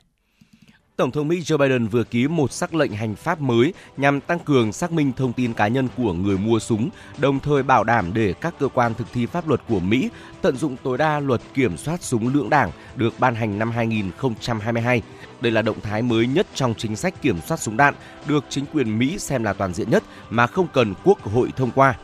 Tổng 0.96 1.12
thống 1.12 1.28
Mỹ 1.28 1.40
Joe 1.40 1.58
Biden 1.58 1.88
vừa 1.88 2.04
ký 2.04 2.28
một 2.28 2.52
sắc 2.52 2.76
lệnh 2.76 2.92
hành 2.92 3.16
pháp 3.16 3.42
mới 3.42 3.74
nhằm 3.98 4.22
tăng 4.22 4.40
cường 4.40 4.72
xác 4.72 4.92
minh 4.92 5.12
thông 5.18 5.34
tin 5.34 5.54
cá 5.54 5.68
nhân 5.68 5.88
của 5.98 6.14
người 6.14 6.38
mua 6.38 6.60
súng, 6.60 6.90
đồng 7.18 7.40
thời 7.40 7.64
bảo 7.64 7.84
đảm 7.84 8.14
để 8.14 8.34
các 8.42 8.54
cơ 8.60 8.68
quan 8.68 8.94
thực 8.94 9.08
thi 9.14 9.26
pháp 9.26 9.48
luật 9.48 9.62
của 9.68 9.80
Mỹ 9.80 10.10
tận 10.42 10.58
dụng 10.58 10.76
tối 10.84 10.98
đa 10.98 11.20
luật 11.20 11.42
kiểm 11.54 11.78
soát 11.78 12.04
súng 12.04 12.34
lưỡng 12.34 12.50
đảng 12.50 12.72
được 12.96 13.14
ban 13.20 13.36
hành 13.36 13.60
năm 13.60 13.72
2022. 13.72 15.02
Đây 15.42 15.52
là 15.52 15.62
động 15.62 15.82
thái 15.82 16.02
mới 16.02 16.28
nhất 16.28 16.48
trong 16.56 16.74
chính 16.78 16.96
sách 16.96 17.22
kiểm 17.22 17.42
soát 17.42 17.58
súng 17.58 17.78
đạn, 17.78 17.94
được 18.28 18.46
chính 18.50 18.66
quyền 18.74 19.00
Mỹ 19.00 19.20
xem 19.20 19.44
là 19.44 19.54
toàn 19.54 19.74
diện 19.74 19.90
nhất 19.90 20.04
mà 20.30 20.48
không 20.48 20.68
cần 20.74 20.94
Quốc 21.04 21.22
hội 21.24 21.50
thông 21.56 21.72
qua. 21.72 21.96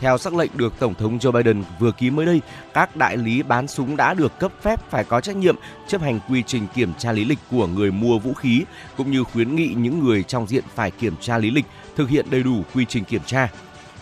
Theo 0.00 0.18
sắc 0.18 0.34
lệnh 0.34 0.50
được 0.54 0.74
Tổng 0.78 0.94
thống 0.94 1.18
Joe 1.18 1.32
Biden 1.32 1.64
vừa 1.78 1.92
ký 1.92 2.10
mới 2.10 2.26
đây, 2.26 2.40
các 2.74 2.96
đại 2.96 3.16
lý 3.16 3.42
bán 3.42 3.68
súng 3.68 3.96
đã 3.96 4.14
được 4.14 4.38
cấp 4.38 4.52
phép 4.62 4.90
phải 4.90 5.04
có 5.04 5.20
trách 5.20 5.36
nhiệm 5.36 5.56
chấp 5.88 6.00
hành 6.00 6.20
quy 6.28 6.42
trình 6.46 6.66
kiểm 6.74 6.92
tra 6.98 7.12
lý 7.12 7.24
lịch 7.24 7.38
của 7.50 7.66
người 7.66 7.90
mua 7.90 8.18
vũ 8.18 8.34
khí, 8.34 8.64
cũng 8.96 9.10
như 9.10 9.24
khuyến 9.24 9.56
nghị 9.56 9.74
những 9.76 10.04
người 10.04 10.22
trong 10.22 10.46
diện 10.46 10.64
phải 10.74 10.90
kiểm 10.90 11.14
tra 11.20 11.38
lý 11.38 11.50
lịch 11.50 11.64
thực 11.96 12.08
hiện 12.08 12.26
đầy 12.30 12.42
đủ 12.42 12.62
quy 12.74 12.84
trình 12.88 13.04
kiểm 13.04 13.22
tra. 13.26 13.48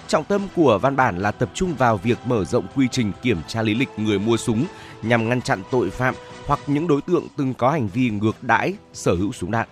Trọng 0.08 0.24
tâm 0.24 0.42
của 0.56 0.78
văn 0.78 0.96
bản 0.96 1.18
là 1.18 1.30
tập 1.30 1.50
trung 1.54 1.74
vào 1.74 1.96
việc 1.96 2.18
mở 2.24 2.44
rộng 2.44 2.66
quy 2.76 2.88
trình 2.90 3.12
kiểm 3.22 3.38
tra 3.48 3.62
lý 3.62 3.74
lịch 3.74 3.88
người 3.96 4.18
mua 4.18 4.36
súng 4.36 4.64
nhằm 5.02 5.28
ngăn 5.28 5.42
chặn 5.42 5.62
tội 5.70 5.90
phạm 5.90 6.14
hoặc 6.46 6.60
những 6.66 6.88
đối 6.88 7.00
tượng 7.02 7.26
từng 7.36 7.54
có 7.54 7.70
hành 7.70 7.88
vi 7.88 8.10
ngược 8.10 8.42
đãi 8.42 8.74
sở 8.92 9.14
hữu 9.14 9.32
súng 9.32 9.50
đạn. 9.50 9.68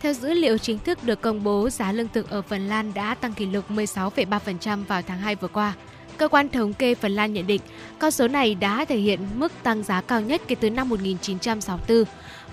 Theo 0.00 0.12
dữ 0.12 0.34
liệu 0.34 0.58
chính 0.58 0.78
thức 0.78 1.04
được 1.04 1.20
công 1.20 1.44
bố, 1.44 1.70
giá 1.70 1.92
lương 1.92 2.08
thực 2.08 2.30
ở 2.30 2.42
Phần 2.42 2.68
Lan 2.68 2.94
đã 2.94 3.14
tăng 3.14 3.32
kỷ 3.32 3.46
lục 3.46 3.70
16,3% 3.70 4.84
vào 4.84 5.02
tháng 5.02 5.18
2 5.18 5.34
vừa 5.34 5.48
qua. 5.48 5.74
Cơ 6.16 6.28
quan 6.28 6.48
thống 6.48 6.72
kê 6.72 6.94
Phần 6.94 7.12
Lan 7.12 7.32
nhận 7.32 7.46
định, 7.46 7.60
con 7.98 8.10
số 8.10 8.28
này 8.28 8.54
đã 8.54 8.84
thể 8.84 8.96
hiện 8.96 9.20
mức 9.34 9.52
tăng 9.62 9.82
giá 9.82 10.00
cao 10.00 10.20
nhất 10.20 10.42
kể 10.46 10.54
từ 10.54 10.70
năm 10.70 10.88
1964. 10.88 12.04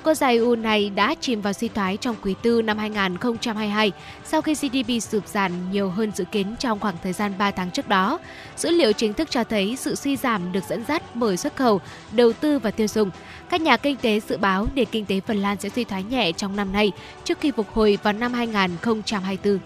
Quốc 0.06 0.14
gia 0.14 0.30
u 0.30 0.56
này 0.56 0.90
đã 0.90 1.16
chìm 1.22 1.42
vào 1.42 1.54
suy 1.54 1.68
thoái 1.68 1.98
trong 1.98 2.16
quý 2.22 2.36
tư 2.42 2.62
năm 2.62 2.78
2022 2.78 3.92
sau 4.24 4.42
khi 4.42 4.54
GDP 4.54 5.02
sụt 5.02 5.28
giảm 5.28 5.72
nhiều 5.72 5.90
hơn 5.90 6.12
dự 6.16 6.24
kiến 6.24 6.56
trong 6.60 6.80
khoảng 6.80 6.96
thời 7.04 7.14
gian 7.14 7.34
3 7.38 7.52
tháng 7.52 7.72
trước 7.72 7.90
đó. 7.90 8.20
Dữ 8.58 8.72
liệu 8.72 8.92
chính 8.92 9.14
thức 9.14 9.32
cho 9.32 9.44
thấy 9.44 9.76
sự 9.76 9.96
suy 9.96 10.18
giảm 10.18 10.52
được 10.52 10.64
dẫn 10.70 10.84
dắt 10.88 11.16
bởi 11.16 11.38
xuất 11.38 11.56
khẩu, 11.56 11.82
đầu 12.12 12.34
tư 12.34 12.60
và 12.60 12.72
tiêu 12.72 12.88
dùng. 12.88 13.12
Các 13.50 13.62
nhà 13.62 13.78
kinh 13.78 13.98
tế 13.98 14.20
dự 14.20 14.38
báo 14.38 14.68
nền 14.76 14.86
kinh 14.92 15.06
tế 15.06 15.20
Phần 15.20 15.38
Lan 15.38 15.58
sẽ 15.60 15.70
suy 15.70 15.84
thoái 15.84 16.04
nhẹ 16.04 16.32
trong 16.32 16.56
năm 16.56 16.74
nay 16.74 16.92
trước 17.24 17.40
khi 17.40 17.52
phục 17.52 17.74
hồi 17.74 17.98
vào 18.04 18.14
năm 18.14 18.34
2024. 18.34 19.60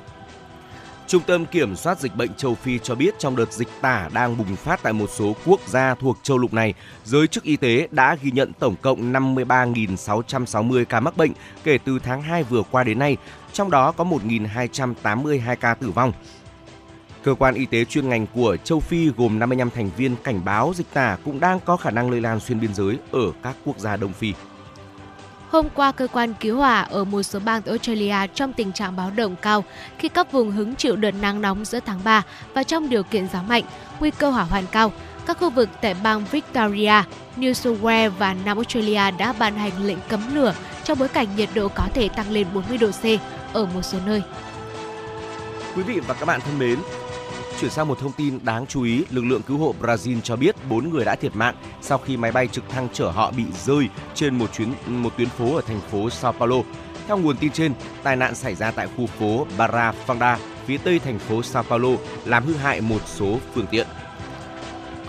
Trung 1.10 1.24
tâm 1.24 1.46
Kiểm 1.46 1.76
soát 1.76 2.00
Dịch 2.00 2.16
bệnh 2.16 2.34
châu 2.34 2.56
Phi 2.56 2.80
cho 2.80 2.96
biết 2.96 3.20
trong 3.20 3.36
đợt 3.36 3.54
dịch 3.54 3.68
tả 3.82 4.10
đang 4.14 4.38
bùng 4.38 4.56
phát 4.56 4.84
tại 4.84 4.94
một 4.94 5.10
số 5.10 5.36
quốc 5.46 5.60
gia 5.68 5.96
thuộc 5.96 6.18
châu 6.24 6.38
lục 6.38 6.54
này, 6.54 6.74
giới 7.04 7.28
chức 7.28 7.44
y 7.44 7.56
tế 7.56 7.88
đã 7.92 8.18
ghi 8.22 8.32
nhận 8.32 8.54
tổng 8.54 8.76
cộng 8.82 9.14
53.660 9.14 10.86
ca 10.86 11.00
mắc 11.00 11.18
bệnh 11.18 11.32
kể 11.64 11.78
từ 11.86 12.00
tháng 12.00 12.22
2 12.22 12.44
vừa 12.44 12.64
qua 12.72 12.84
đến 12.84 13.00
nay, 13.00 13.18
trong 13.54 13.72
đó 13.72 13.92
có 13.92 14.04
1.282 14.04 15.56
ca 15.56 15.74
tử 15.74 15.92
vong. 15.92 16.14
Cơ 17.24 17.36
quan 17.40 17.56
y 17.56 17.66
tế 17.66 17.86
chuyên 17.86 18.10
ngành 18.10 18.28
của 18.34 18.58
châu 18.64 18.80
Phi 18.80 19.10
gồm 19.18 19.40
55 19.40 19.70
thành 19.70 19.90
viên 19.98 20.16
cảnh 20.24 20.46
báo 20.46 20.74
dịch 20.76 20.88
tả 20.94 21.18
cũng 21.26 21.40
đang 21.40 21.60
có 21.66 21.78
khả 21.78 21.92
năng 21.92 22.12
lây 22.12 22.22
lan 22.22 22.40
xuyên 22.40 22.60
biên 22.60 22.74
giới 22.74 22.98
ở 23.12 23.32
các 23.44 23.56
quốc 23.66 23.80
gia 23.80 23.98
Đông 23.98 24.14
Phi. 24.14 24.34
Hôm 25.50 25.70
qua, 25.76 25.92
cơ 25.92 26.08
quan 26.08 26.34
cứu 26.34 26.58
hỏa 26.58 26.82
ở 26.82 27.04
một 27.04 27.24
số 27.24 27.40
bang 27.40 27.62
tại 27.62 27.72
Australia 27.72 28.16
trong 28.34 28.54
tình 28.54 28.72
trạng 28.72 28.96
báo 28.96 29.12
động 29.16 29.36
cao 29.42 29.64
khi 29.98 30.10
các 30.10 30.32
vùng 30.32 30.52
hứng 30.52 30.76
chịu 30.76 30.96
đợt 30.96 31.12
nắng 31.12 31.42
nóng 31.42 31.66
giữa 31.66 31.80
tháng 31.86 32.00
3 32.04 32.24
và 32.54 32.64
trong 32.64 32.90
điều 32.90 33.04
kiện 33.04 33.28
gió 33.34 33.42
mạnh, 33.42 33.64
nguy 34.00 34.12
cơ 34.12 34.30
hỏa 34.30 34.44
hoạn 34.44 34.64
cao. 34.72 34.92
Các 35.26 35.38
khu 35.40 35.50
vực 35.50 35.70
tại 35.82 35.96
bang 36.04 36.26
Victoria, 36.32 37.04
New 37.38 37.54
South 37.54 37.82
Wales 37.82 38.10
và 38.10 38.36
Nam 38.46 38.58
Australia 38.58 39.12
đã 39.18 39.34
ban 39.40 39.56
hành 39.56 39.86
lệnh 39.86 39.98
cấm 40.10 40.36
lửa 40.36 40.54
trong 40.84 41.00
bối 41.00 41.08
cảnh 41.08 41.28
nhiệt 41.36 41.50
độ 41.54 41.68
có 41.68 41.88
thể 41.94 42.10
tăng 42.10 42.32
lên 42.32 42.48
40 42.54 42.78
độ 42.78 42.92
C 42.92 43.06
ở 43.54 43.66
một 43.66 43.82
số 43.82 43.98
nơi. 44.06 44.22
Quý 45.76 45.84
vị 45.84 46.00
và 46.08 46.14
các 46.14 46.26
bạn 46.26 46.42
thân 46.42 46.60
mến, 46.60 46.80
Chuyển 47.60 47.72
sang 47.72 47.88
một 47.88 48.00
thông 48.00 48.12
tin 48.12 48.40
đáng 48.44 48.66
chú 48.68 48.84
ý, 48.84 49.04
lực 49.10 49.26
lượng 49.26 49.42
cứu 49.42 49.58
hộ 49.58 49.76
Brazil 49.82 50.22
cho 50.22 50.36
biết 50.36 50.56
4 50.70 50.90
người 50.90 51.06
đã 51.06 51.16
thiệt 51.16 51.36
mạng 51.36 51.56
sau 51.82 51.98
khi 51.98 52.18
máy 52.18 52.32
bay 52.32 52.48
trực 52.48 52.70
thăng 52.70 52.88
chở 52.94 53.10
họ 53.10 53.32
bị 53.32 53.44
rơi 53.66 53.90
trên 54.14 54.38
một 54.38 54.54
chuyến 54.54 54.74
một 54.88 55.18
tuyến 55.18 55.30
phố 55.30 55.56
ở 55.56 55.62
thành 55.62 55.82
phố 55.82 56.10
Sao 56.10 56.32
Paulo. 56.32 56.56
Theo 57.08 57.18
nguồn 57.18 57.38
tin 57.38 57.52
trên, 57.52 57.74
tai 58.04 58.16
nạn 58.16 58.36
xảy 58.36 58.56
ra 58.56 58.72
tại 58.72 58.88
khu 58.98 59.06
phố 59.06 59.46
Barra 59.58 59.94
Funda, 60.08 60.38
phía 60.66 60.78
tây 60.78 61.00
thành 61.00 61.20
phố 61.20 61.44
Sao 61.44 61.64
Paulo, 61.64 61.90
làm 62.26 62.46
hư 62.46 62.54
hại 62.54 62.82
một 62.82 63.02
số 63.06 63.38
phương 63.54 63.68
tiện. 63.72 63.88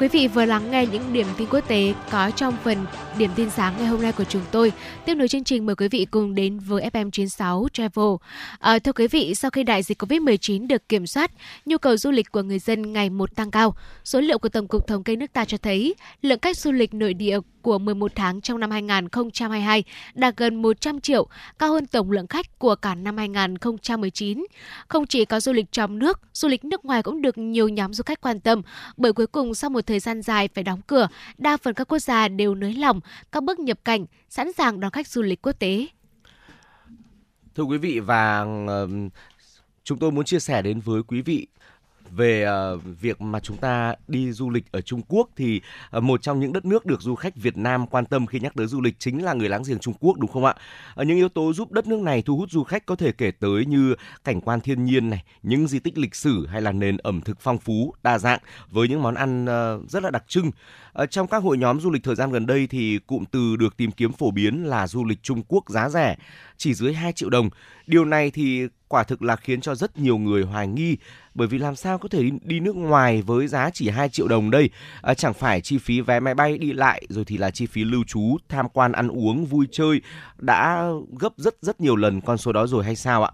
Quý 0.01 0.09
vị 0.09 0.29
vừa 0.29 0.45
lắng 0.45 0.71
nghe 0.71 0.87
những 0.87 1.13
điểm 1.13 1.27
tin 1.37 1.49
quốc 1.51 1.69
tế 1.69 1.95
có 2.11 2.31
trong 2.31 2.57
phần 2.65 2.79
điểm 3.19 3.31
tin 3.37 3.51
sáng 3.51 3.75
ngày 3.79 3.87
hôm 3.87 4.03
nay 4.03 4.13
của 4.13 4.25
chúng 4.25 4.43
tôi. 4.51 4.73
Tiếp 5.05 5.15
nối 5.15 5.29
chương 5.29 5.45
trình 5.45 5.67
mời 5.67 5.77
quý 5.77 5.89
vị 5.89 6.07
cùng 6.11 6.35
đến 6.35 6.59
với 6.59 6.91
FM96 6.93 7.69
Travel. 7.69 8.15
À, 8.59 8.79
thưa 8.79 8.93
quý 8.93 9.09
vị, 9.09 9.35
sau 9.35 9.51
khi 9.51 9.63
đại 9.63 9.83
dịch 9.83 10.03
Covid-19 10.03 10.67
được 10.67 10.89
kiểm 10.89 11.07
soát, 11.07 11.31
nhu 11.67 11.79
cầu 11.79 11.97
du 11.97 12.11
lịch 12.11 12.33
của 12.33 12.43
người 12.43 12.59
dân 12.59 12.93
ngày 12.93 13.11
một 13.11 13.37
tăng 13.37 13.51
cao. 13.51 13.75
Số 14.05 14.21
liệu 14.21 14.39
của 14.39 14.49
Tổng 14.49 14.69
cục 14.69 14.87
Thống 14.87 15.05
kê 15.05 15.17
nước 15.17 15.33
ta 15.33 15.45
cho 15.45 15.59
thấy 15.59 15.95
lượng 16.23 16.41
khách 16.43 16.57
du 16.57 16.73
lịch 16.73 16.95
nội 16.95 17.15
địa 17.15 17.39
của 17.63 17.79
11 17.79 18.13
tháng 18.15 18.41
trong 18.41 18.61
năm 18.61 18.71
2022 18.71 19.85
đạt 20.15 20.37
gần 20.37 20.63
100 20.63 21.01
triệu, 21.01 21.27
cao 21.59 21.73
hơn 21.73 21.87
tổng 21.87 22.11
lượng 22.11 22.27
khách 22.27 22.59
của 22.59 22.75
cả 22.75 22.95
năm 22.95 23.17
2019. 23.17 24.47
Không 24.89 25.07
chỉ 25.07 25.25
có 25.25 25.41
du 25.41 25.53
lịch 25.53 25.73
trong 25.73 25.99
nước, 25.99 26.21
du 26.33 26.49
lịch 26.49 26.65
nước 26.65 26.85
ngoài 26.85 27.03
cũng 27.03 27.23
được 27.23 27.39
nhiều 27.39 27.69
nhóm 27.69 27.95
du 27.95 28.03
khách 28.07 28.21
quan 28.21 28.41
tâm, 28.41 28.63
bởi 28.97 29.13
cuối 29.13 29.27
cùng 29.27 29.55
sau 29.55 29.71
một 29.71 29.87
thời 29.91 30.01
gian 30.01 30.23
dài 30.23 30.49
phải 30.55 30.65
đóng 30.65 30.81
cửa, 30.87 31.09
đa 31.39 31.57
phần 31.57 31.75
các 31.75 31.89
quốc 31.89 31.99
gia 31.99 32.29
đều 32.29 32.55
nới 32.55 32.75
lỏng 32.75 33.01
các 33.33 33.45
bước 33.45 33.59
nhập 33.59 33.79
cảnh, 33.85 34.07
sẵn 34.29 34.53
sàng 34.53 34.81
đón 34.81 34.91
khách 34.91 35.09
du 35.09 35.23
lịch 35.23 35.43
quốc 35.43 35.53
tế. 35.59 35.87
Thưa 37.55 37.63
quý 37.63 37.79
vị 37.79 38.01
và 38.01 38.47
ờ, 38.69 38.89
chúng 39.85 39.99
tôi 39.99 40.11
muốn 40.11 40.25
chia 40.25 40.41
sẻ 40.41 40.63
đến 40.63 40.81
với 40.81 41.03
quý 41.03 41.23
vị 41.23 41.47
về 42.11 42.47
uh, 42.75 42.83
việc 43.01 43.21
mà 43.21 43.41
chúng 43.41 43.57
ta 43.57 43.95
đi 44.09 44.33
du 44.33 44.51
lịch 44.51 44.73
ở 44.73 44.81
Trung 44.81 45.03
Quốc 45.09 45.29
thì 45.37 45.61
uh, 45.97 46.03
một 46.03 46.23
trong 46.23 46.41
những 46.41 46.53
đất 46.53 46.65
nước 46.65 46.87
được 46.87 47.03
du 47.03 47.15
khách 47.15 47.37
Việt 47.37 47.57
Nam 47.57 47.87
quan 47.87 48.05
tâm 48.05 48.27
khi 48.27 48.41
nhắc 48.41 48.53
tới 48.57 48.67
du 48.67 48.81
lịch 48.81 48.99
chính 48.99 49.25
là 49.25 49.35
người 49.35 49.49
láng 49.49 49.63
giềng 49.69 49.79
Trung 49.79 49.95
Quốc 50.01 50.19
đúng 50.19 50.31
không 50.31 50.45
ạ? 50.45 50.55
Uh, 51.01 51.07
những 51.07 51.17
yếu 51.17 51.29
tố 51.29 51.53
giúp 51.53 51.73
đất 51.73 51.87
nước 51.87 52.01
này 52.01 52.23
thu 52.23 52.37
hút 52.37 52.51
du 52.51 52.65
khách 52.65 52.87
có 52.87 52.97
thể 52.97 53.13
kể 53.13 53.31
tới 53.31 53.67
như 53.67 53.95
cảnh 54.25 54.41
quan 54.41 54.61
thiên 54.61 54.85
nhiên 54.85 55.11
này, 55.11 55.25
những 55.43 55.67
di 55.67 55.79
tích 55.79 55.99
lịch 55.99 56.15
sử 56.15 56.47
hay 56.47 56.63
là 56.63 56.73
nền 56.73 56.97
ẩm 56.97 57.21
thực 57.21 57.41
phong 57.41 57.59
phú, 57.59 57.95
đa 58.03 58.19
dạng 58.19 58.41
với 58.71 58.89
những 58.89 59.03
món 59.03 59.15
ăn 59.15 59.45
uh, 59.45 59.91
rất 59.91 60.03
là 60.03 60.11
đặc 60.11 60.25
trưng. 60.29 60.51
Ở 60.93 61.07
trong 61.07 61.27
các 61.27 61.43
hội 61.43 61.59
nhóm 61.59 61.81
du 61.81 61.91
lịch 61.91 62.05
thời 62.05 62.15
gian 62.15 62.33
gần 62.33 62.47
đây 62.47 62.67
thì 62.67 62.99
cụm 63.07 63.25
từ 63.25 63.57
được 63.57 63.77
tìm 63.77 63.91
kiếm 63.91 64.13
phổ 64.13 64.31
biến 64.31 64.65
là 64.65 64.87
du 64.87 65.05
lịch 65.05 65.23
Trung 65.23 65.43
Quốc 65.49 65.71
giá 65.71 65.89
rẻ, 65.89 66.17
chỉ 66.57 66.75
dưới 66.75 66.95
2 66.95 67.13
triệu 67.13 67.31
đồng. 67.31 67.51
Điều 67.87 68.05
này 68.05 68.31
thì 68.31 68.67
quả 68.91 69.05
thực 69.05 69.23
là 69.23 69.37
khiến 69.37 69.61
cho 69.61 69.75
rất 69.75 69.99
nhiều 69.99 70.19
người 70.19 70.43
hoài 70.43 70.69
nghi 70.69 70.97
bởi 71.35 71.49
vì 71.49 71.59
làm 71.59 71.77
sao 71.77 71.99
có 71.99 72.09
thể 72.09 72.23
đi, 72.23 72.31
đi 72.43 72.61
nước 72.61 72.77
ngoài 72.77 73.23
với 73.23 73.47
giá 73.47 73.71
chỉ 73.75 73.89
2 73.89 74.09
triệu 74.09 74.29
đồng 74.29 74.51
đây? 74.51 74.71
À, 75.03 75.15
chẳng 75.15 75.35
phải 75.35 75.61
chi 75.61 75.79
phí 75.79 76.01
vé 76.01 76.21
máy 76.21 76.35
bay 76.35 76.59
đi 76.59 76.73
lại 76.73 77.03
rồi 77.09 77.25
thì 77.25 77.39
là 77.39 77.51
chi 77.51 77.67
phí 77.67 77.85
lưu 77.85 78.05
trú 78.07 78.37
tham 78.49 78.69
quan 78.69 78.93
ăn 78.93 79.09
uống 79.09 79.47
vui 79.47 79.67
chơi 79.73 80.01
đã 80.39 80.89
gấp 81.21 81.33
rất 81.37 81.55
rất 81.61 81.81
nhiều 81.81 81.97
lần 81.97 82.21
con 82.21 82.39
số 82.39 82.53
đó 82.53 82.67
rồi 82.67 82.85
hay 82.85 82.97
sao 82.97 83.25
ạ? 83.25 83.31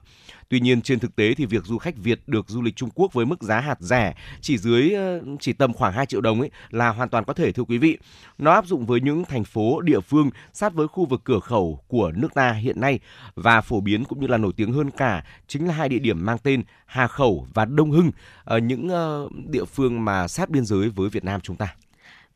Tuy 0.49 0.61
nhiên, 0.61 0.83
trên 0.83 0.99
thực 0.99 1.17
tế 1.17 1.35
thì 1.35 1.47
việc 1.47 1.65
du 1.65 1.79
khách 1.79 1.97
Việt 1.97 2.21
được 2.27 2.49
du 2.49 2.63
lịch 2.63 2.77
Trung 2.77 2.91
Quốc 2.95 3.13
với 3.13 3.27
mức 3.27 3.43
giá 3.43 3.61
hạt 3.61 3.77
rẻ 3.81 4.15
chỉ 4.41 4.59
dưới 4.59 4.91
ờ, 4.91 5.21
chỉ 5.41 5.53
tầm 5.53 5.73
khoảng 5.73 5.93
2 5.93 6.07
triệu 6.07 6.21
đồng 6.21 6.41
ấy 6.41 6.51
là 6.71 6.89
hoàn 6.89 7.09
toàn 7.09 7.25
có 7.25 7.33
thể, 7.33 7.53
thưa 7.53 7.63
quý 7.63 7.79
vị. 7.79 7.99
Nó 8.39 8.53
áp 8.53 8.67
dụng 8.67 8.87
với 8.87 9.01
những 9.01 9.25
thành 9.25 9.45
phố, 9.45 9.81
địa 9.81 10.01
phương 10.01 10.31
sát 10.53 10.75
với 10.75 10.89
khu 10.89 11.07
vực 11.07 11.21
cửa 11.25 11.41
khẩu 11.41 11.81
của 11.89 12.13
nước 12.17 12.35
ta 12.35 12.53
hiện 12.53 12.81
nay 12.81 12.99
và 13.35 13.61
phổ 13.61 13.81
biến 13.81 14.05
cũng 14.05 14.21
như 14.21 14.27
là 14.27 14.37
nổi 14.37 14.53
tiếng 14.57 14.73
hơn 14.73 14.91
cả 14.91 15.25
chính 15.47 15.67
là 15.67 15.75
hai 15.75 15.89
địa 15.89 15.99
điểm 15.99 16.25
mang 16.27 16.39
tên 16.39 16.63
Hà 16.87 17.07
Khẩu 17.07 17.47
và 17.55 17.65
Đông 17.65 17.91
Hưng 17.91 18.11
ở 18.45 18.59
những 18.59 18.89
ờ, 18.89 19.29
địa 19.49 19.65
phương 19.65 20.05
mà 20.05 20.29
sát 20.29 20.51
biên 20.51 20.65
giới 20.65 20.89
với 20.89 21.09
Việt 21.09 21.25
Nam 21.25 21.41
chúng 21.41 21.57
ta. 21.57 21.75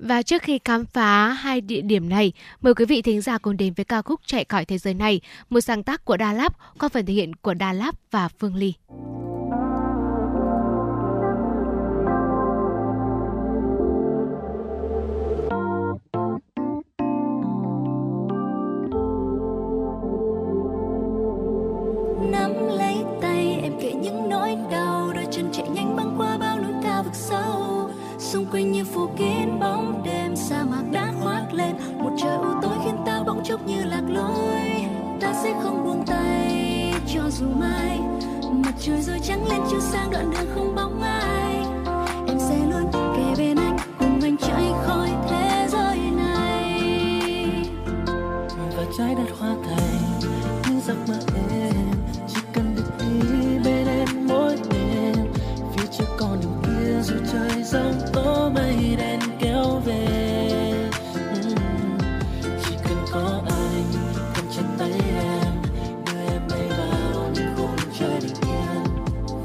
Và 0.03 0.23
trước 0.23 0.43
khi 0.43 0.59
khám 0.65 0.87
phá 0.87 1.29
hai 1.29 1.61
địa 1.61 1.81
điểm 1.81 2.09
này, 2.09 2.33
mời 2.61 2.75
quý 2.75 2.85
vị 2.85 3.03
thính 3.03 3.21
giả 3.21 3.39
cùng 3.39 3.57
đến 3.57 3.73
với 3.77 3.85
ca 3.85 4.03
khúc 4.03 4.21
Chạy 4.27 4.45
khỏi 4.49 4.65
thế 4.65 4.79
giới 4.79 4.95
này, 4.95 5.21
một 5.51 5.61
sáng 5.61 5.83
tác 5.83 6.05
của 6.05 6.17
Đà 6.17 6.33
Lạt 6.33 6.53
qua 6.79 6.89
phần 6.89 7.07
thể 7.07 7.15
hiện 7.15 7.35
của 7.35 7.55
Đà 7.55 7.73
Lạt 7.73 7.93
và 8.11 8.29
Phương 8.29 8.55
Ly. 8.55 8.75
xung 28.33 28.47
quanh 28.47 28.73
như 28.73 28.85
phủ 28.85 29.09
kín 29.17 29.61
bóng 29.61 30.03
đêm 30.05 30.37
sa 30.37 30.65
mạc 30.65 30.83
đã 30.93 31.13
khoác 31.21 31.47
lên. 31.53 31.77
Một 31.99 32.11
trời 32.23 32.37
u 32.37 32.49
tối 32.63 32.77
khiến 32.85 32.97
ta 33.07 33.23
bỗng 33.27 33.45
chốc 33.45 33.67
như 33.67 33.85
lạc 33.85 34.03
lối. 34.09 34.87
Ta 35.21 35.33
sẽ 35.43 35.55
không 35.63 35.85
buông 35.85 36.07
tay 36.07 36.95
cho 37.15 37.31
dù 37.31 37.47
mai. 37.61 38.01
Mặt 38.53 38.73
trời 38.81 39.01
rồi 39.01 39.19
trắng 39.23 39.47
lên 39.49 39.61
chiếu 39.71 39.81
sang 39.81 40.11
đoạn 40.11 40.31
đường 40.31 40.47
không 40.55 40.75
bóng 40.75 41.03
ai. 41.03 41.55
Em 42.29 42.39
sẽ 42.39 42.57
luôn 42.71 42.91
kề 42.93 43.35
bên 43.39 43.57
anh, 43.57 43.77
cùng 43.99 44.21
anh 44.23 44.37
chạy 44.37 44.73
khỏi 44.87 45.11
thế 45.31 45.67
giới 45.69 45.99
này. 46.17 46.81
Và 48.77 48.85
trái 48.99 49.15
đất 49.15 49.39
hoa 49.39 49.55
thành 49.65 50.21
những 50.69 50.81
giấc 50.87 50.97
mơ 51.09 51.19
em. 51.51 51.75
Chỉ 52.29 52.41
cần 52.53 52.75
được 52.77 52.91
đi 52.99 53.29
bên 53.65 53.87
em 53.87 54.09
mỗi 54.29 54.57
đêm. 54.71 55.15
Phía 55.77 55.87
trước 55.99 56.07
con 56.19 56.41
đường 56.41 56.63
kia 56.63 57.03
dù 57.03 57.15
trời 57.33 57.63
rơi 57.63 57.90
đen 58.97 59.21
kéo 59.39 59.83
về. 59.85 60.91
Ừ, 61.15 61.55
chỉ 62.65 62.75
cần 62.85 62.99
có 63.13 63.43
anh, 63.47 63.85
cầm 64.35 64.45
chặt 64.57 64.63
tay 64.79 64.93
em, 65.09 65.53
đưa 66.07 66.33
em 66.33 66.43
bay 66.51 66.69
vào 66.69 67.31
những 67.35 67.55
khung 67.57 67.77
trời 67.99 68.21
bình 68.21 68.35
yên. 68.43 68.85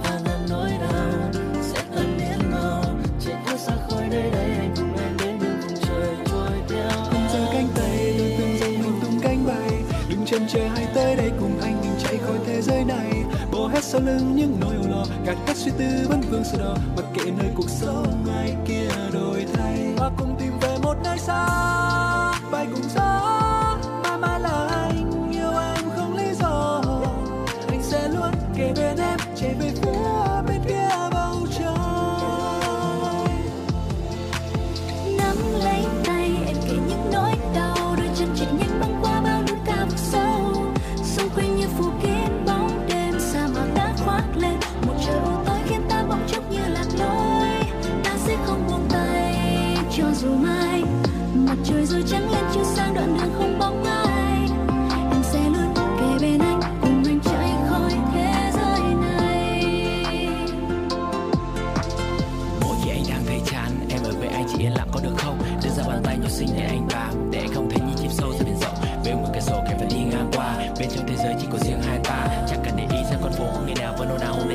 Và 0.04 0.20
ngàn 0.26 0.46
nỗi 0.50 0.70
đau 0.82 1.32
sẽ 1.62 1.82
tan 1.96 2.18
biến 2.18 2.52
mau 2.52 2.84
chạy 3.26 3.36
bước 3.46 3.60
xa 3.60 3.74
khỏi 3.90 4.08
nơi 4.10 4.32
đây 4.32 4.52
anh 4.60 4.74
cùng 4.78 4.98
em 4.98 5.18
đến 5.18 5.40
những 5.40 5.60
vùng 5.62 5.80
trời 5.82 6.16
trôi 6.26 6.52
theo. 6.70 6.90
Cùng 7.12 7.28
giơ 7.34 7.46
cánh 7.54 7.68
tay 7.76 8.16
đôi 8.18 8.34
từng 8.38 8.58
giây 8.60 8.78
mình 8.78 9.00
tung 9.02 9.20
cánh 9.22 9.46
bay. 9.48 9.82
Đừng 10.10 10.26
chần 10.26 10.48
chờ 10.48 10.68
hãy 10.76 10.88
tới 10.96 11.16
đây 11.16 11.32
cùng 11.40 11.60
anh 11.62 11.82
mình 11.82 11.96
chạy 12.04 12.18
khỏi 12.18 12.38
thế 12.46 12.62
giới 12.62 12.84
này. 12.84 13.12
Bỏ 13.52 13.68
hết 13.68 13.84
sau 13.84 14.02
lưng 14.02 14.36
những 14.36 14.58
nỗi 14.60 14.76
âu 14.76 14.88
lo, 14.90 15.06
gạt 15.26 15.38
hết 15.48 15.54
suy 15.58 15.72
tư, 15.78 16.08
vẫn 16.10 16.22
vương 16.22 16.44
sầu 16.44 16.60
đỏ. 16.60 16.76
Mặc 16.98 17.06
kệ 17.14 17.32
nơi 17.32 17.50
cuộc 17.56 17.70
sống 17.70 18.26
nơi 21.06 21.20
xa 21.20 22.32
bay 22.52 22.68
cùng 22.74 22.84
gió. 22.96 23.35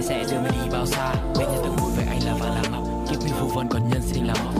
Sẽ 0.02 0.24
đưa 0.30 0.40
mình 0.40 0.52
đi 0.52 0.70
bao 0.72 0.86
xa. 0.86 1.14
Bên 1.38 1.48
nhà 1.48 1.58
từng 1.64 1.76
vui 1.76 1.92
với 1.96 2.04
anh 2.04 2.22
là 2.24 2.34
và 2.40 2.48
là 2.48 2.62
ngọc 2.70 2.84
Kiếp 3.10 3.20
như 3.20 3.32
phù 3.40 3.46
vân 3.48 3.68
còn 3.70 3.88
nhân 3.88 4.02
sinh 4.02 4.26
là 4.26 4.34
mộng 4.44 4.59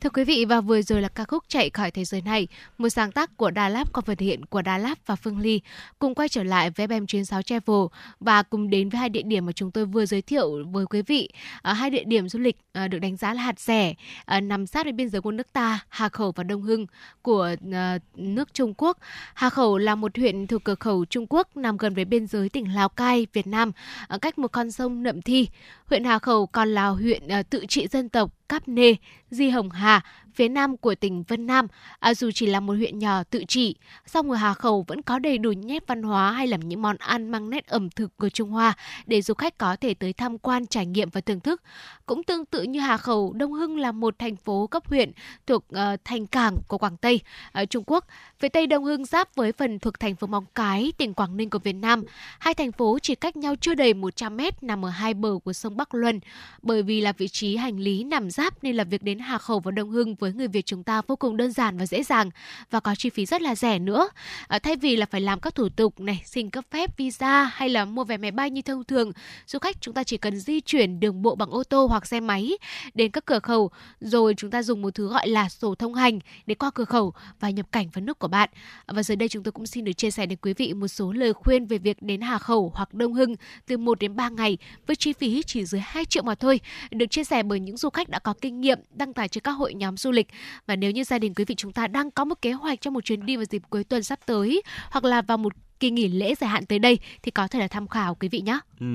Thưa 0.00 0.10
quý 0.10 0.24
vị 0.24 0.44
và 0.44 0.60
vừa 0.60 0.82
rồi 0.82 1.02
là 1.02 1.08
ca 1.08 1.24
khúc 1.24 1.44
Chạy 1.48 1.70
khỏi 1.70 1.90
thế 1.90 2.04
giới 2.04 2.22
này, 2.22 2.48
một 2.78 2.88
sáng 2.88 3.12
tác 3.12 3.36
của 3.36 3.50
Đà 3.50 3.68
Lạt 3.68 3.84
có 3.92 4.02
phần 4.02 4.18
hiện 4.18 4.44
của 4.44 4.62
Đà 4.62 4.78
Lạt 4.78 5.06
và 5.06 5.16
Phương 5.16 5.38
Ly. 5.38 5.60
Cùng 5.98 6.14
quay 6.14 6.28
trở 6.28 6.42
lại 6.42 6.70
với 6.70 6.86
FM 6.86 7.06
96 7.06 7.42
Travel 7.42 7.86
và 8.20 8.42
cùng 8.42 8.70
đến 8.70 8.88
với 8.88 8.98
hai 8.98 9.08
địa 9.08 9.22
điểm 9.22 9.46
mà 9.46 9.52
chúng 9.52 9.70
tôi 9.70 9.84
vừa 9.84 10.06
giới 10.06 10.22
thiệu 10.22 10.64
với 10.70 10.86
quý 10.86 11.02
vị. 11.02 11.28
À, 11.62 11.72
hai 11.72 11.90
địa 11.90 12.04
điểm 12.04 12.28
du 12.28 12.38
lịch 12.38 12.56
à, 12.72 12.88
được 12.88 12.98
đánh 12.98 13.16
giá 13.16 13.34
là 13.34 13.42
hạt 13.42 13.60
rẻ, 13.60 13.94
à, 14.24 14.40
nằm 14.40 14.66
sát 14.66 14.86
với 14.86 14.92
biên 14.92 15.08
giới 15.08 15.20
của 15.20 15.32
nước 15.32 15.52
ta, 15.52 15.78
Hà 15.88 16.08
Khẩu 16.08 16.32
và 16.32 16.44
Đông 16.44 16.62
Hưng 16.62 16.86
của 17.22 17.54
à, 17.72 17.98
nước 18.14 18.54
Trung 18.54 18.74
Quốc. 18.76 18.98
Hà 19.34 19.50
Khẩu 19.50 19.78
là 19.78 19.94
một 19.94 20.18
huyện 20.18 20.46
thuộc 20.46 20.64
cửa 20.64 20.74
khẩu 20.74 21.04
Trung 21.04 21.26
Quốc 21.28 21.56
nằm 21.56 21.76
gần 21.76 21.94
với 21.94 22.04
biên 22.04 22.26
giới 22.26 22.48
tỉnh 22.48 22.74
Lào 22.74 22.88
Cai, 22.88 23.26
Việt 23.32 23.46
Nam, 23.46 23.72
à, 24.08 24.18
cách 24.18 24.38
một 24.38 24.52
con 24.52 24.70
sông 24.70 25.02
Nậm 25.02 25.22
Thi. 25.22 25.48
Huyện 25.86 26.04
Hà 26.04 26.18
Khẩu 26.18 26.46
còn 26.46 26.68
là 26.68 26.88
huyện 26.88 27.28
à, 27.28 27.42
tự 27.42 27.66
trị 27.68 27.86
dân 27.90 28.08
tộc 28.08 28.39
Cáp 28.50 28.68
Nê, 28.68 28.96
Di 29.30 29.48
Hồng 29.50 29.70
Hà 29.70 30.00
phía 30.34 30.48
nam 30.48 30.76
của 30.76 30.94
tỉnh 30.94 31.22
Vân 31.22 31.46
Nam. 31.46 31.66
À, 31.98 32.14
dù 32.14 32.30
chỉ 32.34 32.46
là 32.46 32.60
một 32.60 32.72
huyện 32.72 32.98
nhỏ 32.98 33.22
tự 33.30 33.44
trị, 33.48 33.74
song 34.06 34.30
ở 34.30 34.36
Hà 34.36 34.54
Khẩu 34.54 34.84
vẫn 34.88 35.02
có 35.02 35.18
đầy 35.18 35.38
đủ 35.38 35.52
nét 35.56 35.86
văn 35.86 36.02
hóa 36.02 36.32
hay 36.32 36.46
là 36.46 36.56
những 36.56 36.82
món 36.82 36.96
ăn 36.96 37.28
mang 37.28 37.50
nét 37.50 37.66
ẩm 37.66 37.90
thực 37.90 38.16
của 38.16 38.28
Trung 38.28 38.50
Hoa 38.50 38.74
để 39.06 39.22
du 39.22 39.34
khách 39.34 39.58
có 39.58 39.76
thể 39.76 39.94
tới 39.94 40.12
tham 40.12 40.38
quan, 40.38 40.66
trải 40.66 40.86
nghiệm 40.86 41.10
và 41.10 41.20
thưởng 41.20 41.40
thức. 41.40 41.62
Cũng 42.06 42.22
tương 42.22 42.44
tự 42.44 42.62
như 42.62 42.80
Hà 42.80 42.96
Khẩu, 42.96 43.32
Đông 43.32 43.52
Hưng 43.52 43.78
là 43.78 43.92
một 43.92 44.18
thành 44.18 44.36
phố 44.36 44.66
cấp 44.66 44.82
huyện 44.86 45.12
thuộc 45.46 45.64
uh, 45.74 46.00
thành 46.04 46.26
cảng 46.26 46.56
của 46.68 46.78
Quảng 46.78 46.96
Tây, 46.96 47.20
ở 47.52 47.64
Trung 47.64 47.84
Quốc. 47.86 48.06
Phía 48.38 48.48
Tây 48.48 48.66
Đông 48.66 48.84
Hưng 48.84 49.04
giáp 49.04 49.34
với 49.34 49.52
phần 49.52 49.78
thuộc 49.78 50.00
thành 50.00 50.16
phố 50.16 50.26
Móng 50.26 50.44
Cái, 50.54 50.92
tỉnh 50.98 51.14
Quảng 51.14 51.36
Ninh 51.36 51.50
của 51.50 51.58
Việt 51.58 51.72
Nam. 51.72 52.04
Hai 52.38 52.54
thành 52.54 52.72
phố 52.72 52.98
chỉ 53.02 53.14
cách 53.14 53.36
nhau 53.36 53.54
chưa 53.60 53.74
đầy 53.74 53.94
100 53.94 54.36
mét 54.36 54.62
nằm 54.62 54.84
ở 54.84 54.88
hai 54.88 55.14
bờ 55.14 55.38
của 55.44 55.52
sông 55.52 55.76
Bắc 55.76 55.94
Luân. 55.94 56.20
Bởi 56.62 56.82
vì 56.82 57.00
là 57.00 57.12
vị 57.12 57.28
trí 57.28 57.56
hành 57.56 57.80
lý 57.80 58.04
nằm 58.04 58.30
giáp 58.30 58.64
nên 58.64 58.76
là 58.76 58.84
việc 58.84 59.02
đến 59.02 59.18
Hà 59.18 59.38
Khẩu 59.38 59.60
và 59.60 59.70
Đông 59.70 59.90
Hưng 59.90 60.16
với 60.20 60.32
người 60.32 60.48
Việt 60.48 60.66
chúng 60.66 60.82
ta 60.82 61.02
vô 61.06 61.16
cùng 61.16 61.36
đơn 61.36 61.52
giản 61.52 61.78
và 61.78 61.86
dễ 61.86 62.02
dàng 62.02 62.30
và 62.70 62.80
có 62.80 62.94
chi 62.94 63.10
phí 63.10 63.26
rất 63.26 63.42
là 63.42 63.54
rẻ 63.54 63.78
nữa. 63.78 64.08
À, 64.48 64.58
thay 64.58 64.76
vì 64.76 64.96
là 64.96 65.06
phải 65.06 65.20
làm 65.20 65.40
các 65.40 65.54
thủ 65.54 65.68
tục 65.68 66.00
này, 66.00 66.22
xin 66.24 66.50
cấp 66.50 66.64
phép 66.70 66.96
visa 66.96 67.44
hay 67.44 67.68
là 67.68 67.84
mua 67.84 68.04
vé 68.04 68.16
máy 68.16 68.30
bay 68.30 68.50
như 68.50 68.62
thông 68.62 68.84
thường, 68.84 69.12
du 69.46 69.58
khách 69.58 69.80
chúng 69.80 69.94
ta 69.94 70.04
chỉ 70.04 70.16
cần 70.16 70.38
di 70.38 70.60
chuyển 70.60 71.00
đường 71.00 71.22
bộ 71.22 71.34
bằng 71.34 71.50
ô 71.50 71.64
tô 71.64 71.86
hoặc 71.90 72.06
xe 72.06 72.20
máy 72.20 72.58
đến 72.94 73.10
các 73.10 73.24
cửa 73.24 73.38
khẩu 73.38 73.70
rồi 74.00 74.34
chúng 74.36 74.50
ta 74.50 74.62
dùng 74.62 74.82
một 74.82 74.94
thứ 74.94 75.08
gọi 75.08 75.28
là 75.28 75.48
sổ 75.48 75.74
thông 75.74 75.94
hành 75.94 76.18
để 76.46 76.54
qua 76.54 76.70
cửa 76.74 76.84
khẩu 76.84 77.12
và 77.40 77.50
nhập 77.50 77.66
cảnh 77.72 77.88
vào 77.92 78.04
nước 78.04 78.18
của 78.18 78.28
bạn. 78.28 78.50
Và 78.86 79.02
dưới 79.02 79.16
đây 79.16 79.28
chúng 79.28 79.42
tôi 79.42 79.52
cũng 79.52 79.66
xin 79.66 79.84
được 79.84 79.92
chia 79.92 80.10
sẻ 80.10 80.26
đến 80.26 80.38
quý 80.42 80.54
vị 80.54 80.74
một 80.74 80.88
số 80.88 81.12
lời 81.12 81.32
khuyên 81.32 81.66
về 81.66 81.78
việc 81.78 82.02
đến 82.02 82.20
Hà 82.20 82.38
Khẩu 82.38 82.72
hoặc 82.74 82.94
Đông 82.94 83.14
Hưng 83.14 83.36
từ 83.66 83.76
1 83.76 83.98
đến 83.98 84.16
3 84.16 84.28
ngày 84.28 84.58
với 84.86 84.96
chi 84.96 85.12
phí 85.12 85.42
chỉ 85.46 85.64
dưới 85.64 85.80
2 85.84 86.04
triệu 86.04 86.22
mà 86.22 86.34
thôi, 86.34 86.60
được 86.90 87.06
chia 87.10 87.24
sẻ 87.24 87.42
bởi 87.42 87.60
những 87.60 87.76
du 87.76 87.90
khách 87.90 88.08
đã 88.08 88.18
có 88.18 88.34
kinh 88.40 88.60
nghiệm 88.60 88.78
đăng 88.90 89.12
tải 89.12 89.28
trên 89.28 89.42
các 89.42 89.52
hội 89.52 89.74
nhóm 89.74 89.96
du 89.96 90.09
lịch. 90.10 90.28
Và 90.66 90.76
nếu 90.76 90.90
như 90.90 91.04
gia 91.04 91.18
đình 91.18 91.34
quý 91.34 91.44
vị 91.44 91.54
chúng 91.54 91.72
ta 91.72 91.86
đang 91.86 92.10
có 92.10 92.24
một 92.24 92.42
kế 92.42 92.52
hoạch 92.52 92.80
cho 92.80 92.90
một 92.90 93.04
chuyến 93.04 93.26
đi 93.26 93.36
vào 93.36 93.44
dịp 93.44 93.62
cuối 93.70 93.84
tuần 93.84 94.02
sắp 94.02 94.18
tới, 94.26 94.62
hoặc 94.90 95.04
là 95.04 95.22
vào 95.22 95.38
một 95.38 95.52
kỳ 95.80 95.90
nghỉ 95.90 96.08
lễ 96.08 96.34
dài 96.34 96.50
hạn 96.50 96.66
tới 96.66 96.78
đây 96.78 96.98
thì 97.22 97.30
có 97.30 97.48
thể 97.48 97.58
là 97.58 97.68
tham 97.68 97.88
khảo 97.88 98.14
quý 98.14 98.28
vị 98.28 98.40
nhé. 98.40 98.58
Ừ. 98.80 98.86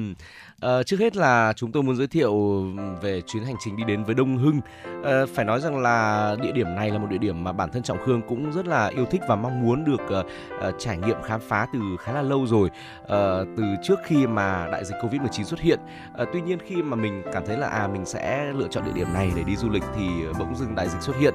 À, 0.61 0.83
trước 0.83 0.99
hết 0.99 1.15
là 1.15 1.53
chúng 1.55 1.71
tôi 1.71 1.83
muốn 1.83 1.95
giới 1.95 2.07
thiệu 2.07 2.31
ừ, 2.77 2.83
về 3.01 3.21
chuyến 3.21 3.43
hành 3.43 3.55
trình 3.59 3.75
đi 3.77 3.83
đến 3.87 4.03
với 4.03 4.15
Đông 4.15 4.37
Hưng. 4.37 4.59
À, 5.03 5.21
phải 5.33 5.45
nói 5.45 5.59
rằng 5.61 5.77
là 5.77 6.35
địa 6.41 6.51
điểm 6.51 6.75
này 6.75 6.91
là 6.91 6.97
một 6.97 7.07
địa 7.09 7.17
điểm 7.17 7.43
mà 7.43 7.53
bản 7.53 7.69
thân 7.71 7.83
Trọng 7.83 7.97
Khương 8.05 8.21
cũng 8.27 8.51
rất 8.51 8.67
là 8.67 8.87
yêu 8.87 9.05
thích 9.05 9.21
và 9.27 9.35
mong 9.35 9.61
muốn 9.61 9.85
được 9.85 10.01
uh, 10.19 10.75
trải 10.79 10.97
nghiệm 10.97 11.21
khám 11.23 11.41
phá 11.47 11.67
từ 11.73 11.79
khá 11.99 12.13
là 12.13 12.21
lâu 12.21 12.47
rồi. 12.47 12.69
Uh, 13.03 13.09
từ 13.57 13.63
trước 13.83 13.99
khi 14.05 14.27
mà 14.27 14.67
đại 14.71 14.85
dịch 14.85 14.95
Covid-19 15.01 15.43
xuất 15.43 15.59
hiện. 15.59 15.79
Uh, 16.21 16.27
tuy 16.33 16.41
nhiên 16.41 16.59
khi 16.67 16.75
mà 16.75 16.95
mình 16.95 17.21
cảm 17.33 17.45
thấy 17.45 17.57
là 17.57 17.67
à 17.67 17.87
mình 17.87 18.05
sẽ 18.05 18.51
lựa 18.53 18.67
chọn 18.67 18.85
địa 18.85 18.93
điểm 18.95 19.13
này 19.13 19.31
để 19.35 19.43
đi 19.43 19.55
du 19.55 19.69
lịch 19.69 19.83
thì 19.95 20.07
bỗng 20.39 20.55
dưng 20.55 20.75
đại 20.75 20.89
dịch 20.89 21.01
xuất 21.01 21.15
hiện 21.19 21.33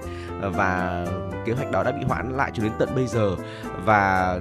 uh, 0.48 0.54
và 0.54 1.06
kế 1.46 1.52
hoạch 1.52 1.70
đó 1.70 1.82
đã 1.82 1.92
bị 1.92 2.04
hoãn 2.08 2.36
lại 2.36 2.50
cho 2.54 2.62
đến 2.62 2.72
tận 2.78 2.88
bây 2.94 3.06
giờ 3.06 3.36
và 3.84 4.38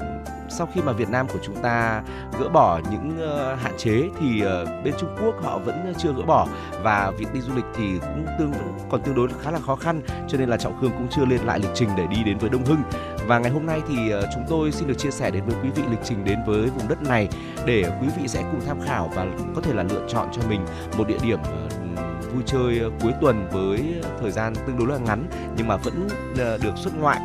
sau 0.49 0.67
khi 0.73 0.81
mà 0.81 0.91
Việt 0.91 1.09
Nam 1.09 1.27
của 1.27 1.39
chúng 1.43 1.55
ta 1.55 2.03
gỡ 2.39 2.49
bỏ 2.49 2.79
những 2.91 3.17
uh, 3.17 3.59
hạn 3.59 3.73
chế 3.77 4.09
thì 4.19 4.43
uh, 4.45 4.83
bên 4.83 4.93
Trung 4.99 5.15
Quốc 5.21 5.35
họ 5.43 5.57
vẫn 5.57 5.93
chưa 5.97 6.13
gỡ 6.17 6.23
bỏ. 6.23 6.47
Và 6.83 7.11
việc 7.17 7.33
đi 7.33 7.41
du 7.41 7.55
lịch 7.55 7.65
thì 7.75 7.99
cũng 7.99 8.25
tương 8.39 8.51
còn 8.89 9.01
tương 9.01 9.15
đối 9.15 9.27
khá 9.41 9.51
là 9.51 9.59
khó 9.59 9.75
khăn 9.75 10.01
cho 10.27 10.37
nên 10.37 10.49
là 10.49 10.57
Trọng 10.57 10.81
Khương 10.81 10.91
cũng 10.91 11.07
chưa 11.11 11.25
lên 11.25 11.39
lại 11.45 11.59
lịch 11.59 11.71
trình 11.73 11.89
để 11.97 12.07
đi 12.07 12.23
đến 12.23 12.37
với 12.37 12.49
Đông 12.49 12.65
Hưng. 12.65 12.81
Và 13.27 13.39
ngày 13.39 13.51
hôm 13.51 13.65
nay 13.65 13.81
thì 13.87 14.13
uh, 14.13 14.23
chúng 14.33 14.43
tôi 14.49 14.71
xin 14.71 14.87
được 14.87 14.97
chia 14.97 15.11
sẻ 15.11 15.31
đến 15.31 15.43
với 15.45 15.55
quý 15.63 15.69
vị 15.75 15.83
lịch 15.89 15.99
trình 16.03 16.25
đến 16.25 16.39
với 16.45 16.65
vùng 16.65 16.87
đất 16.87 17.01
này 17.01 17.27
để 17.65 17.83
quý 18.01 18.07
vị 18.17 18.27
sẽ 18.27 18.41
cùng 18.51 18.61
tham 18.67 18.81
khảo 18.85 19.11
và 19.15 19.25
có 19.55 19.61
thể 19.61 19.73
là 19.73 19.83
lựa 19.83 20.07
chọn 20.07 20.27
cho 20.31 20.41
mình 20.49 20.65
một 20.97 21.07
địa 21.07 21.17
điểm 21.23 21.39
vui 22.33 22.43
chơi 22.45 22.81
cuối 23.01 23.13
tuần 23.21 23.47
với 23.51 24.01
thời 24.21 24.31
gian 24.31 24.53
tương 24.55 24.77
đối 24.77 24.87
là 24.87 24.97
ngắn 24.97 25.25
nhưng 25.57 25.67
mà 25.67 25.75
vẫn 25.75 26.07
được 26.35 26.73
xuất 26.75 26.93
ngoại. 26.99 27.19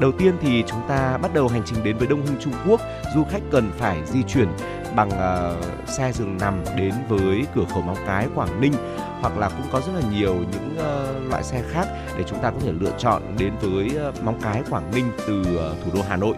Đầu 0.00 0.12
tiên 0.12 0.34
thì 0.40 0.64
chúng 0.66 0.80
ta 0.88 1.18
bắt 1.18 1.34
đầu 1.34 1.48
hành 1.48 1.62
trình 1.66 1.84
đến 1.84 1.96
với 1.98 2.06
Đông 2.06 2.26
Hưng 2.26 2.36
Trung 2.40 2.52
Quốc, 2.66 2.80
du 3.14 3.24
khách 3.24 3.42
cần 3.50 3.70
phải 3.78 4.02
di 4.06 4.22
chuyển 4.22 4.48
bằng 4.96 5.08
uh, 5.08 5.88
xe 5.88 6.12
giường 6.12 6.36
nằm 6.40 6.60
đến 6.76 6.94
với 7.08 7.46
cửa 7.54 7.64
khẩu 7.72 7.82
Móng 7.82 7.96
Cái, 8.06 8.26
Quảng 8.34 8.60
Ninh 8.60 8.72
hoặc 9.20 9.38
là 9.38 9.48
cũng 9.48 9.66
có 9.72 9.80
rất 9.80 9.92
là 9.94 10.02
nhiều 10.10 10.34
những 10.34 10.76
uh, 10.76 11.30
loại 11.30 11.44
xe 11.44 11.62
khác 11.70 11.86
để 12.18 12.24
chúng 12.26 12.42
ta 12.42 12.50
có 12.50 12.56
thể 12.60 12.72
lựa 12.80 12.92
chọn 12.98 13.22
đến 13.38 13.52
với 13.60 14.08
uh, 14.08 14.22
Móng 14.22 14.40
Cái, 14.42 14.62
Quảng 14.70 14.90
Ninh 14.94 15.10
từ 15.26 15.40
uh, 15.40 15.84
thủ 15.84 15.90
đô 15.94 16.02
Hà 16.08 16.16
Nội. 16.16 16.36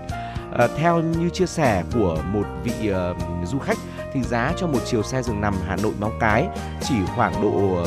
À, 0.59 0.69
theo 0.77 1.01
như 1.01 1.29
chia 1.29 1.47
sẻ 1.47 1.83
của 1.95 2.19
một 2.33 2.45
vị 2.65 2.93
uh, 2.93 3.49
du 3.49 3.59
khách 3.59 3.79
thì 4.13 4.23
giá 4.23 4.53
cho 4.57 4.67
một 4.67 4.79
chiều 4.87 5.03
xe 5.03 5.23
giường 5.23 5.41
nằm 5.41 5.55
Hà 5.67 5.77
Nội 5.77 5.93
Móng 6.01 6.17
Cái 6.21 6.49
chỉ 6.83 6.95
khoảng 7.17 7.43
độ 7.43 7.49
uh, 7.49 7.87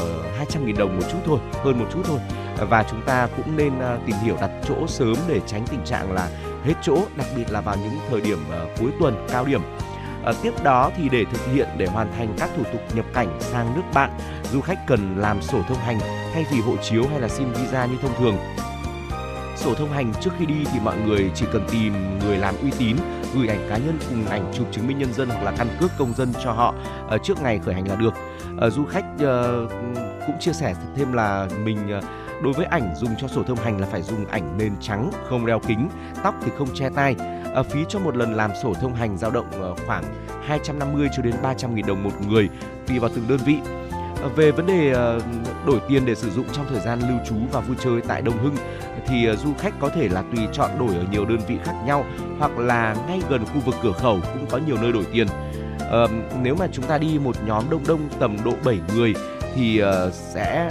200.000 0.49 0.77
đồng 0.77 0.95
một 0.95 1.03
chút 1.12 1.17
thôi, 1.25 1.39
hơn 1.63 1.79
một 1.79 1.86
chút 1.93 2.01
thôi 2.05 2.19
và 2.65 2.84
chúng 2.91 3.02
ta 3.02 3.28
cũng 3.38 3.58
nên 3.58 3.80
ờ, 3.80 3.97
tìm 4.06 4.15
hiểu 4.23 4.38
đặt 4.41 4.52
chỗ 4.67 4.88
sớm 4.88 5.15
để 5.28 5.41
tránh 5.47 5.65
tình 5.67 5.82
trạng 5.86 6.12
là 6.12 6.30
hết 6.63 6.73
chỗ, 6.82 6.97
đặc 7.15 7.28
biệt 7.36 7.52
là 7.52 7.62
vào 7.62 7.76
những 7.76 7.99
thời 8.10 8.21
điểm 8.21 8.39
ờ, 8.52 8.67
cuối 8.80 8.91
tuần 8.99 9.28
cao 9.32 9.45
điểm. 9.45 9.62
À, 10.26 10.34
tiếp 10.41 10.54
đó 10.63 10.91
thì 10.97 11.10
để 11.10 11.26
thực 11.32 11.54
hiện 11.54 11.67
để 11.78 11.86
hoàn 11.86 12.12
thành 12.17 12.34
các 12.38 12.49
thủ 12.58 12.63
tục 12.73 12.82
nhập 12.95 13.06
cảnh 13.13 13.38
sang 13.39 13.76
nước 13.76 13.82
bạn, 13.93 14.10
du 14.52 14.62
khách 14.62 14.88
cần 14.88 15.15
làm 15.17 15.41
sổ 15.41 15.62
thông 15.67 15.78
hành 15.78 15.99
thay 16.34 16.45
vì 16.52 16.62
hộ 16.62 16.76
chiếu 16.78 17.04
hay 17.12 17.19
là 17.19 17.28
xin 17.28 17.52
visa 17.52 17.86
như 17.86 17.95
thông 18.02 18.13
thường. 18.19 18.38
Sổ 19.56 19.73
thông 19.73 19.91
hành 19.91 20.13
trước 20.21 20.32
khi 20.39 20.45
đi 20.45 20.65
thì 20.73 20.80
mọi 20.84 20.97
người 20.97 21.32
chỉ 21.36 21.45
cần 21.54 21.67
tìm 21.71 22.19
người 22.19 22.38
làm 22.38 22.56
uy 22.62 22.71
tín, 22.78 22.97
gửi 23.36 23.47
ảnh 23.47 23.67
cá 23.69 23.78
nhân 23.78 23.97
cùng 24.10 24.26
ảnh 24.26 24.52
chụp 24.54 24.67
chứng 24.71 24.88
minh 24.88 24.97
nhân 24.97 25.13
dân 25.13 25.30
hoặc 25.30 25.43
là 25.43 25.54
căn 25.58 25.67
cước 25.80 25.91
công 25.97 26.13
dân 26.13 26.34
cho 26.43 26.52
họ 26.52 26.73
à, 27.10 27.17
trước 27.23 27.41
ngày 27.41 27.60
khởi 27.65 27.73
hành 27.73 27.88
là 27.88 27.95
được. 27.95 28.13
À, 28.62 28.69
du 28.69 28.86
khách 28.86 29.06
à, 29.19 29.36
cũng 30.28 30.39
chia 30.39 30.54
sẻ 30.54 30.73
thêm 30.95 31.13
là 31.13 31.47
mình 31.63 31.91
à, 31.91 32.02
Đối 32.43 32.53
với 32.53 32.65
ảnh 32.65 32.95
dùng 32.95 33.15
cho 33.17 33.27
sổ 33.27 33.43
thông 33.43 33.58
hành 33.58 33.82
là 33.82 33.88
phải 33.91 34.01
dùng 34.01 34.25
ảnh 34.25 34.58
nền 34.58 34.73
trắng, 34.82 35.12
không 35.29 35.45
đeo 35.45 35.60
kính, 35.60 35.89
tóc 36.23 36.36
thì 36.45 36.51
không 36.58 36.67
che 36.75 36.89
tai. 36.89 37.15
À, 37.56 37.63
phí 37.63 37.79
cho 37.89 37.99
một 37.99 38.15
lần 38.15 38.34
làm 38.34 38.51
sổ 38.63 38.73
thông 38.73 38.95
hành 38.95 39.17
dao 39.17 39.32
động 39.32 39.45
ờ, 39.51 39.75
khoảng 39.88 40.03
250 40.45 41.08
cho 41.15 41.23
đến 41.23 41.34
300 41.43 41.75
nghìn 41.75 41.86
đồng 41.86 42.03
một 42.03 42.12
người 42.27 42.49
tùy 42.88 42.99
vào 42.99 43.12
từng 43.15 43.27
đơn 43.27 43.39
vị. 43.45 43.58
Ờ, 44.21 44.29
về 44.36 44.51
vấn 44.51 44.65
đề 44.65 44.93
đổi 45.65 45.82
tiền 45.89 46.06
để 46.06 46.15
sử 46.15 46.29
dụng 46.32 46.45
trong 46.53 46.65
thời 46.69 46.79
gian 46.79 46.99
lưu 47.10 47.17
trú 47.25 47.36
và 47.51 47.60
vui 47.60 47.77
chơi 47.79 48.01
tại 48.08 48.21
Đông 48.21 48.38
Hưng 48.38 48.56
thì 49.07 49.28
du 49.43 49.53
khách 49.59 49.74
có 49.80 49.89
thể 49.89 50.09
là 50.09 50.24
tùy 50.36 50.47
chọn 50.53 50.72
đổi 50.80 50.95
ở 50.95 51.05
nhiều 51.11 51.26
đơn 51.26 51.39
vị 51.47 51.57
khác 51.63 51.76
nhau 51.86 52.05
hoặc 52.39 52.57
là 52.57 52.95
ngay 53.07 53.22
gần 53.30 53.45
khu 53.45 53.59
vực 53.65 53.76
cửa 53.84 53.91
khẩu 53.91 54.20
cũng 54.34 54.45
có 54.49 54.57
nhiều 54.57 54.78
nơi 54.82 54.91
đổi 54.91 55.05
tiền. 55.13 55.28
Nếu 56.41 56.55
mà 56.55 56.67
chúng 56.72 56.86
ta 56.86 56.97
đi 56.97 57.20
một 57.20 57.36
nhóm 57.45 57.63
đông 57.70 57.84
đông 57.88 58.09
tầm 58.20 58.38
độ 58.45 58.53
7 58.65 58.80
người 58.95 59.13
thì 59.55 59.82
sẽ 60.11 60.70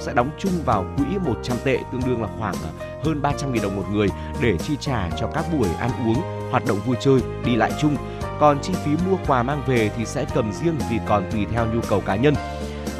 sẽ 0.00 0.12
đóng 0.14 0.30
chung 0.38 0.52
vào 0.64 0.86
quỹ 0.96 1.18
100 1.18 1.56
tệ 1.64 1.78
tương 1.92 2.00
đương 2.06 2.22
là 2.22 2.28
khoảng 2.38 2.54
ờ, 2.62 2.86
hơn 3.04 3.22
300.000 3.22 3.62
đồng 3.62 3.76
một 3.76 3.84
người 3.92 4.08
để 4.42 4.56
chi 4.58 4.76
trả 4.80 5.10
cho 5.20 5.26
các 5.34 5.44
buổi 5.52 5.68
ăn 5.78 5.90
uống, 6.06 6.50
hoạt 6.50 6.66
động 6.66 6.78
vui 6.86 6.96
chơi, 7.00 7.20
đi 7.44 7.56
lại 7.56 7.72
chung. 7.80 7.96
Còn 8.40 8.58
chi 8.62 8.72
phí 8.84 8.90
mua 9.10 9.16
quà 9.26 9.42
mang 9.42 9.62
về 9.66 9.90
thì 9.96 10.04
sẽ 10.04 10.24
cầm 10.34 10.52
riêng 10.52 10.78
vì 10.90 10.98
còn 11.06 11.30
tùy 11.32 11.46
theo 11.52 11.66
nhu 11.66 11.80
cầu 11.88 12.00
cá 12.00 12.16
nhân. 12.16 12.34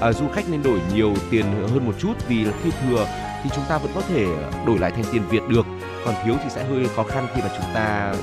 À, 0.00 0.12
du 0.12 0.24
khách 0.34 0.48
nên 0.48 0.62
đổi 0.62 0.80
nhiều 0.94 1.14
tiền 1.30 1.44
hơn 1.72 1.86
một 1.86 1.92
chút 1.98 2.12
vì 2.28 2.46
khi 2.62 2.70
thừa 2.70 3.06
thì 3.42 3.50
chúng 3.54 3.64
ta 3.68 3.78
vẫn 3.78 3.92
có 3.94 4.00
thể 4.08 4.26
đổi 4.66 4.78
lại 4.78 4.90
thành 4.90 5.04
tiền 5.12 5.22
Việt 5.30 5.42
được. 5.48 5.66
Còn 6.04 6.14
thiếu 6.24 6.34
thì 6.44 6.50
sẽ 6.50 6.64
hơi 6.64 6.88
khó 6.96 7.02
khăn 7.02 7.26
khi 7.34 7.42
mà 7.42 7.48
chúng 7.56 7.74
ta 7.74 8.14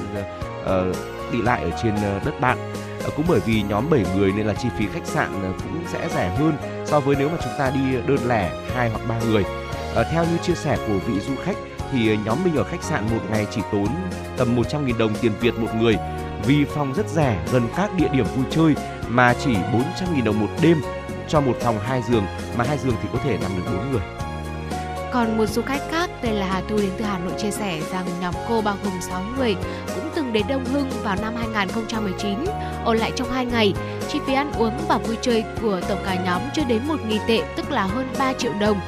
uh, 0.64 0.96
đi 1.32 1.42
lại 1.42 1.64
ở 1.64 1.70
trên 1.84 1.96
đất 2.26 2.42
bạn. 2.42 2.58
À, 3.04 3.10
cũng 3.16 3.26
bởi 3.30 3.40
vì 3.46 3.64
nhóm 3.64 3.90
7 3.90 4.06
người 4.16 4.32
nên 4.32 4.48
là 4.48 4.54
chi 4.54 4.70
phí 4.78 4.86
khách 4.94 5.06
sạn 5.06 5.54
cũng 5.64 5.84
sẽ 5.88 6.10
rẻ 6.16 6.36
hơn 6.38 6.54
so 6.88 7.00
với 7.00 7.16
nếu 7.20 7.30
mà 7.30 7.38
chúng 7.44 7.54
ta 7.58 7.70
đi 7.70 7.80
đơn 8.08 8.28
lẻ 8.28 8.52
hai 8.76 8.90
hoặc 8.90 9.02
ba 9.10 9.20
người. 9.20 9.44
À, 9.96 10.04
theo 10.12 10.24
như 10.24 10.38
chia 10.44 10.56
sẻ 10.56 10.78
của 10.88 11.00
vị 11.08 11.20
du 11.20 11.34
khách 11.44 11.58
thì 11.92 12.10
ờ, 12.10 12.16
nhóm 12.26 12.38
mình 12.44 12.56
ở 12.56 12.64
khách 12.64 12.84
sạn 12.84 13.06
một 13.12 13.22
ngày 13.32 13.48
chỉ 13.52 13.62
tốn 13.72 13.88
tầm 14.38 14.56
100.000 14.56 14.98
đồng 14.98 15.16
tiền 15.22 15.32
Việt 15.40 15.60
một 15.60 15.68
người 15.80 15.98
vì 16.46 16.66
phòng 16.66 16.94
rất 16.94 17.10
rẻ 17.10 17.40
gần 17.52 17.68
các 17.78 17.94
địa 17.98 18.08
điểm 18.14 18.26
vui 18.36 18.46
chơi 18.50 18.76
mà 19.08 19.34
chỉ 19.34 19.54
400.000 19.54 20.24
đồng 20.24 20.40
một 20.40 20.50
đêm 20.62 20.82
cho 21.28 21.42
một 21.42 21.58
phòng 21.62 21.80
hai 21.80 22.02
giường 22.10 22.26
mà 22.58 22.66
hai 22.68 22.78
giường 22.78 22.96
thì 23.02 23.10
có 23.14 23.20
thể 23.24 23.38
nằm 23.42 23.52
được 23.58 23.72
bốn 23.72 23.92
người. 23.92 24.02
Còn 25.14 25.38
một 25.38 25.46
du 25.46 25.62
khách 25.62 25.82
khác 25.92 26.10
tên 26.22 26.34
là 26.34 26.48
Hà 26.48 26.62
Thu 26.70 26.78
đến 26.78 26.92
từ 26.98 27.06
Hà 27.06 27.20
Nội 27.20 27.34
chia 27.38 27.52
sẻ 27.52 27.80
rằng 27.92 28.06
nhóm 28.22 28.34
cô 28.50 28.62
bao 28.62 28.76
gồm 28.84 28.94
6 29.02 29.24
người 29.38 29.56
cũng 29.96 30.10
từng 30.16 30.34
đến 30.34 30.46
Đông 30.50 30.66
Hưng 30.66 30.90
vào 31.04 31.16
năm 31.22 31.36
2019, 31.36 32.46
ở 32.86 32.94
lại 32.94 33.12
trong 33.16 33.32
2 33.32 33.46
ngày. 33.46 33.74
Chi 34.10 34.20
phí 34.28 34.34
ăn 34.34 34.52
uống 34.58 34.74
và 34.88 34.98
vui 34.98 35.18
chơi 35.22 35.44
của 35.62 35.82
tổng 35.90 36.00
cả 36.06 36.24
nhóm 36.26 36.42
chưa 36.56 36.64
đến 36.68 36.82
1.000 36.88 37.20
tệ, 37.28 37.42
tức 37.56 37.72
là 37.72 37.84
hơn 37.84 38.08
3 38.20 38.34
triệu 38.34 38.52
đồng. 38.60 38.80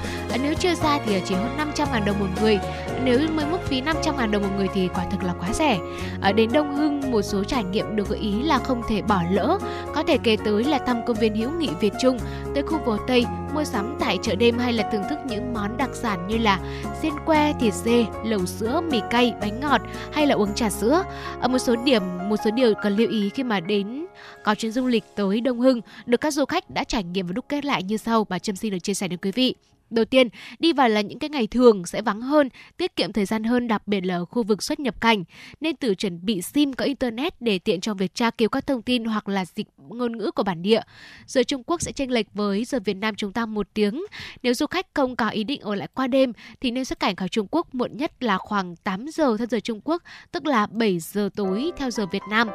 Nếu 0.43 0.53
chưa 0.53 0.75
ra 0.75 0.99
thì 1.05 1.21
chỉ 1.25 1.35
hơn 1.35 1.57
500 1.57 1.87
ngàn 1.91 2.05
đồng 2.05 2.19
một 2.19 2.27
người. 2.41 2.59
Nếu 3.03 3.19
mới 3.33 3.45
mức 3.45 3.57
phí 3.63 3.81
500 3.81 4.17
ngàn 4.17 4.31
đồng 4.31 4.41
một 4.41 4.49
người 4.57 4.67
thì 4.73 4.87
quả 4.87 5.05
thực 5.11 5.23
là 5.23 5.33
quá 5.39 5.53
rẻ. 5.53 5.79
Ở 6.21 6.33
đến 6.33 6.49
Đông 6.53 6.75
Hưng, 6.75 7.11
một 7.11 7.21
số 7.21 7.43
trải 7.43 7.63
nghiệm 7.63 7.95
được 7.95 8.09
gợi 8.09 8.19
ý 8.19 8.43
là 8.43 8.59
không 8.59 8.81
thể 8.89 9.01
bỏ 9.01 9.21
lỡ. 9.31 9.59
Có 9.95 10.03
thể 10.03 10.17
kể 10.23 10.37
tới 10.45 10.63
là 10.63 10.79
thăm 10.79 11.05
công 11.05 11.17
viên 11.17 11.35
hữu 11.35 11.51
nghị 11.51 11.69
Việt 11.79 11.93
Trung, 12.01 12.19
tới 12.53 12.63
khu 12.63 12.79
phố 12.85 12.97
Tây, 13.07 13.25
mua 13.53 13.63
sắm 13.63 13.95
tại 13.99 14.17
chợ 14.21 14.35
đêm 14.35 14.57
hay 14.57 14.73
là 14.73 14.89
thưởng 14.91 15.03
thức 15.09 15.19
những 15.25 15.53
món 15.53 15.77
đặc 15.77 15.89
sản 15.93 16.27
như 16.27 16.37
là 16.37 16.59
xiên 17.01 17.13
que, 17.25 17.53
thịt 17.59 17.73
dê, 17.73 18.05
lẩu 18.25 18.45
sữa, 18.45 18.81
mì 18.91 19.01
cay, 19.09 19.33
bánh 19.41 19.59
ngọt 19.59 19.81
hay 20.11 20.27
là 20.27 20.35
uống 20.35 20.53
trà 20.53 20.69
sữa. 20.69 21.03
Ở 21.41 21.47
một 21.47 21.59
số 21.59 21.75
điểm, 21.75 22.03
một 22.29 22.35
số 22.45 22.51
điều 22.51 22.73
cần 22.83 22.95
lưu 22.95 23.09
ý 23.09 23.29
khi 23.29 23.43
mà 23.43 23.59
đến 23.59 24.05
có 24.43 24.55
chuyến 24.55 24.71
du 24.71 24.87
lịch 24.87 25.03
tới 25.15 25.41
Đông 25.41 25.59
Hưng, 25.59 25.81
được 26.05 26.21
các 26.21 26.33
du 26.33 26.45
khách 26.45 26.69
đã 26.69 26.83
trải 26.83 27.03
nghiệm 27.03 27.27
và 27.27 27.33
đúc 27.33 27.45
kết 27.49 27.65
lại 27.65 27.83
như 27.83 27.97
sau 27.97 28.25
bà 28.29 28.39
Trâm 28.39 28.55
xin 28.55 28.71
được 28.71 28.79
chia 28.79 28.93
sẻ 28.93 29.07
đến 29.07 29.19
quý 29.21 29.31
vị. 29.31 29.55
Đầu 29.89 30.05
tiên, 30.05 30.29
đi 30.59 30.73
vào 30.73 30.89
là 30.89 31.01
những 31.01 31.19
cái 31.19 31.29
ngày 31.29 31.47
thường 31.47 31.85
sẽ 31.85 32.01
vắng 32.01 32.21
hơn, 32.21 32.49
tiết 32.77 32.95
kiệm 32.95 33.13
thời 33.13 33.25
gian 33.25 33.43
hơn 33.43 33.67
đặc 33.67 33.87
biệt 33.87 34.01
là 34.01 34.15
ở 34.15 34.25
khu 34.25 34.43
vực 34.43 34.63
xuất 34.63 34.79
nhập 34.79 35.01
cảnh. 35.01 35.23
Nên 35.61 35.75
tự 35.75 35.95
chuẩn 35.95 36.25
bị 36.25 36.41
SIM 36.41 36.73
có 36.73 36.85
internet 36.85 37.41
để 37.41 37.59
tiện 37.59 37.81
cho 37.81 37.93
việc 37.93 38.15
tra 38.15 38.29
cứu 38.29 38.49
các 38.49 38.67
thông 38.67 38.81
tin 38.81 39.05
hoặc 39.05 39.29
là 39.29 39.45
dịch 39.45 39.67
ngôn 39.77 40.17
ngữ 40.17 40.31
của 40.31 40.43
bản 40.43 40.61
địa. 40.61 40.81
Giờ 41.25 41.43
Trung 41.43 41.63
Quốc 41.63 41.81
sẽ 41.81 41.91
chênh 41.91 42.11
lệch 42.11 42.33
với 42.33 42.65
giờ 42.65 42.79
Việt 42.85 42.93
Nam 42.97 43.15
chúng 43.15 43.33
ta 43.33 43.45
một 43.45 43.67
tiếng. 43.73 44.03
Nếu 44.43 44.53
du 44.53 44.65
khách 44.65 44.87
không 44.93 45.15
có 45.15 45.29
ý 45.29 45.43
định 45.43 45.61
ở 45.61 45.75
lại 45.75 45.87
qua 45.93 46.07
đêm 46.07 46.33
thì 46.61 46.71
nên 46.71 46.85
xuất 46.85 46.99
cảnh 46.99 47.15
khỏi 47.15 47.29
Trung 47.29 47.47
Quốc 47.51 47.75
muộn 47.75 47.97
nhất 47.97 48.23
là 48.23 48.37
khoảng 48.37 48.75
8 48.75 49.05
giờ 49.07 49.37
theo 49.37 49.47
giờ 49.47 49.59
Trung 49.59 49.81
Quốc, 49.83 50.03
tức 50.31 50.45
là 50.45 50.67
7 50.67 50.99
giờ 50.99 51.29
tối 51.35 51.71
theo 51.77 51.91
giờ 51.91 52.05
Việt 52.05 52.23
Nam. 52.29 52.49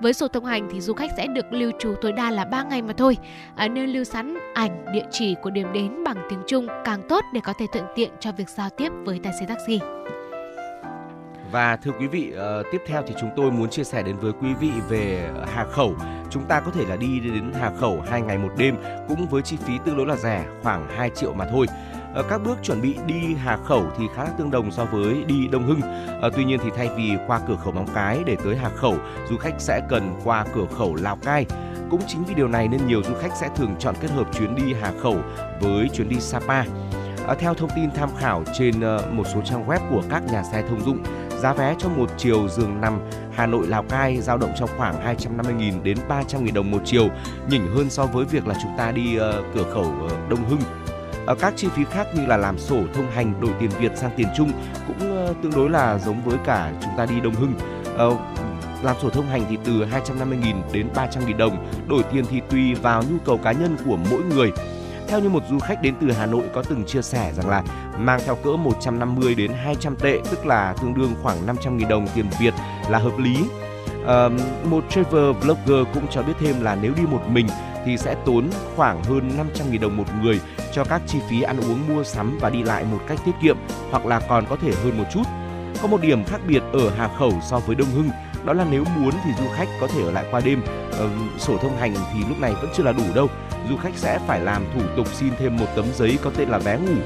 Với 0.00 0.12
sổ 0.12 0.28
thông 0.28 0.44
hành 0.44 0.68
thì 0.72 0.80
du 0.80 0.92
khách 0.92 1.10
sẽ 1.16 1.26
được 1.26 1.52
lưu 1.52 1.70
trú 1.78 1.94
tối 2.02 2.12
đa 2.12 2.30
là 2.30 2.44
3 2.44 2.62
ngày 2.62 2.82
mà 2.82 2.92
thôi. 2.92 3.16
À, 3.56 3.68
nên 3.68 3.90
lưu 3.90 4.04
sẵn 4.04 4.38
ảnh, 4.54 4.92
địa 4.92 5.04
chỉ 5.10 5.34
của 5.42 5.50
điểm 5.50 5.72
đến 5.72 6.04
bằng 6.04 6.16
tiếng 6.30 6.40
Trung 6.46 6.66
càng 6.84 7.02
tốt 7.08 7.24
để 7.32 7.40
có 7.44 7.52
thể 7.58 7.66
thuận 7.72 7.84
tiện 7.94 8.10
cho 8.20 8.32
việc 8.32 8.48
giao 8.48 8.70
tiếp 8.70 8.88
với 9.04 9.20
tài 9.24 9.32
xế 9.40 9.46
taxi. 9.46 9.80
Và 11.52 11.76
thưa 11.76 11.90
quý 12.00 12.06
vị, 12.06 12.32
uh, 12.34 12.66
tiếp 12.72 12.82
theo 12.86 13.02
thì 13.06 13.14
chúng 13.20 13.30
tôi 13.36 13.50
muốn 13.50 13.70
chia 13.70 13.84
sẻ 13.84 14.02
đến 14.02 14.16
với 14.16 14.32
quý 14.32 14.48
vị 14.60 14.70
về 14.88 15.30
Hà 15.46 15.64
Khẩu. 15.64 15.94
Chúng 16.30 16.44
ta 16.44 16.60
có 16.60 16.70
thể 16.70 16.84
là 16.88 16.96
đi 16.96 17.20
đến 17.20 17.52
Hà 17.60 17.70
Khẩu 17.80 18.00
hai 18.00 18.22
ngày 18.22 18.38
một 18.38 18.50
đêm 18.56 18.76
cũng 19.08 19.26
với 19.26 19.42
chi 19.42 19.56
phí 19.56 19.72
tương 19.84 19.96
đối 19.96 20.06
là 20.06 20.16
rẻ, 20.16 20.44
khoảng 20.62 20.88
2 20.88 21.10
triệu 21.10 21.34
mà 21.34 21.46
thôi. 21.50 21.66
Ờ, 22.14 22.22
các 22.30 22.38
bước 22.44 22.58
chuẩn 22.62 22.82
bị 22.82 22.96
đi 23.06 23.34
Hà 23.34 23.56
Khẩu 23.56 23.86
thì 23.98 24.04
khá 24.14 24.24
là 24.24 24.30
tương 24.30 24.50
đồng 24.50 24.70
so 24.70 24.84
với 24.84 25.24
đi 25.26 25.48
Đông 25.48 25.66
Hưng. 25.66 25.80
Ờ, 26.20 26.30
tuy 26.36 26.44
nhiên 26.44 26.58
thì 26.64 26.70
thay 26.76 26.88
vì 26.96 27.12
qua 27.26 27.40
cửa 27.48 27.56
khẩu 27.56 27.72
Móng 27.72 27.88
Cái 27.94 28.22
để 28.26 28.36
tới 28.44 28.56
Hà 28.56 28.68
Khẩu, 28.68 28.96
du 29.30 29.36
khách 29.36 29.54
sẽ 29.58 29.80
cần 29.88 30.20
qua 30.24 30.44
cửa 30.54 30.66
khẩu 30.78 30.94
Lào 30.94 31.16
Cai. 31.16 31.46
Cũng 31.90 32.00
chính 32.06 32.24
vì 32.24 32.34
điều 32.34 32.48
này 32.48 32.68
nên 32.68 32.86
nhiều 32.86 33.02
du 33.02 33.14
khách 33.14 33.36
sẽ 33.36 33.48
thường 33.56 33.74
chọn 33.78 33.94
kết 34.00 34.10
hợp 34.10 34.28
chuyến 34.38 34.54
đi 34.54 34.74
Hà 34.80 34.92
Khẩu 35.02 35.16
với 35.60 35.88
chuyến 35.88 36.08
đi 36.08 36.20
Sapa. 36.20 36.64
Ờ, 37.26 37.34
theo 37.34 37.54
thông 37.54 37.70
tin 37.76 37.90
tham 37.90 38.08
khảo 38.18 38.44
trên 38.58 38.80
một 39.12 39.24
số 39.34 39.40
trang 39.44 39.66
web 39.66 39.78
của 39.90 40.02
các 40.10 40.22
nhà 40.32 40.42
xe 40.42 40.62
thông 40.68 40.84
dụng, 40.84 40.98
giá 41.38 41.52
vé 41.52 41.74
cho 41.78 41.88
một 41.88 42.10
chiều 42.16 42.48
giường 42.48 42.80
nằm 42.80 43.00
Hà 43.32 43.46
Nội 43.46 43.66
Lào 43.66 43.82
Cai 43.82 44.20
dao 44.20 44.38
động 44.38 44.52
trong 44.58 44.68
khoảng 44.76 45.16
250.000 45.16 45.82
đến 45.82 45.98
300.000 46.08 46.52
đồng 46.54 46.70
một 46.70 46.80
chiều, 46.84 47.08
nhỉnh 47.50 47.66
hơn 47.74 47.90
so 47.90 48.06
với 48.06 48.24
việc 48.24 48.46
là 48.46 48.54
chúng 48.62 48.72
ta 48.78 48.92
đi 48.92 49.18
uh, 49.18 49.44
cửa 49.54 49.64
khẩu 49.74 49.94
uh, 50.06 50.28
Đông 50.28 50.44
Hưng. 50.48 50.60
Ở 51.28 51.34
các 51.34 51.52
chi 51.56 51.68
phí 51.68 51.84
khác 51.84 52.06
như 52.14 52.26
là 52.26 52.36
làm 52.36 52.58
sổ 52.58 52.82
thông 52.94 53.10
hành 53.10 53.40
đổi 53.40 53.50
tiền 53.60 53.70
Việt 53.80 53.92
sang 53.96 54.10
tiền 54.16 54.28
Trung 54.36 54.52
cũng 54.86 54.98
ờ, 55.00 55.34
tương 55.42 55.52
đối 55.52 55.70
là 55.70 55.98
giống 55.98 56.22
với 56.24 56.38
cả 56.44 56.72
chúng 56.82 56.92
ta 56.96 57.06
đi 57.06 57.20
Đông 57.20 57.34
Hưng. 57.34 57.54
Ờ, 57.96 58.16
làm 58.82 58.96
sổ 59.02 59.10
thông 59.10 59.26
hành 59.26 59.44
thì 59.48 59.58
từ 59.64 59.72
250.000 59.72 60.62
đến 60.72 60.88
300.000 60.94 61.36
đồng, 61.36 61.66
đổi 61.88 62.02
tiền 62.12 62.24
thì 62.30 62.40
tùy 62.50 62.74
vào 62.74 63.02
nhu 63.02 63.18
cầu 63.24 63.38
cá 63.38 63.52
nhân 63.52 63.76
của 63.86 63.98
mỗi 64.10 64.22
người. 64.22 64.52
Theo 65.08 65.20
như 65.20 65.28
một 65.28 65.42
du 65.50 65.58
khách 65.58 65.82
đến 65.82 65.94
từ 66.00 66.10
Hà 66.10 66.26
Nội 66.26 66.44
có 66.54 66.62
từng 66.62 66.84
chia 66.84 67.02
sẻ 67.02 67.32
rằng 67.36 67.48
là 67.48 67.62
mang 67.98 68.20
theo 68.24 68.34
cỡ 68.34 68.50
150 68.50 69.34
đến 69.34 69.52
200 69.52 69.96
tệ, 69.96 70.20
tức 70.30 70.46
là 70.46 70.74
tương 70.82 70.94
đương 70.94 71.14
khoảng 71.22 71.46
500.000 71.46 71.88
đồng 71.88 72.06
tiền 72.14 72.26
Việt 72.40 72.54
là 72.90 72.98
hợp 72.98 73.18
lý. 73.18 73.36
Uh, 74.02 74.32
một 74.70 74.84
travel 74.90 75.32
blogger 75.42 75.86
cũng 75.94 76.06
cho 76.10 76.22
biết 76.22 76.32
thêm 76.40 76.60
là 76.60 76.78
nếu 76.82 76.92
đi 76.96 77.02
một 77.02 77.22
mình 77.28 77.46
thì 77.84 77.96
sẽ 77.96 78.16
tốn 78.26 78.50
khoảng 78.76 79.04
hơn 79.04 79.30
500.000 79.54 79.80
đồng 79.80 79.96
một 79.96 80.04
người 80.22 80.40
cho 80.72 80.84
các 80.84 81.02
chi 81.06 81.18
phí 81.30 81.42
ăn 81.42 81.60
uống 81.60 81.88
mua 81.88 82.04
sắm 82.04 82.38
và 82.40 82.50
đi 82.50 82.62
lại 82.62 82.84
một 82.92 82.98
cách 83.08 83.18
tiết 83.24 83.32
kiệm 83.42 83.56
hoặc 83.90 84.06
là 84.06 84.20
còn 84.28 84.46
có 84.50 84.56
thể 84.56 84.72
hơn 84.84 84.98
một 84.98 85.04
chút. 85.12 85.22
Có 85.82 85.88
một 85.88 86.00
điểm 86.00 86.24
khác 86.24 86.40
biệt 86.48 86.62
ở 86.72 86.90
Hà 86.96 87.08
Khẩu 87.18 87.32
so 87.50 87.58
với 87.58 87.76
Đông 87.76 87.90
Hưng 87.90 88.10
đó 88.44 88.52
là 88.52 88.66
nếu 88.70 88.84
muốn 88.96 89.10
thì 89.24 89.30
du 89.38 89.44
khách 89.56 89.68
có 89.80 89.86
thể 89.86 90.02
ở 90.02 90.10
lại 90.10 90.24
qua 90.30 90.40
đêm. 90.44 90.62
Ờ, 90.92 91.08
sổ 91.38 91.58
thông 91.58 91.76
hành 91.76 91.94
thì 92.12 92.20
lúc 92.28 92.40
này 92.40 92.52
vẫn 92.52 92.70
chưa 92.74 92.82
là 92.82 92.92
đủ 92.92 93.04
đâu. 93.14 93.28
Du 93.68 93.76
khách 93.76 93.96
sẽ 93.96 94.18
phải 94.26 94.40
làm 94.40 94.64
thủ 94.74 94.80
tục 94.96 95.06
xin 95.14 95.32
thêm 95.38 95.56
một 95.56 95.66
tấm 95.76 95.84
giấy 95.94 96.18
có 96.22 96.30
tên 96.36 96.48
là 96.48 96.58
vé 96.58 96.78
ngủ. 96.78 96.96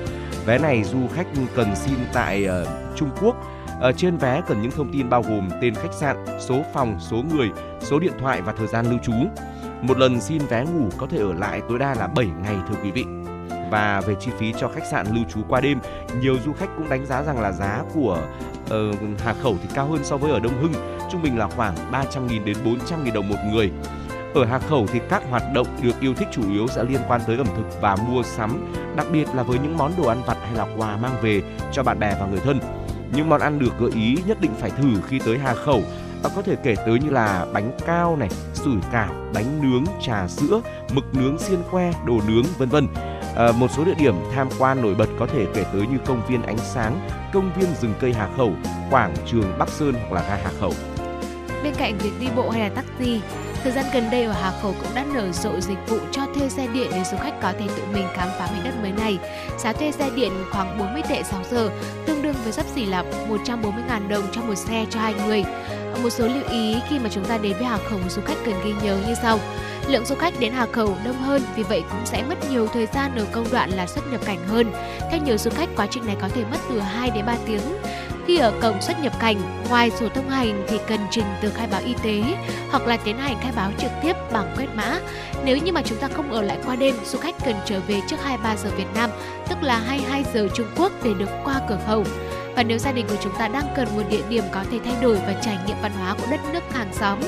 Vé 0.47 0.59
này 0.59 0.85
du 0.85 0.99
khách 1.15 1.27
cần 1.55 1.77
xin 1.77 1.95
tại 2.13 2.47
uh, 2.63 2.69
Trung 2.97 3.11
Quốc. 3.21 3.37
Ở 3.81 3.93
trên 3.93 4.17
vé 4.17 4.43
cần 4.49 4.63
những 4.63 4.71
thông 4.71 4.93
tin 4.93 5.11
bao 5.11 5.23
gồm 5.23 5.49
tên 5.63 5.75
khách 5.75 5.93
sạn, 5.93 6.17
số 6.41 6.63
phòng, 6.75 6.97
số 7.01 7.17
người, 7.35 7.51
số 7.81 7.99
điện 7.99 8.13
thoại 8.21 8.43
và 8.43 8.53
thời 8.53 8.67
gian 8.67 8.91
lưu 8.91 8.99
trú. 9.03 9.13
Một 9.83 9.99
lần 9.99 10.21
xin 10.21 10.43
vé 10.49 10.65
ngủ 10.65 10.89
có 10.99 11.07
thể 11.07 11.19
ở 11.19 11.33
lại 11.33 11.63
tối 11.69 11.79
đa 11.79 11.95
là 11.95 12.07
7 12.07 12.27
ngày 12.43 12.57
thưa 12.69 12.75
quý 12.85 12.91
vị. 12.91 13.05
Và 13.71 14.03
về 14.07 14.15
chi 14.21 14.31
phí 14.39 14.53
cho 14.61 14.69
khách 14.69 14.87
sạn 14.91 15.07
lưu 15.15 15.25
trú 15.35 15.41
qua 15.49 15.61
đêm, 15.61 15.79
nhiều 16.21 16.37
du 16.45 16.53
khách 16.53 16.69
cũng 16.77 16.89
đánh 16.89 17.07
giá 17.07 17.23
rằng 17.23 17.41
là 17.41 17.53
giá 17.53 17.83
của 17.95 18.23
uh, 18.65 19.21
Hà 19.25 19.35
Khẩu 19.35 19.57
thì 19.63 19.69
cao 19.75 19.87
hơn 19.87 20.05
so 20.05 20.17
với 20.17 20.33
ở 20.33 20.41
Đông 20.41 20.63
Hưng, 20.63 20.73
trung 21.11 21.23
bình 21.23 21.39
là 21.39 21.49
khoảng 21.49 21.75
300.000 21.93 22.45
đến 22.45 22.57
400.000 22.65 23.13
đồng 23.13 23.29
một 23.29 23.37
người. 23.53 23.71
Ở 24.35 24.45
Hà 24.45 24.59
Khẩu 24.59 24.87
thì 24.93 25.01
các 25.09 25.23
hoạt 25.31 25.43
động 25.55 25.67
được 25.83 26.01
yêu 26.01 26.15
thích 26.15 26.29
chủ 26.33 26.43
yếu 26.53 26.67
sẽ 26.69 26.85
liên 26.85 27.01
quan 27.09 27.21
tới 27.27 27.37
ẩm 27.37 27.47
thực 27.57 27.81
và 27.81 27.97
mua 27.97 28.23
sắm, 28.23 28.73
đặc 28.97 29.07
biệt 29.13 29.29
là 29.35 29.43
với 29.43 29.59
những 29.59 29.79
món 29.79 29.93
đồ 29.99 30.09
ăn 30.09 30.23
vặt 30.27 30.37
hay 30.43 30.55
là 30.55 30.67
quà 30.77 30.97
mang 30.97 31.15
về 31.23 31.43
cho 31.73 31.83
bạn 31.83 31.99
bè 31.99 32.17
và 32.21 32.27
người 32.27 32.41
thân. 32.41 32.59
Những 33.13 33.29
món 33.29 33.41
ăn 33.41 33.59
được 33.59 33.79
gợi 33.79 33.91
ý 33.95 34.17
nhất 34.27 34.41
định 34.41 34.53
phải 34.59 34.71
thử 34.71 34.89
khi 35.07 35.19
tới 35.19 35.39
Hà 35.39 35.55
Khẩu 35.55 35.83
ta 36.23 36.31
có 36.37 36.43
thể 36.43 36.57
kể 36.63 36.75
tới 36.87 36.99
như 36.99 37.11
là 37.11 37.47
bánh 37.53 37.73
cao 37.87 38.17
này, 38.17 38.29
sủi 38.55 38.77
cảo, 38.93 39.15
bánh 39.35 39.61
nướng, 39.63 39.85
trà 40.03 40.29
sữa, 40.29 40.61
mực 40.93 41.05
nướng 41.15 41.39
xiên 41.39 41.59
que, 41.71 41.93
đồ 42.07 42.21
nướng 42.29 42.45
vân 42.59 42.69
vân. 42.69 42.87
À, 43.37 43.53
một 43.53 43.71
số 43.71 43.85
địa 43.85 43.95
điểm 43.99 44.15
tham 44.35 44.49
quan 44.59 44.83
nổi 44.83 44.95
bật 44.95 45.09
có 45.19 45.27
thể 45.27 45.47
kể 45.55 45.65
tới 45.73 45.87
như 45.87 45.99
công 46.07 46.27
viên 46.29 46.43
ánh 46.43 46.59
sáng, 46.59 47.09
công 47.33 47.51
viên 47.57 47.69
rừng 47.81 47.95
cây 48.01 48.13
Hà 48.13 48.29
Khẩu, 48.37 48.53
quảng 48.91 49.15
trường 49.27 49.59
Bắc 49.59 49.69
Sơn 49.69 49.95
hoặc 49.95 50.13
là 50.13 50.23
ga 50.29 50.37
Hà 50.45 50.51
Khẩu. 50.61 50.73
Bên 51.65 51.75
cạnh 51.75 51.99
việc 51.99 52.13
đi 52.21 52.27
bộ 52.37 52.51
hay 52.51 52.61
là 52.61 52.69
taxi, 52.69 53.21
thời 53.63 53.73
gian 53.73 53.85
gần 53.95 54.11
đây 54.11 54.25
ở 54.25 54.33
Hà 54.33 54.53
Khẩu 54.63 54.75
cũng 54.83 54.95
đã 54.95 55.05
nở 55.15 55.33
rộ 55.33 55.61
dịch 55.61 55.79
vụ 55.89 55.99
cho 56.13 56.23
thuê 56.35 56.49
xe 56.49 56.67
điện 56.67 56.91
để 56.93 57.05
du 57.05 57.17
khách 57.17 57.41
có 57.43 57.53
thể 57.59 57.67
tự 57.77 57.83
mình 57.93 58.07
khám 58.15 58.29
phá 58.39 58.49
mảnh 58.53 58.65
đất 58.65 58.75
mới 58.83 58.93
này. 58.93 59.19
Giá 59.59 59.73
thuê 59.73 59.93
xe 59.93 60.11
điện 60.15 60.33
khoảng 60.53 60.79
40 60.79 61.03
tệ 61.09 61.23
6 61.23 61.41
giờ, 61.51 61.71
tương 62.07 62.23
đương 62.23 62.35
với 62.45 62.53
sắp 62.53 62.67
xỉ 62.75 62.87
là 62.87 63.05
140.000 63.29 64.09
đồng 64.09 64.25
cho 64.33 64.43
một 64.43 64.55
xe 64.55 64.87
cho 64.91 65.01
hai 65.01 65.15
người. 65.27 65.45
Một 66.03 66.11
số 66.11 66.25
lưu 66.27 66.43
ý 66.51 66.77
khi 66.89 66.99
mà 66.99 67.09
chúng 67.13 67.25
ta 67.25 67.39
đến 67.39 67.53
với 67.53 67.65
Hà 67.65 67.79
Khẩu 67.79 67.99
du 68.09 68.23
khách 68.27 68.39
cần 68.45 68.55
ghi 68.65 68.73
nhớ 68.83 68.97
như 69.07 69.15
sau. 69.23 69.39
Lượng 69.89 70.05
du 70.05 70.15
khách 70.15 70.41
đến 70.41 70.53
Hà 70.53 70.67
Khẩu 70.67 70.97
đông 71.05 71.17
hơn, 71.17 71.43
vì 71.57 71.63
vậy 71.63 71.83
cũng 71.91 72.07
sẽ 72.07 72.23
mất 72.23 72.51
nhiều 72.51 72.67
thời 72.67 72.87
gian 72.87 73.17
ở 73.17 73.27
công 73.33 73.47
đoạn 73.53 73.71
là 73.71 73.87
xuất 73.87 74.13
nhập 74.13 74.21
cảnh 74.25 74.39
hơn. 74.49 74.73
Theo 75.11 75.21
nhiều 75.25 75.39
du 75.39 75.51
khách, 75.51 75.69
quá 75.77 75.87
trình 75.91 76.07
này 76.07 76.17
có 76.21 76.29
thể 76.29 76.45
mất 76.51 76.59
từ 76.69 76.81
2 76.81 77.11
đến 77.11 77.27
3 77.27 77.37
tiếng. 77.47 77.63
Khi 78.27 78.39
ở 78.39 78.53
cổng 78.63 78.83
xuất 78.83 79.01
nhập 79.03 79.13
cảnh, 79.21 79.65
ngoài 79.69 79.91
sổ 79.91 80.09
thông 80.15 80.31
hành 80.31 80.65
thì 80.69 80.79
cần 80.89 81.01
trình 81.11 81.25
từ 81.43 81.51
khai 81.51 81.67
báo 81.71 81.81
y 81.87 81.95
tế 82.03 82.23
hoặc 82.71 82.87
là 82.87 82.97
tiến 82.97 83.19
hành 83.19 83.37
khai 83.43 83.53
báo 83.57 83.71
trực 83.79 83.91
tiếp 84.03 84.17
bằng 84.33 84.55
quét 84.57 84.67
mã. 84.75 84.99
Nếu 85.45 85.57
như 85.57 85.73
mà 85.73 85.83
chúng 85.85 85.99
ta 85.99 86.09
không 86.09 86.33
ở 86.33 86.43
lại 86.43 86.59
qua 86.67 86.77
đêm, 86.77 86.95
du 87.05 87.19
khách 87.19 87.35
cần 87.45 87.57
trở 87.67 87.81
về 87.87 88.01
trước 88.09 88.17
23 88.23 88.57
giờ 88.57 88.71
Việt 88.77 88.95
Nam, 88.95 89.11
tức 89.49 89.63
là 89.63 89.79
22 89.79 90.25
giờ 90.35 90.49
Trung 90.55 90.67
Quốc 90.77 90.93
để 91.03 91.15
được 91.19 91.31
qua 91.45 91.61
cửa 91.69 91.79
khẩu. 91.87 92.05
Và 92.57 92.63
nếu 92.63 92.79
gia 92.79 92.93
đình 92.93 93.07
của 93.09 93.17
chúng 93.23 93.33
ta 93.39 93.49
đang 93.49 93.65
cần 93.77 93.89
một 93.97 94.03
địa 94.11 94.23
điểm 94.29 94.45
có 94.53 94.65
thể 94.71 94.79
thay 94.85 94.95
đổi 95.03 95.17
và 95.17 95.35
trải 95.43 95.59
nghiệm 95.67 95.77
văn 95.83 95.93
hóa 95.93 96.15
của 96.15 96.27
đất 96.31 96.41
nước 96.53 96.61
hàng 96.73 96.93
xóm 96.93 97.19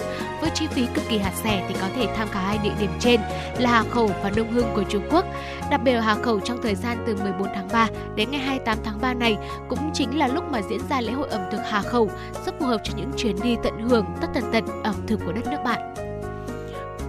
với 0.41 0.51
chi 0.55 0.67
phí 0.67 0.87
cực 0.95 1.05
kỳ 1.09 1.19
hạt 1.19 1.33
rẻ 1.45 1.65
thì 1.69 1.75
có 1.81 1.89
thể 1.97 2.07
tham 2.17 2.29
khảo 2.29 2.43
hai 2.43 2.59
địa 2.59 2.73
điểm 2.81 2.91
trên 3.01 3.21
là 3.59 3.71
Hà 3.71 3.83
Khẩu 3.83 4.11
và 4.23 4.31
Đông 4.37 4.53
Hưng 4.53 4.75
của 4.75 4.85
Trung 4.89 5.09
Quốc. 5.11 5.25
Đặc 5.71 5.81
biệt 5.85 5.93
ở 5.93 6.01
Hà 6.01 6.15
Khẩu 6.15 6.41
trong 6.41 6.63
thời 6.63 6.75
gian 6.75 7.05
từ 7.07 7.17
14 7.17 7.49
tháng 7.55 7.69
3 7.73 7.89
đến 8.15 8.31
ngày 8.31 8.41
28 8.41 8.79
tháng 8.85 9.01
3 9.01 9.15
này 9.15 9.37
cũng 9.69 9.91
chính 9.95 10.19
là 10.19 10.29
lúc 10.29 10.45
mà 10.51 10.61
diễn 10.71 10.81
ra 10.91 11.01
lễ 11.01 11.13
hội 11.13 11.29
ẩm 11.29 11.43
thực 11.53 11.61
Hà 11.65 11.83
Khẩu, 11.83 12.11
rất 12.47 12.55
phù 12.61 12.67
hợp 12.67 12.81
cho 12.85 12.93
những 12.97 13.13
chuyến 13.17 13.37
đi 13.43 13.57
tận 13.63 13.89
hưởng 13.89 14.07
tất 14.21 14.29
tần 14.35 14.45
tật 14.53 14.65
ẩm 14.83 14.95
thực 15.07 15.21
của 15.27 15.33
đất 15.33 15.47
nước 15.47 15.59
bạn. 15.65 15.95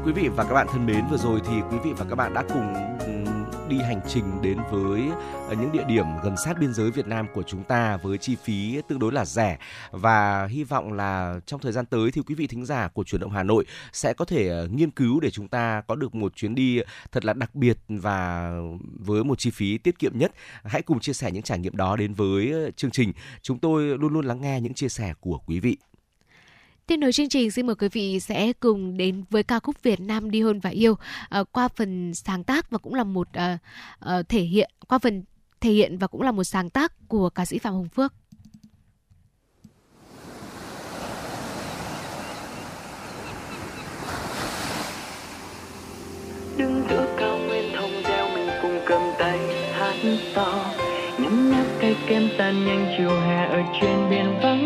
Quý 0.06 0.12
vị 0.12 0.30
và 0.36 0.44
các 0.44 0.54
bạn 0.54 0.68
thân 0.72 0.86
mến, 0.86 1.08
vừa 1.12 1.18
rồi 1.18 1.42
thì 1.48 1.54
quý 1.72 1.78
vị 1.84 1.94
và 1.98 2.06
các 2.10 2.16
bạn 2.16 2.34
đã 2.34 2.44
cùng 2.54 2.74
đi 3.70 3.78
hành 3.78 4.02
trình 4.08 4.42
đến 4.42 4.58
với 4.72 5.02
ờ, 5.48 5.56
những 5.56 5.72
địa 5.72 5.84
điểm 5.88 6.06
gần 6.24 6.36
sát 6.46 6.60
biên 6.60 6.74
giới 6.74 6.92
Việt 6.92 7.08
Nam 7.08 7.28
của 7.34 7.44
chúng 7.44 7.64
ta 7.64 7.98
với 7.98 8.18
chi 8.18 8.36
phí 8.44 8.82
tương 8.88 9.00
đối 9.00 9.12
là 9.12 9.26
rẻ 9.26 9.58
và 9.92 10.46
hy 10.46 10.64
vọng 10.64 10.94
là 10.94 11.40
trong 11.46 11.62
thời 11.62 11.72
gian 11.72 11.86
tới 11.86 12.12
thì 12.12 12.22
quý 12.22 12.36
vị 12.36 12.48
thính 12.48 12.66
giả 12.66 12.88
của 12.88 13.04
chuyển 13.04 13.22
động 13.22 13.32
Hà 13.32 13.44
Nội 13.44 13.66
sẽ 13.94 14.14
có 14.14 14.26
thể 14.26 14.48
ờ, 14.48 14.68
nghiên 14.68 14.92
cứu 14.92 15.20
để 15.20 15.32
chúng 15.32 15.48
ta 15.48 15.82
có 15.88 15.96
được 15.96 16.16
một 16.16 16.36
chuyến 16.36 16.56
đi 16.56 16.80
thật 17.12 17.26
là 17.26 17.34
đặc 17.34 17.56
biệt 17.56 17.78
và 17.88 18.52
với 19.00 19.24
một 19.24 19.40
chi 19.40 19.52
phí 19.52 19.78
tiết 19.78 20.00
kiệm 20.00 20.18
nhất. 20.18 20.32
Hãy 20.64 20.82
cùng 20.82 21.00
chia 21.00 21.14
sẻ 21.14 21.32
những 21.32 21.44
trải 21.44 21.60
nghiệm 21.60 21.76
đó 21.76 21.96
đến 21.96 22.14
với 22.14 22.52
ờ, 22.52 22.72
chương 22.72 22.92
trình. 22.92 23.14
Chúng 23.42 23.60
tôi 23.60 23.84
luôn 23.84 24.14
luôn 24.14 24.26
lắng 24.26 24.42
nghe 24.42 24.62
những 24.62 24.74
chia 24.74 24.90
sẻ 24.90 25.14
của 25.20 25.40
quý 25.46 25.60
vị. 25.60 25.78
Tiếp 26.88 26.98
nối 26.98 27.12
chương 27.12 27.30
trình 27.30 27.52
xin 27.52 27.68
mời 27.68 27.76
quý 27.76 27.88
vị 27.92 28.20
sẽ 28.20 28.54
cùng 28.54 28.98
đến 28.98 29.24
với 29.30 29.44
ca 29.44 29.60
khúc 29.60 29.84
Việt 29.84 30.00
Nam 30.00 30.32
đi 30.32 30.42
hôn 30.42 30.60
và 30.60 30.70
yêu 30.70 30.92
uh, 31.40 31.52
qua 31.52 31.68
phần 31.68 32.14
sáng 32.14 32.44
tác 32.44 32.70
và 32.70 32.78
cũng 32.78 32.94
là 32.94 33.04
một 33.04 33.28
uh, 33.38 33.60
uh, 34.20 34.30
thể 34.30 34.42
hiện 34.42 34.70
qua 34.88 34.98
phần 34.98 35.24
thể 35.62 35.72
hiện 35.72 35.98
và 35.98 36.08
cũng 36.08 36.22
là 36.22 36.32
một 36.32 36.44
sáng 36.44 36.70
tác 36.70 36.94
của 37.08 37.30
ca 37.30 37.46
sĩ 37.46 37.60
Phạm 37.60 37.74
Hồng 37.74 37.90
Phước. 37.90 38.14
đứng 46.58 46.84
giữa 46.90 47.16
cao 47.20 47.38
nguyên 47.38 47.72
thông 47.76 47.92
gieo 48.04 48.28
mình 48.36 48.50
cùng 48.62 48.80
cầm 48.86 49.02
tay 49.20 49.40
hát 49.74 49.96
to 50.36 50.76
nhấm 51.18 51.52
nháp 51.52 51.66
cây 51.82 51.96
kem 52.08 52.30
tan 52.38 52.66
nhanh 52.66 52.96
chiều 52.98 53.10
hè 53.10 53.46
ở 53.46 53.64
trên 53.82 54.10
biển 54.10 54.40
vắng 54.44 54.65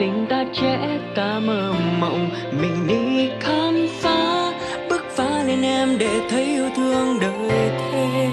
tình 0.00 0.26
ta 0.28 0.44
trẻ 0.54 0.98
ta 1.14 1.40
mơ 1.46 1.74
mộng. 2.00 2.30
Mình 2.60 2.86
đi 2.88 3.28
khám 3.40 3.86
phá, 4.00 4.52
bước 4.90 5.02
phá 5.16 5.44
lên 5.44 5.62
em 5.62 5.98
để 5.98 6.20
thấy 6.30 6.44
yêu 6.44 6.68
thương 6.76 7.18
đời 7.20 7.70
thêm. 7.78 8.30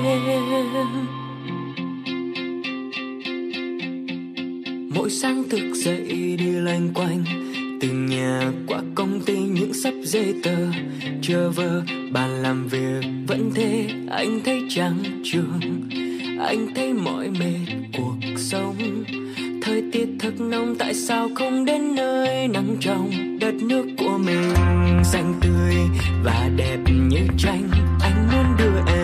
Mỗi 4.95 5.09
sáng 5.09 5.43
thức 5.49 5.74
dậy 5.74 6.36
đi 6.39 6.51
loanh 6.51 6.89
quanh, 6.93 7.24
từ 7.82 7.88
nhà 7.88 8.51
qua 8.68 8.80
công 8.95 9.22
ty 9.26 9.38
những 9.38 9.74
sắp 9.74 9.93
giấy 10.03 10.34
tờ. 10.43 10.57
Chờ 11.22 11.49
vờ 11.49 11.82
bàn 12.11 12.43
làm 12.43 12.68
việc 12.68 13.01
vẫn 13.28 13.51
thế, 13.55 13.88
anh 14.09 14.39
thấy 14.45 14.61
chẳng 14.70 14.97
trường 15.24 15.59
anh 16.39 16.67
thấy 16.75 16.93
mỏi 16.93 17.29
mệt 17.29 17.75
cuộc 17.97 18.15
sống. 18.38 18.75
Thời 19.61 19.83
tiết 19.91 20.07
thật 20.19 20.33
nóng, 20.39 20.75
tại 20.79 20.93
sao 20.93 21.29
không 21.35 21.65
đến 21.65 21.95
nơi 21.95 22.47
nắng 22.47 22.77
trong 22.79 23.09
đất 23.39 23.53
nước 23.53 23.85
của 23.97 24.17
mình? 24.25 24.53
Xanh 25.03 25.33
tươi 25.41 25.75
và 26.23 26.49
đẹp 26.55 26.77
như 27.09 27.19
tranh, 27.38 27.69
anh 28.01 28.27
muốn 28.31 28.45
đưa 28.57 28.93
em 28.93 28.96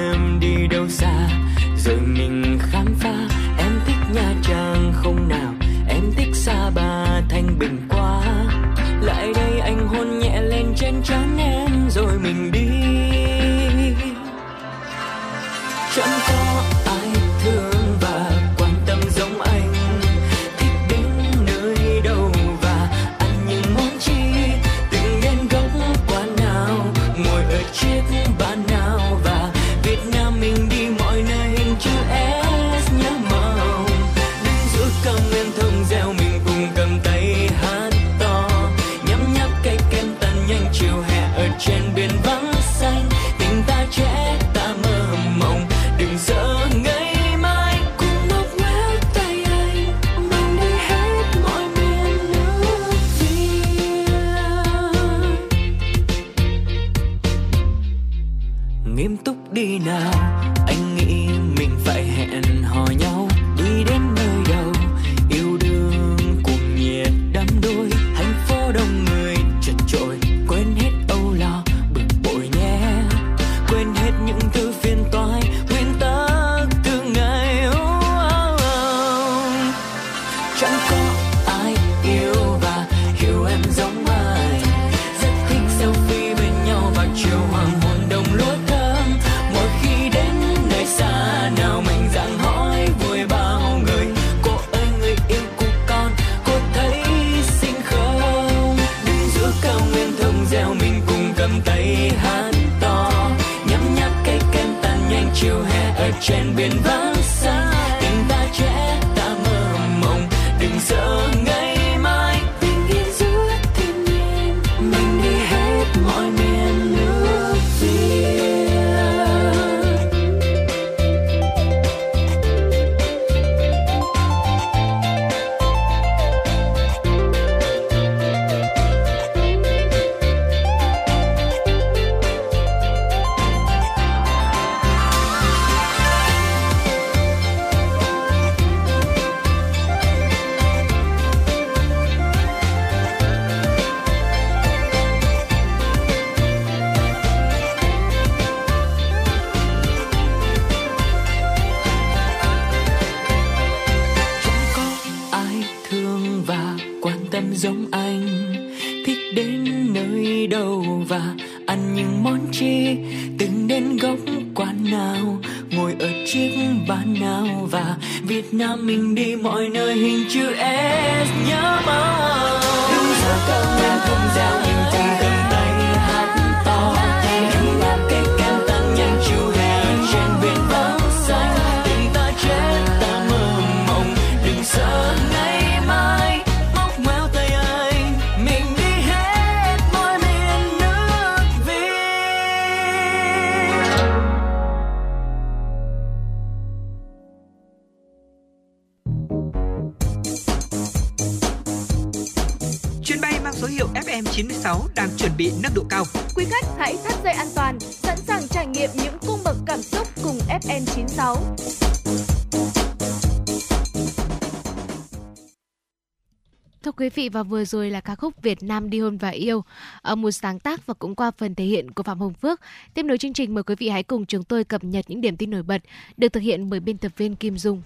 và 217.33 217.43
vừa 217.43 217.65
rồi 217.65 217.89
là 217.89 218.01
ca 218.01 218.15
khúc 218.15 218.41
Việt 218.41 218.63
Nam 218.63 218.89
đi 218.89 218.99
hôn 218.99 219.17
và 219.17 219.29
yêu, 219.29 219.63
ở 220.01 220.15
một 220.15 220.31
sáng 220.31 220.59
tác 220.59 220.85
và 220.85 220.93
cũng 220.93 221.15
qua 221.15 221.31
phần 221.37 221.55
thể 221.55 221.65
hiện 221.65 221.91
của 221.91 222.03
Phạm 222.03 222.19
Hồng 222.19 222.33
Phước. 222.33 222.61
Tiếp 222.93 223.03
nối 223.03 223.17
chương 223.17 223.33
trình 223.33 223.53
mời 223.53 223.63
quý 223.63 223.75
vị 223.79 223.89
hãy 223.89 224.03
cùng 224.03 224.25
chúng 224.25 224.43
tôi 224.43 224.63
cập 224.63 224.83
nhật 224.83 225.05
những 225.07 225.21
điểm 225.21 225.37
tin 225.37 225.49
nổi 225.49 225.63
bật 225.63 225.81
được 226.17 226.33
thực 226.33 226.39
hiện 226.39 226.69
bởi 226.69 226.79
biên 226.79 226.97
tập 226.97 227.11
viên 227.17 227.35
Kim 227.35 227.57
Dung. 227.57 227.81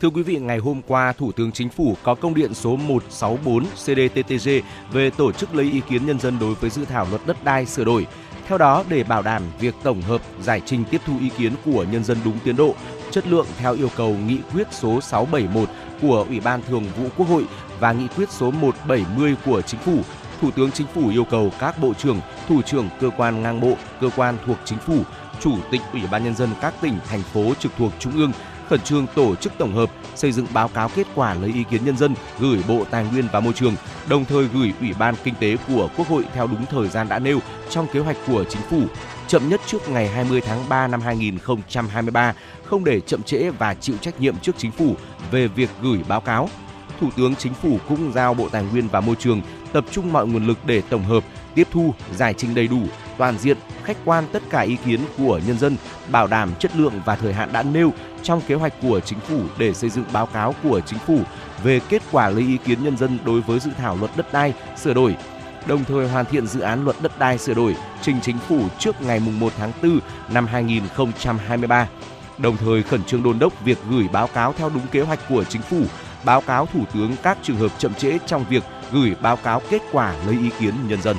Thưa 0.00 0.10
quý 0.10 0.22
vị, 0.22 0.38
ngày 0.38 0.58
hôm 0.58 0.82
qua, 0.86 1.12
Thủ 1.12 1.32
tướng 1.32 1.52
Chính 1.52 1.68
phủ 1.68 1.96
có 2.02 2.14
công 2.14 2.34
điện 2.34 2.54
số 2.54 2.76
164 2.76 3.64
CDTTG 3.64 4.50
về 4.92 5.10
tổ 5.10 5.32
chức 5.32 5.54
lấy 5.54 5.70
ý 5.72 5.80
kiến 5.88 6.06
nhân 6.06 6.20
dân 6.20 6.38
đối 6.38 6.54
với 6.54 6.70
dự 6.70 6.84
thảo 6.84 7.06
luật 7.10 7.26
đất 7.26 7.44
đai 7.44 7.66
sửa 7.66 7.84
đổi. 7.84 8.06
Theo 8.46 8.58
đó, 8.58 8.84
để 8.88 9.04
bảo 9.04 9.22
đảm 9.22 9.42
việc 9.60 9.74
tổng 9.82 10.02
hợp, 10.02 10.20
giải 10.42 10.62
trình 10.66 10.84
tiếp 10.90 11.00
thu 11.06 11.18
ý 11.20 11.30
kiến 11.38 11.52
của 11.64 11.86
nhân 11.92 12.04
dân 12.04 12.18
đúng 12.24 12.38
tiến 12.44 12.56
độ, 12.56 12.74
chất 13.10 13.26
lượng 13.26 13.46
theo 13.58 13.74
yêu 13.74 13.90
cầu 13.96 14.16
nghị 14.26 14.38
quyết 14.52 14.66
số 14.70 15.00
671 15.00 15.68
của 16.02 16.26
Ủy 16.28 16.40
ban 16.40 16.62
Thường 16.62 16.84
vụ 16.96 17.08
Quốc 17.16 17.28
hội 17.28 17.44
và 17.80 17.92
nghị 17.92 18.08
quyết 18.16 18.30
số 18.30 18.50
170 18.50 19.36
của 19.44 19.62
Chính 19.62 19.80
phủ, 19.80 20.00
Thủ 20.40 20.50
tướng 20.50 20.70
Chính 20.70 20.86
phủ 20.86 21.08
yêu 21.08 21.24
cầu 21.24 21.52
các 21.58 21.78
bộ 21.78 21.94
trưởng, 21.94 22.20
thủ 22.48 22.62
trưởng 22.62 22.88
cơ 23.00 23.10
quan 23.16 23.42
ngang 23.42 23.60
bộ, 23.60 23.76
cơ 24.00 24.10
quan 24.16 24.36
thuộc 24.46 24.56
Chính 24.64 24.78
phủ, 24.78 25.02
chủ 25.40 25.56
tịch 25.70 25.80
Ủy 25.92 26.02
ban 26.10 26.24
nhân 26.24 26.34
dân 26.34 26.50
các 26.60 26.74
tỉnh 26.80 26.98
thành 27.08 27.22
phố 27.22 27.54
trực 27.60 27.72
thuộc 27.78 27.92
Trung 27.98 28.12
ương 28.12 28.32
khẩn 28.68 28.80
trương 28.80 29.06
tổ 29.14 29.34
chức 29.34 29.52
tổng 29.58 29.74
hợp, 29.74 29.90
xây 30.14 30.32
dựng 30.32 30.46
báo 30.52 30.68
cáo 30.68 30.88
kết 30.88 31.06
quả 31.14 31.34
lấy 31.34 31.52
ý 31.52 31.64
kiến 31.70 31.84
nhân 31.84 31.96
dân 31.96 32.14
gửi 32.38 32.58
Bộ 32.68 32.84
Tài 32.90 33.04
nguyên 33.04 33.28
và 33.32 33.40
Môi 33.40 33.52
trường, 33.52 33.74
đồng 34.08 34.24
thời 34.24 34.44
gửi 34.44 34.72
Ủy 34.80 34.92
ban 34.98 35.14
Kinh 35.24 35.34
tế 35.34 35.56
của 35.68 35.88
Quốc 35.96 36.08
hội 36.08 36.24
theo 36.34 36.46
đúng 36.46 36.66
thời 36.66 36.88
gian 36.88 37.08
đã 37.08 37.18
nêu 37.18 37.38
trong 37.70 37.86
kế 37.92 38.00
hoạch 38.00 38.16
của 38.26 38.44
Chính 38.44 38.62
phủ, 38.62 38.82
chậm 39.26 39.48
nhất 39.48 39.60
trước 39.66 39.88
ngày 39.88 40.08
20 40.08 40.40
tháng 40.40 40.68
3 40.68 40.86
năm 40.86 41.00
2023, 41.00 42.34
không 42.64 42.84
để 42.84 43.00
chậm 43.00 43.22
trễ 43.22 43.50
và 43.50 43.74
chịu 43.74 43.96
trách 44.00 44.20
nhiệm 44.20 44.38
trước 44.38 44.54
Chính 44.58 44.70
phủ 44.70 44.94
về 45.30 45.46
việc 45.46 45.70
gửi 45.82 45.98
báo 46.08 46.20
cáo. 46.20 46.48
Thủ 47.00 47.10
tướng 47.16 47.34
Chính 47.34 47.54
phủ 47.54 47.78
cũng 47.88 48.12
giao 48.12 48.34
Bộ 48.34 48.48
Tài 48.48 48.64
nguyên 48.64 48.88
và 48.88 49.00
Môi 49.00 49.16
trường 49.16 49.40
tập 49.72 49.84
trung 49.90 50.12
mọi 50.12 50.26
nguồn 50.26 50.46
lực 50.46 50.58
để 50.66 50.80
tổng 50.80 51.04
hợp, 51.04 51.24
tiếp 51.54 51.68
thu, 51.70 51.94
giải 52.14 52.34
trình 52.34 52.54
đầy 52.54 52.66
đủ, 52.66 52.80
toàn 53.18 53.38
diện, 53.38 53.56
khách 53.84 53.96
quan 54.04 54.24
tất 54.32 54.42
cả 54.50 54.60
ý 54.60 54.76
kiến 54.84 55.00
của 55.18 55.40
nhân 55.46 55.58
dân, 55.58 55.76
bảo 56.10 56.26
đảm 56.26 56.54
chất 56.58 56.76
lượng 56.76 56.92
và 57.04 57.16
thời 57.16 57.32
hạn 57.32 57.52
đã 57.52 57.62
nêu 57.62 57.92
trong 58.22 58.40
kế 58.48 58.54
hoạch 58.54 58.72
của 58.82 59.00
chính 59.00 59.20
phủ 59.20 59.40
để 59.58 59.74
xây 59.74 59.90
dựng 59.90 60.04
báo 60.12 60.26
cáo 60.26 60.54
của 60.62 60.80
chính 60.80 60.98
phủ 60.98 61.20
về 61.62 61.80
kết 61.88 62.02
quả 62.12 62.28
lấy 62.28 62.42
ý 62.42 62.56
kiến 62.64 62.84
nhân 62.84 62.96
dân 62.96 63.18
đối 63.24 63.40
với 63.40 63.60
dự 63.60 63.70
thảo 63.78 63.96
luật 63.96 64.10
đất 64.16 64.32
đai 64.32 64.54
sửa 64.76 64.94
đổi 64.94 65.16
đồng 65.66 65.84
thời 65.84 66.08
hoàn 66.08 66.24
thiện 66.24 66.46
dự 66.46 66.60
án 66.60 66.84
luật 66.84 66.96
đất 67.02 67.18
đai 67.18 67.38
sửa 67.38 67.54
đổi 67.54 67.76
trình 68.02 68.16
chính 68.22 68.38
phủ 68.38 68.60
trước 68.78 69.02
ngày 69.02 69.20
1 69.20 69.52
tháng 69.58 69.72
4 69.82 70.00
năm 70.32 70.46
2023. 70.46 71.88
Đồng 72.38 72.56
thời 72.56 72.82
khẩn 72.82 73.04
trương 73.04 73.22
đôn 73.22 73.38
đốc 73.38 73.64
việc 73.64 73.78
gửi 73.90 74.08
báo 74.12 74.26
cáo 74.26 74.52
theo 74.52 74.70
đúng 74.74 74.86
kế 74.90 75.00
hoạch 75.00 75.18
của 75.28 75.44
chính 75.44 75.62
phủ, 75.62 75.82
báo 76.24 76.40
cáo 76.40 76.66
Thủ 76.66 76.84
tướng 76.94 77.16
các 77.22 77.38
trường 77.42 77.56
hợp 77.56 77.72
chậm 77.78 77.94
trễ 77.94 78.18
trong 78.26 78.44
việc 78.50 78.62
gửi 78.92 79.14
báo 79.22 79.36
cáo 79.36 79.62
kết 79.70 79.82
quả 79.92 80.14
lấy 80.26 80.38
ý 80.42 80.50
kiến 80.58 80.74
nhân 80.88 81.02
dân. 81.02 81.16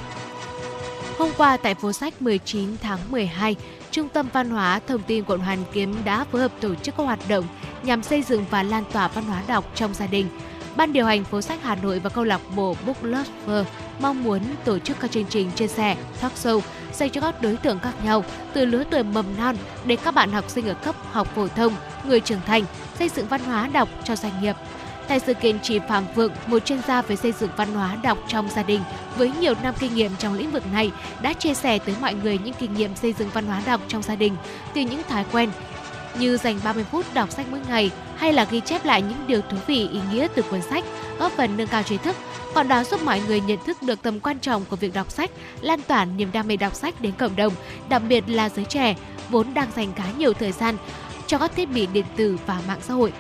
Hôm 1.18 1.30
qua 1.38 1.58
tại 1.58 1.76
phố 1.76 1.94
sách 1.94 2.22
19 2.22 2.78
tháng 2.82 3.00
12, 3.10 3.56
Trung 3.92 4.10
tâm 4.10 4.28
Văn 4.34 4.50
hóa 4.50 4.80
Thông 4.88 5.02
tin 5.02 5.24
quận 5.24 5.40
Hoàn 5.40 5.64
Kiếm 5.74 5.96
đã 6.06 6.26
phối 6.32 6.42
hợp 6.42 6.52
tổ 6.62 6.76
chức 6.76 6.98
các 6.98 7.04
hoạt 7.04 7.20
động 7.30 7.46
nhằm 7.84 8.04
xây 8.04 8.22
dựng 8.22 8.46
và 8.50 8.64
lan 8.64 8.84
tỏa 8.92 9.08
văn 9.08 9.24
hóa 9.24 9.44
đọc 9.48 9.66
trong 9.76 9.94
gia 9.94 10.08
đình. 10.08 10.28
Ban 10.76 10.94
điều 10.94 11.06
hành 11.06 11.24
phố 11.24 11.42
sách 11.42 11.60
Hà 11.64 11.76
Nội 11.76 12.00
và 12.00 12.10
câu 12.10 12.24
lạc 12.24 12.42
bộ 12.56 12.76
Book 12.86 13.04
Lover 13.04 13.66
mong 14.00 14.24
muốn 14.24 14.42
tổ 14.66 14.80
chức 14.80 15.00
các 15.00 15.12
chương 15.12 15.26
trình 15.26 15.52
chia 15.52 15.68
sẻ, 15.68 15.98
talk 16.22 16.36
show 16.36 16.62
dành 16.94 17.10
cho 17.10 17.22
các 17.22 17.42
đối 17.42 17.56
tượng 17.56 17.80
khác 17.80 17.94
nhau 18.04 18.24
từ 18.54 18.66
lứa 18.66 18.84
tuổi 18.92 19.04
mầm 19.04 19.26
non 19.38 19.56
đến 19.86 20.00
các 20.04 20.14
bạn 20.14 20.32
học 20.32 20.50
sinh 20.50 20.68
ở 20.68 20.74
cấp 20.74 20.96
học 21.12 21.28
phổ 21.36 21.48
thông, 21.48 21.74
người 22.08 22.20
trưởng 22.20 22.42
thành, 22.46 22.64
xây 23.00 23.10
dựng 23.10 23.28
văn 23.28 23.42
hóa 23.42 23.68
đọc 23.74 23.90
cho 24.04 24.16
doanh 24.16 24.42
nghiệp. 24.42 24.56
Tại 25.08 25.20
sự 25.20 25.34
kiện, 25.34 25.60
chị 25.60 25.80
Phạm 25.90 26.04
Vượng, 26.16 26.32
một 26.48 26.66
chuyên 26.66 26.80
gia 26.88 27.02
về 27.02 27.16
xây 27.16 27.32
dựng 27.32 27.50
văn 27.58 27.74
hóa 27.74 27.98
đọc 28.04 28.18
trong 28.28 28.50
gia 28.50 28.64
đình 28.64 28.82
với 29.18 29.32
nhiều 29.40 29.54
năm 29.64 29.74
kinh 29.80 29.96
nghiệm 29.96 30.12
trong 30.20 30.34
lĩnh 30.34 30.52
vực 30.52 30.64
này, 30.74 30.92
đã 31.22 31.34
chia 31.34 31.54
sẻ 31.54 31.80
tới 31.80 31.96
mọi 32.02 32.14
người 32.14 32.38
những 32.38 32.54
kinh 32.60 32.74
nghiệm 32.74 32.96
xây 32.96 33.14
dựng 33.14 33.30
văn 33.34 33.46
hóa 33.46 33.62
đọc 33.66 33.82
trong 33.88 34.02
gia 34.02 34.16
đình 34.16 34.36
từ 34.74 34.82
những 34.82 35.02
thói 35.10 35.26
quen 35.32 35.50
như 36.20 36.38
dành 36.38 36.60
30 36.64 36.86
phút 36.92 37.06
đọc 37.14 37.32
sách 37.32 37.46
mỗi 37.52 37.60
ngày 37.70 37.92
hay 38.16 38.34
là 38.34 38.48
ghi 38.52 38.62
chép 38.66 38.86
lại 38.86 39.02
những 39.02 39.28
điều 39.28 39.42
thú 39.42 39.58
vị 39.68 39.88
ý 39.92 40.00
nghĩa 40.12 40.28
từ 40.36 40.42
cuốn 40.42 40.62
sách, 40.62 40.84
góp 41.20 41.32
phần 41.32 41.58
nâng 41.58 41.68
cao 41.68 41.84
trí 41.84 41.98
thức, 41.98 42.16
còn 42.54 42.68
đó 42.68 42.84
giúp 42.84 43.02
mọi 43.04 43.22
người 43.28 43.42
nhận 43.42 43.60
thức 43.66 43.78
được 43.82 44.02
tầm 44.02 44.20
quan 44.20 44.40
trọng 44.40 44.66
của 44.66 44.76
việc 44.76 44.94
đọc 44.94 45.12
sách, 45.12 45.32
lan 45.62 45.82
tỏa 45.82 46.06
niềm 46.06 46.30
đam 46.34 46.48
mê 46.48 46.58
đọc 46.58 46.76
sách 46.76 47.02
đến 47.02 47.14
cộng 47.18 47.36
đồng, 47.36 47.54
đặc 47.90 48.02
biệt 48.10 48.24
là 48.28 48.50
giới 48.50 48.66
trẻ 48.66 48.96
vốn 49.30 49.54
đang 49.54 49.72
dành 49.76 49.94
khá 49.96 50.06
nhiều 50.18 50.34
thời 50.34 50.52
gian 50.52 50.76
cho 51.28 51.38
các 51.38 51.52
thiết 51.56 51.66
bị 51.66 51.86
điện 51.86 52.06
tử 52.16 52.38
và 52.46 52.62
mạng 52.68 52.80
xã 52.82 52.94
hội. 52.94 53.14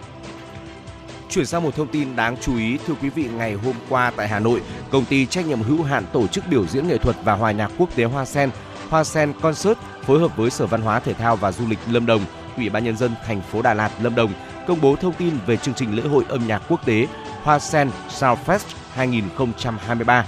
Chuyển 1.29 1.45
sang 1.45 1.63
một 1.63 1.75
thông 1.75 1.87
tin 1.87 2.15
đáng 2.15 2.37
chú 2.41 2.57
ý, 2.57 2.77
thưa 2.87 2.93
quý 3.01 3.09
vị, 3.09 3.25
ngày 3.37 3.53
hôm 3.53 3.75
qua 3.89 4.11
tại 4.15 4.27
Hà 4.27 4.39
Nội, 4.39 4.61
công 4.89 5.05
ty 5.05 5.25
trách 5.25 5.47
nhiệm 5.47 5.61
hữu 5.61 5.83
hạn 5.83 6.03
tổ 6.13 6.27
chức 6.27 6.43
biểu 6.49 6.67
diễn 6.67 6.87
nghệ 6.87 6.97
thuật 6.97 7.15
và 7.23 7.33
hòa 7.33 7.51
nhạc 7.51 7.71
quốc 7.77 7.95
tế 7.95 8.03
Hoa 8.03 8.25
Sen, 8.25 8.49
Hoa 8.89 9.03
Sen 9.03 9.33
Concert 9.41 9.77
phối 10.03 10.19
hợp 10.19 10.37
với 10.37 10.49
Sở 10.49 10.65
Văn 10.65 10.81
hóa 10.81 10.99
Thể 10.99 11.13
thao 11.13 11.35
và 11.35 11.51
Du 11.51 11.67
lịch 11.67 11.79
Lâm 11.89 12.05
Đồng, 12.05 12.21
Ủy 12.59 12.69
ban 12.69 12.83
nhân 12.83 12.97
dân 12.97 13.11
thành 13.25 13.41
phố 13.41 13.61
Đà 13.61 13.73
Lạt, 13.73 13.91
Lâm 14.01 14.15
Đồng 14.15 14.33
công 14.67 14.81
bố 14.81 14.95
thông 14.95 15.13
tin 15.13 15.33
về 15.45 15.57
chương 15.57 15.73
trình 15.73 15.95
lễ 15.95 16.03
hội 16.03 16.23
âm 16.29 16.47
nhạc 16.47 16.61
quốc 16.69 16.85
tế 16.85 17.07
Hoa 17.43 17.59
Sen 17.59 17.89
Soundfest 18.09 18.59
2023. 18.93 20.25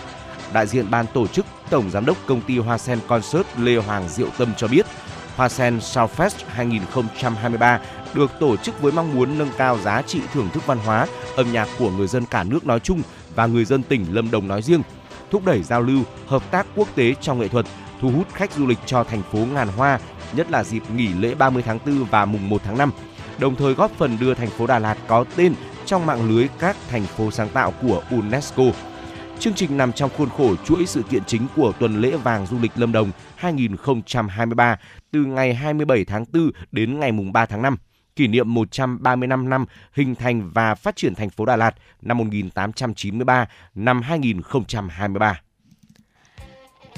Đại 0.53 0.67
diện 0.67 0.91
ban 0.91 1.05
tổ 1.13 1.27
chức 1.27 1.45
Tổng 1.69 1.89
giám 1.89 2.05
đốc 2.05 2.17
công 2.25 2.41
ty 2.41 2.57
Hoa 2.57 2.77
Sen 2.77 2.99
Concert 3.07 3.47
Lê 3.57 3.75
Hoàng 3.75 4.09
Diệu 4.09 4.27
Tâm 4.37 4.53
cho 4.57 4.67
biết, 4.67 4.85
Hoa 5.35 5.49
Sen 5.49 5.77
Soundfest 5.77 6.31
2023 6.47 7.79
được 8.13 8.31
tổ 8.39 8.57
chức 8.57 8.81
với 8.81 8.91
mong 8.91 9.15
muốn 9.15 9.37
nâng 9.37 9.51
cao 9.57 9.77
giá 9.79 10.01
trị 10.01 10.21
thưởng 10.33 10.49
thức 10.53 10.65
văn 10.65 10.77
hóa, 10.77 11.07
âm 11.35 11.51
nhạc 11.51 11.67
của 11.79 11.91
người 11.91 12.07
dân 12.07 12.25
cả 12.25 12.43
nước 12.43 12.65
nói 12.65 12.79
chung 12.79 13.01
và 13.35 13.45
người 13.45 13.65
dân 13.65 13.83
tỉnh 13.83 14.05
Lâm 14.11 14.31
Đồng 14.31 14.47
nói 14.47 14.61
riêng, 14.61 14.81
thúc 15.31 15.45
đẩy 15.45 15.63
giao 15.63 15.81
lưu, 15.81 16.03
hợp 16.27 16.51
tác 16.51 16.65
quốc 16.75 16.87
tế 16.95 17.13
trong 17.21 17.39
nghệ 17.39 17.47
thuật, 17.47 17.65
thu 18.01 18.09
hút 18.09 18.27
khách 18.33 18.51
du 18.51 18.67
lịch 18.67 18.79
cho 18.85 19.03
thành 19.03 19.21
phố 19.31 19.39
ngàn 19.53 19.67
hoa, 19.67 19.99
nhất 20.35 20.51
là 20.51 20.63
dịp 20.63 20.83
nghỉ 20.95 21.07
lễ 21.13 21.35
30 21.35 21.63
tháng 21.65 21.79
4 21.85 22.03
và 22.03 22.25
mùng 22.25 22.49
1 22.49 22.61
tháng 22.63 22.77
5, 22.77 22.91
đồng 23.39 23.55
thời 23.55 23.73
góp 23.73 23.91
phần 23.91 24.17
đưa 24.19 24.33
thành 24.33 24.49
phố 24.49 24.67
Đà 24.67 24.79
Lạt 24.79 24.97
có 25.07 25.25
tên 25.35 25.53
trong 25.85 26.05
mạng 26.05 26.29
lưới 26.29 26.47
các 26.59 26.75
thành 26.89 27.03
phố 27.03 27.31
sáng 27.31 27.49
tạo 27.49 27.73
của 27.81 28.03
UNESCO. 28.11 28.63
Chương 29.39 29.53
trình 29.53 29.77
nằm 29.77 29.93
trong 29.93 30.09
khuôn 30.17 30.29
khổ 30.29 30.55
chuỗi 30.55 30.85
sự 30.85 31.01
kiện 31.09 31.23
chính 31.25 31.47
của 31.55 31.71
tuần 31.79 32.01
lễ 32.01 32.11
vàng 32.11 32.45
du 32.45 32.59
lịch 32.59 32.71
Lâm 32.75 32.91
Đồng 32.91 33.11
2023 33.35 34.79
từ 35.11 35.25
ngày 35.25 35.53
27 35.53 36.05
tháng 36.05 36.25
4 36.33 36.51
đến 36.71 36.99
ngày 36.99 37.11
mùng 37.11 37.33
3 37.33 37.45
tháng 37.45 37.61
5 37.61 37.77
kỷ 38.15 38.27
niệm 38.27 38.53
135 38.53 39.49
năm 39.49 39.65
hình 39.93 40.15
thành 40.15 40.49
và 40.53 40.75
phát 40.75 40.95
triển 40.95 41.15
thành 41.15 41.29
phố 41.29 41.45
Đà 41.45 41.55
Lạt 41.55 41.75
năm 42.01 42.17
1893 42.17 43.47
năm 43.75 44.01
2023. 44.01 45.41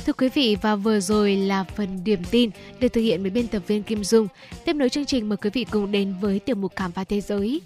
Thưa 0.05 0.13
quý 0.13 0.29
vị 0.29 0.57
và 0.61 0.75
vừa 0.75 0.99
rồi 0.99 1.35
là 1.35 1.63
phần 1.63 2.03
điểm 2.03 2.19
tin 2.31 2.49
được 2.79 2.87
thực 2.87 3.01
hiện 3.01 3.23
bởi 3.23 3.29
biên 3.29 3.47
tập 3.47 3.63
viên 3.67 3.83
Kim 3.83 4.03
Dung. 4.03 4.27
Tiếp 4.65 4.73
nối 4.73 4.89
chương 4.89 5.05
trình 5.05 5.29
mời 5.29 5.37
quý 5.37 5.49
vị 5.53 5.65
cùng 5.71 5.91
đến 5.91 6.15
với 6.21 6.39
tiểu 6.39 6.55
mục 6.55 6.73
khám 6.75 6.91
phá 6.91 7.03
thế 7.03 7.21
giới. 7.21 7.61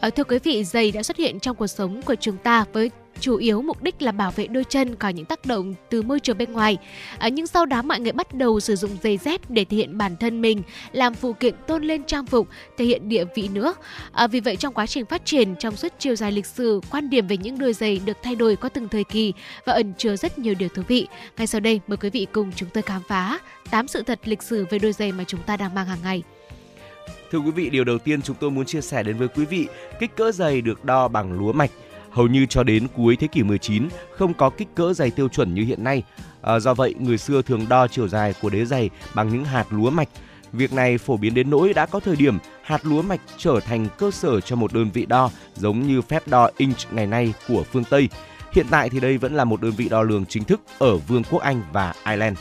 Ở 0.00 0.10
thưa 0.10 0.24
quý 0.24 0.38
vị, 0.38 0.64
giày 0.64 0.90
đã 0.90 1.02
xuất 1.02 1.16
hiện 1.16 1.40
trong 1.40 1.56
cuộc 1.56 1.66
sống 1.66 2.02
của 2.02 2.14
chúng 2.14 2.36
ta 2.36 2.64
với 2.72 2.90
chủ 3.20 3.36
yếu 3.36 3.62
mục 3.62 3.82
đích 3.82 4.02
là 4.02 4.12
bảo 4.12 4.30
vệ 4.30 4.46
đôi 4.46 4.64
chân 4.64 4.96
khỏi 4.96 5.12
những 5.12 5.24
tác 5.24 5.46
động 5.46 5.74
từ 5.90 6.02
môi 6.02 6.20
trường 6.20 6.38
bên 6.38 6.52
ngoài. 6.52 6.78
À, 7.18 7.28
nhưng 7.28 7.46
sau 7.46 7.66
đó 7.66 7.82
mọi 7.82 8.00
người 8.00 8.12
bắt 8.12 8.34
đầu 8.34 8.60
sử 8.60 8.76
dụng 8.76 8.96
giày 9.02 9.16
dép 9.16 9.50
để 9.50 9.64
thể 9.64 9.76
hiện 9.76 9.98
bản 9.98 10.16
thân 10.16 10.42
mình, 10.42 10.62
làm 10.92 11.14
phụ 11.14 11.32
kiện 11.32 11.54
tôn 11.66 11.82
lên 11.82 12.04
trang 12.04 12.26
phục, 12.26 12.48
thể 12.76 12.84
hiện 12.84 13.08
địa 13.08 13.24
vị 13.34 13.48
nữa. 13.48 13.74
À, 14.12 14.26
vì 14.26 14.40
vậy 14.40 14.56
trong 14.56 14.74
quá 14.74 14.86
trình 14.86 15.06
phát 15.06 15.24
triển 15.24 15.56
trong 15.56 15.76
suốt 15.76 15.92
chiều 15.98 16.16
dài 16.16 16.32
lịch 16.32 16.46
sử, 16.46 16.80
quan 16.90 17.10
điểm 17.10 17.26
về 17.26 17.36
những 17.36 17.58
đôi 17.58 17.72
giày 17.72 18.00
được 18.04 18.16
thay 18.22 18.34
đổi 18.34 18.56
qua 18.56 18.68
từng 18.68 18.88
thời 18.88 19.04
kỳ 19.04 19.32
và 19.64 19.72
ẩn 19.72 19.92
chứa 19.98 20.16
rất 20.16 20.38
nhiều 20.38 20.54
điều 20.58 20.68
thú 20.68 20.82
vị. 20.88 21.06
Ngay 21.36 21.46
sau 21.46 21.60
đây 21.60 21.80
mời 21.86 21.96
quý 21.96 22.10
vị 22.10 22.26
cùng 22.32 22.52
chúng 22.56 22.68
tôi 22.74 22.82
khám 22.82 23.02
phá 23.08 23.38
8 23.70 23.88
sự 23.88 24.02
thật 24.02 24.20
lịch 24.24 24.42
sử 24.42 24.66
về 24.70 24.78
đôi 24.78 24.92
giày 24.92 25.12
mà 25.12 25.24
chúng 25.24 25.42
ta 25.42 25.56
đang 25.56 25.74
mang 25.74 25.86
hàng 25.86 25.98
ngày. 26.02 26.22
Thưa 27.30 27.38
quý 27.38 27.50
vị, 27.50 27.70
điều 27.70 27.84
đầu 27.84 27.98
tiên 27.98 28.22
chúng 28.22 28.36
tôi 28.40 28.50
muốn 28.50 28.64
chia 28.64 28.80
sẻ 28.80 29.02
đến 29.02 29.16
với 29.16 29.28
quý 29.28 29.44
vị, 29.44 29.66
kích 30.00 30.16
cỡ 30.16 30.32
giày 30.32 30.60
được 30.60 30.84
đo 30.84 31.08
bằng 31.08 31.32
lúa 31.32 31.52
mạch. 31.52 31.70
Hầu 32.14 32.26
như 32.26 32.46
cho 32.46 32.62
đến 32.62 32.86
cuối 32.96 33.16
thế 33.16 33.26
kỷ 33.26 33.42
19 33.42 33.88
không 34.10 34.34
có 34.34 34.50
kích 34.50 34.68
cỡ 34.74 34.92
giày 34.92 35.10
tiêu 35.10 35.28
chuẩn 35.28 35.54
như 35.54 35.64
hiện 35.64 35.84
nay. 35.84 36.02
À, 36.42 36.58
do 36.58 36.74
vậy, 36.74 36.94
người 36.98 37.18
xưa 37.18 37.42
thường 37.42 37.66
đo 37.68 37.86
chiều 37.86 38.08
dài 38.08 38.34
của 38.42 38.50
đế 38.50 38.64
giày 38.64 38.90
bằng 39.14 39.28
những 39.28 39.44
hạt 39.44 39.64
lúa 39.70 39.90
mạch. 39.90 40.08
Việc 40.52 40.72
này 40.72 40.98
phổ 40.98 41.16
biến 41.16 41.34
đến 41.34 41.50
nỗi 41.50 41.72
đã 41.72 41.86
có 41.86 42.00
thời 42.00 42.16
điểm 42.16 42.38
hạt 42.62 42.86
lúa 42.86 43.02
mạch 43.02 43.20
trở 43.38 43.60
thành 43.60 43.86
cơ 43.98 44.10
sở 44.10 44.40
cho 44.40 44.56
một 44.56 44.72
đơn 44.72 44.90
vị 44.90 45.06
đo 45.06 45.30
giống 45.54 45.86
như 45.86 46.02
phép 46.02 46.28
đo 46.28 46.50
inch 46.56 46.92
ngày 46.92 47.06
nay 47.06 47.34
của 47.48 47.64
phương 47.72 47.84
Tây. 47.90 48.08
Hiện 48.52 48.66
tại 48.70 48.90
thì 48.90 49.00
đây 49.00 49.18
vẫn 49.18 49.34
là 49.34 49.44
một 49.44 49.62
đơn 49.62 49.72
vị 49.72 49.88
đo 49.88 50.02
lường 50.02 50.26
chính 50.26 50.44
thức 50.44 50.60
ở 50.78 50.96
Vương 50.96 51.22
quốc 51.30 51.42
Anh 51.42 51.62
và 51.72 51.94
Ireland. 52.06 52.38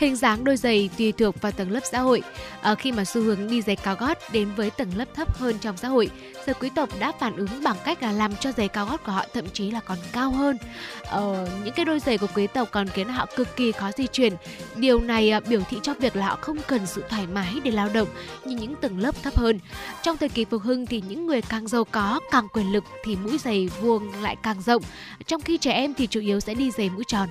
Hình 0.00 0.16
dáng 0.16 0.44
đôi 0.44 0.56
giày 0.56 0.90
tùy 0.98 1.12
thuộc 1.12 1.40
vào 1.40 1.52
tầng 1.52 1.70
lớp 1.70 1.80
xã 1.84 2.00
hội. 2.00 2.22
À, 2.62 2.74
khi 2.74 2.92
mà 2.92 3.04
xu 3.04 3.20
hướng 3.22 3.48
đi 3.48 3.62
giày 3.62 3.76
cao 3.76 3.96
gót 4.00 4.18
đến 4.32 4.48
với 4.56 4.70
tầng 4.70 4.90
lớp 4.96 5.04
thấp 5.14 5.38
hơn 5.38 5.58
trong 5.60 5.76
xã 5.76 5.88
hội, 5.88 6.10
giới 6.46 6.54
quý 6.54 6.70
tộc 6.74 6.88
đã 6.98 7.12
phản 7.20 7.36
ứng 7.36 7.48
bằng 7.64 7.76
cách 7.84 8.02
là 8.02 8.12
làm 8.12 8.36
cho 8.36 8.52
giày 8.52 8.68
cao 8.68 8.86
gót 8.86 9.04
của 9.04 9.12
họ 9.12 9.24
thậm 9.34 9.44
chí 9.52 9.70
là 9.70 9.80
còn 9.80 9.98
cao 10.12 10.30
hơn. 10.30 10.56
Ờ, 11.02 11.48
những 11.64 11.74
cái 11.74 11.84
đôi 11.84 12.00
giày 12.00 12.18
của 12.18 12.26
quý 12.34 12.46
tộc 12.46 12.68
còn 12.72 12.88
khiến 12.88 13.08
họ 13.08 13.26
cực 13.36 13.56
kỳ 13.56 13.72
khó 13.72 13.90
di 13.96 14.06
chuyển. 14.06 14.32
Điều 14.76 15.00
này 15.00 15.30
à, 15.30 15.40
biểu 15.40 15.60
thị 15.70 15.78
cho 15.82 15.94
việc 15.94 16.16
là 16.16 16.26
họ 16.26 16.38
không 16.40 16.56
cần 16.66 16.86
sự 16.86 17.04
thoải 17.08 17.26
mái 17.26 17.54
để 17.64 17.70
lao 17.70 17.88
động 17.94 18.08
như 18.44 18.56
những 18.56 18.74
tầng 18.76 18.98
lớp 18.98 19.22
thấp 19.22 19.38
hơn. 19.38 19.60
Trong 20.02 20.16
thời 20.16 20.28
kỳ 20.28 20.44
phục 20.44 20.62
hưng 20.62 20.86
thì 20.86 21.02
những 21.08 21.26
người 21.26 21.42
càng 21.42 21.68
giàu 21.68 21.84
có, 21.84 22.20
càng 22.30 22.48
quyền 22.52 22.72
lực 22.72 22.84
thì 23.04 23.16
mũi 23.16 23.38
giày 23.38 23.68
vuông 23.80 24.22
lại 24.22 24.36
càng 24.42 24.62
rộng. 24.62 24.82
Trong 25.26 25.40
khi 25.40 25.58
trẻ 25.58 25.72
em 25.72 25.94
thì 25.94 26.06
chủ 26.06 26.20
yếu 26.20 26.40
sẽ 26.40 26.54
đi 26.54 26.70
giày 26.70 26.90
mũi 26.90 27.04
tròn. 27.04 27.28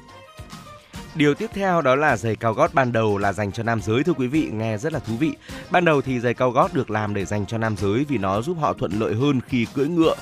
Điều 1.20 1.34
tiếp 1.34 1.50
theo 1.54 1.82
đó 1.82 1.96
là 1.96 2.18
giày 2.18 2.36
cao 2.36 2.54
gót 2.54 2.74
ban 2.74 2.92
đầu 2.92 3.18
là 3.18 3.34
dành 3.34 3.52
cho 3.52 3.64
nam 3.64 3.82
giới 3.82 4.04
thưa 4.04 4.14
quý 4.14 4.28
vị, 4.28 4.50
nghe 4.54 4.78
rất 4.78 4.94
là 4.94 5.00
thú 5.00 5.14
vị. 5.20 5.32
Ban 5.72 5.86
đầu 5.86 6.02
thì 6.02 6.20
giày 6.20 6.34
cao 6.34 6.52
gót 6.52 6.74
được 6.74 6.90
làm 6.90 7.14
để 7.14 7.26
dành 7.26 7.46
cho 7.46 7.58
nam 7.58 7.78
giới 7.78 8.06
vì 8.10 8.18
nó 8.18 8.42
giúp 8.42 8.58
họ 8.62 8.74
thuận 8.74 8.92
lợi 9.00 9.16
hơn 9.16 9.42
khi 9.48 9.68
cưỡi 9.74 9.88
ngựa. 9.88 10.16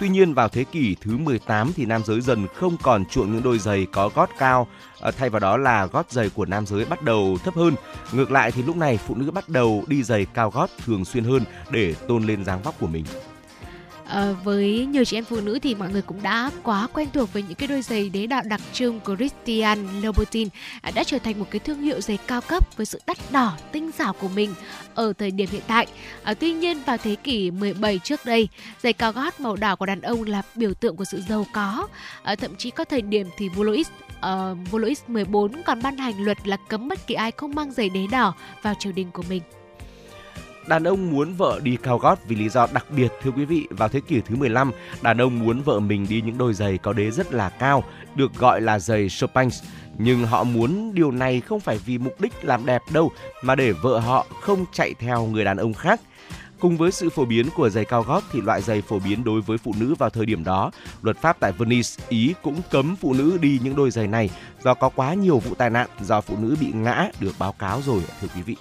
Tuy 0.00 0.08
nhiên 0.08 0.34
vào 0.34 0.48
thế 0.48 0.64
kỷ 0.64 0.96
thứ 1.00 1.16
18 1.16 1.72
thì 1.76 1.86
nam 1.86 2.02
giới 2.04 2.20
dần 2.20 2.46
không 2.54 2.76
còn 2.82 3.04
chuộng 3.04 3.32
những 3.32 3.42
đôi 3.42 3.58
giày 3.58 3.86
có 3.92 4.10
gót 4.14 4.30
cao, 4.38 4.66
ờ, 5.00 5.10
thay 5.10 5.30
vào 5.30 5.40
đó 5.40 5.56
là 5.56 5.86
gót 5.86 6.10
giày 6.10 6.30
của 6.30 6.44
nam 6.44 6.66
giới 6.66 6.84
bắt 6.84 7.02
đầu 7.02 7.38
thấp 7.44 7.54
hơn. 7.54 7.74
Ngược 8.12 8.30
lại 8.30 8.52
thì 8.52 8.62
lúc 8.62 8.76
này 8.76 8.98
phụ 9.06 9.14
nữ 9.14 9.30
bắt 9.30 9.48
đầu 9.48 9.84
đi 9.86 10.02
giày 10.02 10.26
cao 10.34 10.50
gót 10.50 10.70
thường 10.84 11.04
xuyên 11.04 11.24
hơn 11.24 11.44
để 11.70 11.94
tôn 12.08 12.24
lên 12.24 12.44
dáng 12.44 12.62
vóc 12.62 12.74
của 12.80 12.86
mình. 12.86 13.04
À, 14.08 14.32
với 14.44 14.86
nhiều 14.86 15.04
chị 15.04 15.16
em 15.16 15.24
phụ 15.24 15.40
nữ 15.40 15.58
thì 15.58 15.74
mọi 15.74 15.90
người 15.90 16.02
cũng 16.02 16.22
đã 16.22 16.50
quá 16.62 16.88
quen 16.92 17.08
thuộc 17.12 17.32
với 17.32 17.42
những 17.42 17.54
cái 17.54 17.68
đôi 17.68 17.82
giày 17.82 18.08
đế 18.08 18.26
đạo 18.26 18.42
đặc 18.44 18.60
trưng 18.72 19.00
của 19.00 19.16
Christian 19.16 19.78
Louboutin 20.02 20.48
à, 20.82 20.90
đã 20.94 21.04
trở 21.04 21.18
thành 21.18 21.38
một 21.38 21.46
cái 21.50 21.58
thương 21.58 21.82
hiệu 21.82 22.00
giày 22.00 22.18
cao 22.26 22.40
cấp 22.40 22.76
với 22.76 22.86
sự 22.86 23.00
đắt 23.06 23.16
đỏ 23.32 23.56
tinh 23.72 23.92
xảo 23.92 24.12
của 24.12 24.28
mình 24.28 24.54
ở 24.94 25.12
thời 25.12 25.30
điểm 25.30 25.48
hiện 25.52 25.62
tại. 25.66 25.86
À, 26.22 26.34
tuy 26.34 26.52
nhiên 26.52 26.82
vào 26.86 26.96
thế 26.96 27.14
kỷ 27.14 27.50
17 27.50 27.98
trước 28.04 28.20
đây, 28.24 28.48
giày 28.82 28.92
cao 28.92 29.12
gót 29.12 29.40
màu 29.40 29.56
đỏ 29.56 29.76
của 29.76 29.86
đàn 29.86 30.00
ông 30.00 30.22
là 30.22 30.42
biểu 30.54 30.74
tượng 30.74 30.96
của 30.96 31.04
sự 31.04 31.22
giàu 31.28 31.46
có. 31.52 31.88
À, 32.22 32.34
thậm 32.34 32.56
chí 32.56 32.70
có 32.70 32.84
thời 32.84 33.02
điểm 33.02 33.28
thì 33.36 33.48
vua 33.48 33.62
Louis 33.62 33.88
uh, 34.18 34.70
vua 34.70 34.78
Louis 34.78 35.02
14 35.08 35.62
còn 35.62 35.82
ban 35.82 35.96
hành 35.96 36.24
luật 36.24 36.48
là 36.48 36.56
cấm 36.68 36.88
bất 36.88 37.06
kỳ 37.06 37.14
ai 37.14 37.30
không 37.30 37.54
mang 37.54 37.72
giày 37.72 37.88
đế 37.88 38.06
đỏ 38.10 38.34
vào 38.62 38.74
triều 38.78 38.92
đình 38.92 39.10
của 39.10 39.24
mình. 39.28 39.42
Đàn 40.66 40.84
ông 40.84 41.10
muốn 41.10 41.34
vợ 41.34 41.60
đi 41.62 41.76
cao 41.82 41.98
gót 41.98 42.18
vì 42.28 42.36
lý 42.36 42.48
do 42.48 42.66
đặc 42.72 42.86
biệt 42.90 43.08
thưa 43.22 43.30
quý 43.30 43.44
vị. 43.44 43.66
Vào 43.70 43.88
thế 43.88 44.00
kỷ 44.00 44.20
thứ 44.20 44.36
15, 44.36 44.72
đàn 45.02 45.18
ông 45.18 45.38
muốn 45.38 45.60
vợ 45.60 45.80
mình 45.80 46.06
đi 46.08 46.22
những 46.22 46.38
đôi 46.38 46.54
giày 46.54 46.78
có 46.78 46.92
đế 46.92 47.10
rất 47.10 47.32
là 47.32 47.48
cao, 47.48 47.84
được 48.14 48.34
gọi 48.34 48.60
là 48.60 48.78
giày 48.78 49.08
Chopin. 49.08 49.48
Nhưng 49.98 50.26
họ 50.26 50.44
muốn 50.44 50.94
điều 50.94 51.10
này 51.10 51.40
không 51.40 51.60
phải 51.60 51.78
vì 51.86 51.98
mục 51.98 52.20
đích 52.20 52.32
làm 52.42 52.66
đẹp 52.66 52.82
đâu, 52.92 53.10
mà 53.42 53.54
để 53.54 53.72
vợ 53.72 53.98
họ 53.98 54.26
không 54.40 54.64
chạy 54.72 54.94
theo 54.98 55.26
người 55.26 55.44
đàn 55.44 55.56
ông 55.56 55.74
khác. 55.74 56.00
Cùng 56.60 56.76
với 56.76 56.92
sự 56.92 57.10
phổ 57.10 57.24
biến 57.24 57.48
của 57.56 57.68
giày 57.68 57.84
cao 57.84 58.02
gót 58.02 58.22
thì 58.32 58.40
loại 58.40 58.62
giày 58.62 58.82
phổ 58.82 58.98
biến 58.98 59.24
đối 59.24 59.40
với 59.40 59.58
phụ 59.58 59.74
nữ 59.80 59.94
vào 59.98 60.10
thời 60.10 60.26
điểm 60.26 60.44
đó, 60.44 60.70
luật 61.02 61.16
pháp 61.16 61.36
tại 61.40 61.52
Venice, 61.52 61.88
Ý 62.08 62.34
cũng 62.42 62.62
cấm 62.70 62.96
phụ 62.96 63.14
nữ 63.14 63.38
đi 63.40 63.60
những 63.62 63.76
đôi 63.76 63.90
giày 63.90 64.06
này 64.06 64.30
do 64.62 64.74
có 64.74 64.88
quá 64.88 65.14
nhiều 65.14 65.38
vụ 65.38 65.54
tai 65.54 65.70
nạn 65.70 65.88
do 66.00 66.20
phụ 66.20 66.36
nữ 66.38 66.56
bị 66.60 66.66
ngã 66.72 67.08
được 67.20 67.32
báo 67.38 67.52
cáo 67.52 67.82
rồi 67.82 68.02
thưa 68.20 68.28
quý 68.34 68.42
vị. 68.42 68.56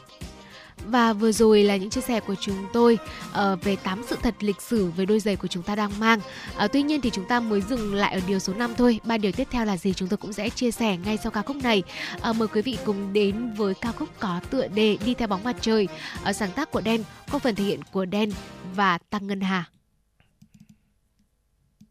Và 0.85 1.13
vừa 1.13 1.31
rồi 1.31 1.63
là 1.63 1.75
những 1.75 1.89
chia 1.89 2.01
sẻ 2.01 2.19
của 2.19 2.35
chúng 2.41 2.65
tôi 2.73 2.97
uh, 3.31 3.63
về 3.63 3.75
8 3.75 4.03
sự 4.07 4.17
thật 4.23 4.35
lịch 4.39 4.61
sử 4.61 4.91
về 4.97 5.05
đôi 5.05 5.19
giày 5.19 5.35
của 5.35 5.47
chúng 5.47 5.63
ta 5.63 5.75
đang 5.75 5.91
mang. 5.99 6.19
Uh, 6.63 6.71
tuy 6.73 6.83
nhiên 6.83 7.01
thì 7.01 7.09
chúng 7.09 7.25
ta 7.25 7.39
mới 7.39 7.61
dừng 7.61 7.93
lại 7.93 8.13
ở 8.13 8.21
điều 8.27 8.39
số 8.39 8.53
5 8.53 8.73
thôi. 8.77 8.99
Ba 9.03 9.17
điều 9.17 9.31
tiếp 9.31 9.47
theo 9.51 9.65
là 9.65 9.77
gì 9.77 9.93
chúng 9.93 10.07
tôi 10.07 10.17
cũng 10.17 10.33
sẽ 10.33 10.49
chia 10.49 10.71
sẻ 10.71 10.97
ngay 10.97 11.17
sau 11.23 11.31
ca 11.31 11.41
khúc 11.41 11.55
này. 11.63 11.83
Uh, 12.29 12.35
mời 12.35 12.47
quý 12.47 12.61
vị 12.61 12.77
cùng 12.85 13.13
đến 13.13 13.53
với 13.53 13.73
ca 13.73 13.91
khúc 13.91 14.09
có 14.19 14.39
tựa 14.49 14.67
đề 14.67 14.97
Đi 15.05 15.13
theo 15.13 15.27
bóng 15.27 15.43
mặt 15.43 15.55
trời. 15.61 15.87
Uh, 16.29 16.35
sáng 16.35 16.51
tác 16.51 16.71
của 16.71 16.81
Đen, 16.81 17.03
có 17.31 17.39
phần 17.39 17.55
thể 17.55 17.63
hiện 17.63 17.79
của 17.91 18.05
Đen 18.05 18.31
và 18.75 18.97
Tăng 19.09 19.27
Ngân 19.27 19.41
Hà. 19.41 19.65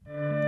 trước 0.07 0.42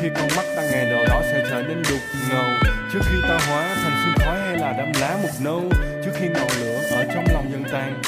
khi 0.00 0.08
con 0.14 0.28
mắt 0.36 0.44
ta 0.56 0.62
ngày 0.62 0.84
nào 0.84 1.04
đó 1.08 1.22
sẽ 1.22 1.44
trở 1.50 1.62
nên 1.62 1.82
đục 1.90 2.00
ngầu. 2.30 2.46
Trước 2.92 3.00
khi 3.02 3.16
ta 3.22 3.38
hóa 3.48 3.74
thành 3.82 4.02
sương 4.04 4.26
khói 4.26 4.40
hay 4.40 4.58
là 4.58 4.74
đám 4.78 4.92
lá 5.00 5.18
mục 5.22 5.30
nâu 5.40 5.62
trước 6.04 6.10
khi 6.14 6.28
ngọn 6.28 6.48
lửa 6.60 6.80
ở 6.90 7.04
trong 7.14 7.24
lòng 7.34 7.52
dần 7.52 7.64
tan 7.72 8.02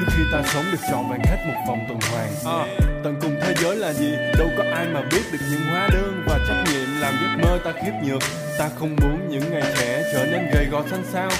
trước 0.00 0.06
khi 0.16 0.22
ta 0.32 0.42
sống 0.46 0.64
được 0.72 0.78
trọn 0.90 1.04
vẹn 1.10 1.20
hết 1.24 1.36
một 1.46 1.60
vòng 1.68 1.78
tuần 1.88 1.98
hoàn. 2.10 2.58
À, 2.60 2.66
tận 3.04 3.16
cùng 3.20 3.36
thế 3.42 3.54
giới 3.62 3.76
là 3.76 3.92
gì? 3.92 4.12
Đâu 4.38 4.48
có 4.58 4.64
ai 4.74 4.86
mà 4.86 5.02
biết 5.10 5.22
được 5.32 5.38
những 5.50 5.60
hóa 5.70 5.88
đơn 5.92 6.24
và 6.26 6.38
trách 6.48 6.64
nhiệm 6.72 7.00
làm 7.00 7.14
giấc 7.22 7.48
mơ 7.48 7.58
ta 7.64 7.72
khiếp 7.72 7.92
nhược. 8.04 8.22
Ta 8.58 8.68
không 8.78 8.96
muốn 9.02 9.28
những 9.28 9.50
ngày 9.50 9.62
trẻ 9.78 10.02
trở 10.12 10.26
nên 10.26 10.50
gầy 10.54 10.64
gò 10.64 10.82
xanh 10.90 11.04
xao 11.12 11.30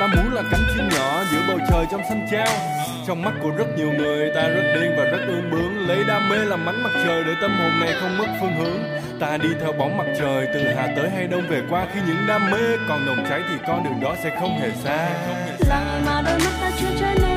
ta 0.00 0.06
muốn 0.06 0.32
là 0.34 0.42
cánh 0.50 0.62
chim 0.74 0.88
nhỏ 0.88 1.22
giữa 1.32 1.40
bầu 1.48 1.58
trời 1.70 1.86
trong 1.90 2.02
xanh 2.08 2.26
trao 2.30 2.48
trong 3.06 3.22
mắt 3.22 3.34
của 3.42 3.50
rất 3.50 3.66
nhiều 3.76 3.92
người, 3.92 4.30
ta 4.34 4.48
rất 4.48 4.62
điên 4.74 4.94
và 4.96 5.04
rất 5.04 5.20
ương 5.26 5.50
bướng. 5.50 5.88
Lấy 5.88 6.04
đam 6.08 6.28
mê 6.28 6.36
làm 6.36 6.66
ánh 6.68 6.82
mặt 6.82 6.90
trời 7.04 7.24
để 7.24 7.32
tâm 7.40 7.50
hồn 7.58 7.80
này 7.80 7.94
không 8.00 8.18
mất 8.18 8.26
phương 8.40 8.56
hướng. 8.56 8.82
Ta 9.20 9.36
đi 9.36 9.48
theo 9.60 9.72
bóng 9.72 9.96
mặt 9.96 10.06
trời 10.18 10.46
từ 10.54 10.60
hà 10.76 10.86
tới 10.96 11.10
hay 11.10 11.26
đông 11.26 11.48
về 11.48 11.62
qua. 11.70 11.86
Khi 11.94 12.00
những 12.06 12.26
đam 12.28 12.50
mê 12.50 12.76
còn 12.88 13.06
nồng 13.06 13.24
cháy 13.28 13.42
thì 13.48 13.54
con 13.66 13.84
đường 13.84 14.00
đó 14.00 14.16
sẽ 14.22 14.30
không 14.40 14.58
hề 14.60 14.70
xa. 14.84 15.08
Lặng 15.68 16.02
mà 16.06 16.22
đôi 16.26 16.38
mắt 16.38 16.52
ta 16.60 16.70
chưa 16.80 16.88
trở 17.00 17.31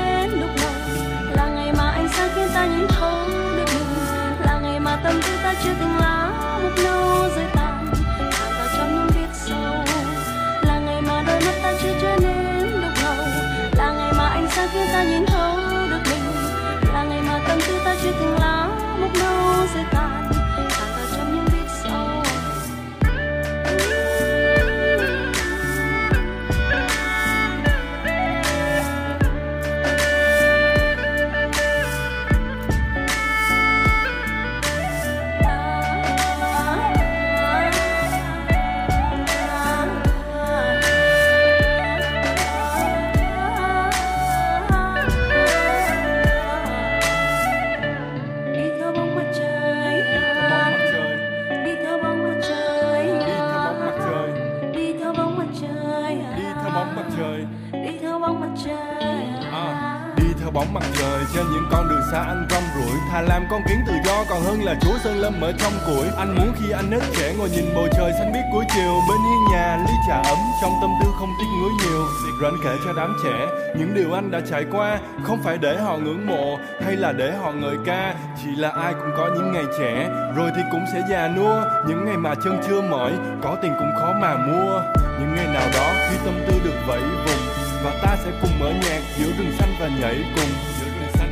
anh 66.18 66.36
muốn 66.36 66.54
khi 66.60 66.72
anh 66.72 66.90
nết 66.90 67.02
trẻ 67.18 67.34
ngồi 67.38 67.50
nhìn 67.50 67.66
bầu 67.76 67.88
trời 67.98 68.12
xanh 68.20 68.32
biếc 68.34 68.44
cuối 68.52 68.66
chiều. 68.76 68.94
Bên 69.10 69.18
hiên 69.18 69.42
nhà, 69.52 69.78
ly 69.88 69.94
trà 70.08 70.16
ấm, 70.16 70.38
trong 70.62 70.72
tâm 70.82 70.90
tư 71.02 71.08
không 71.20 71.30
tiếc 71.40 71.46
nuối 71.62 71.72
nhiều. 71.84 72.06
Rồi 72.42 72.52
anh 72.52 72.60
kể 72.64 72.76
cho 72.86 72.94
đám 72.98 73.18
trẻ, 73.24 73.48
những 73.78 73.94
điều 73.96 74.14
anh 74.14 74.32
đã 74.32 74.42
trải 74.52 74.66
qua. 74.72 75.00
Không 75.24 75.44
phải 75.44 75.58
để 75.58 75.78
họ 75.78 75.98
ngưỡng 75.98 76.28
mộ, 76.28 76.58
hay 76.86 76.96
là 76.96 77.12
để 77.12 77.32
họ 77.32 77.52
ngợi 77.52 77.76
ca. 77.86 78.16
Chỉ 78.44 78.56
là 78.56 78.70
ai 78.70 78.94
cũng 78.94 79.12
có 79.18 79.30
những 79.36 79.52
ngày 79.52 79.66
trẻ, 79.80 80.10
rồi 80.36 80.52
thì 80.56 80.62
cũng 80.72 80.86
sẽ 80.94 81.02
già 81.10 81.28
nua. 81.28 81.64
Những 81.88 82.06
ngày 82.06 82.18
mà 82.18 82.36
chân 82.44 82.62
chưa 82.68 82.82
mỏi, 82.82 83.12
có 83.42 83.58
tiền 83.62 83.74
cũng 83.80 83.92
khó 84.00 84.14
mà 84.22 84.36
mua. 84.38 84.82
Những 85.20 85.36
ngày 85.36 85.48
nào 85.54 85.68
đó 85.74 85.94
khi 86.10 86.18
tâm 86.26 86.34
tư 86.48 86.54
được 86.64 86.80
vẫy 86.88 87.02
vùng, 87.02 87.44
và 87.84 87.92
ta 88.04 88.16
sẽ 88.24 88.32
cùng 88.42 88.60
mở 88.60 88.70
nhạc 88.70 89.02
giữa 89.18 89.32
rừng 89.38 89.52
xanh 89.60 89.74
và 89.80 89.90
nhảy 90.02 90.16
cùng 90.36 90.50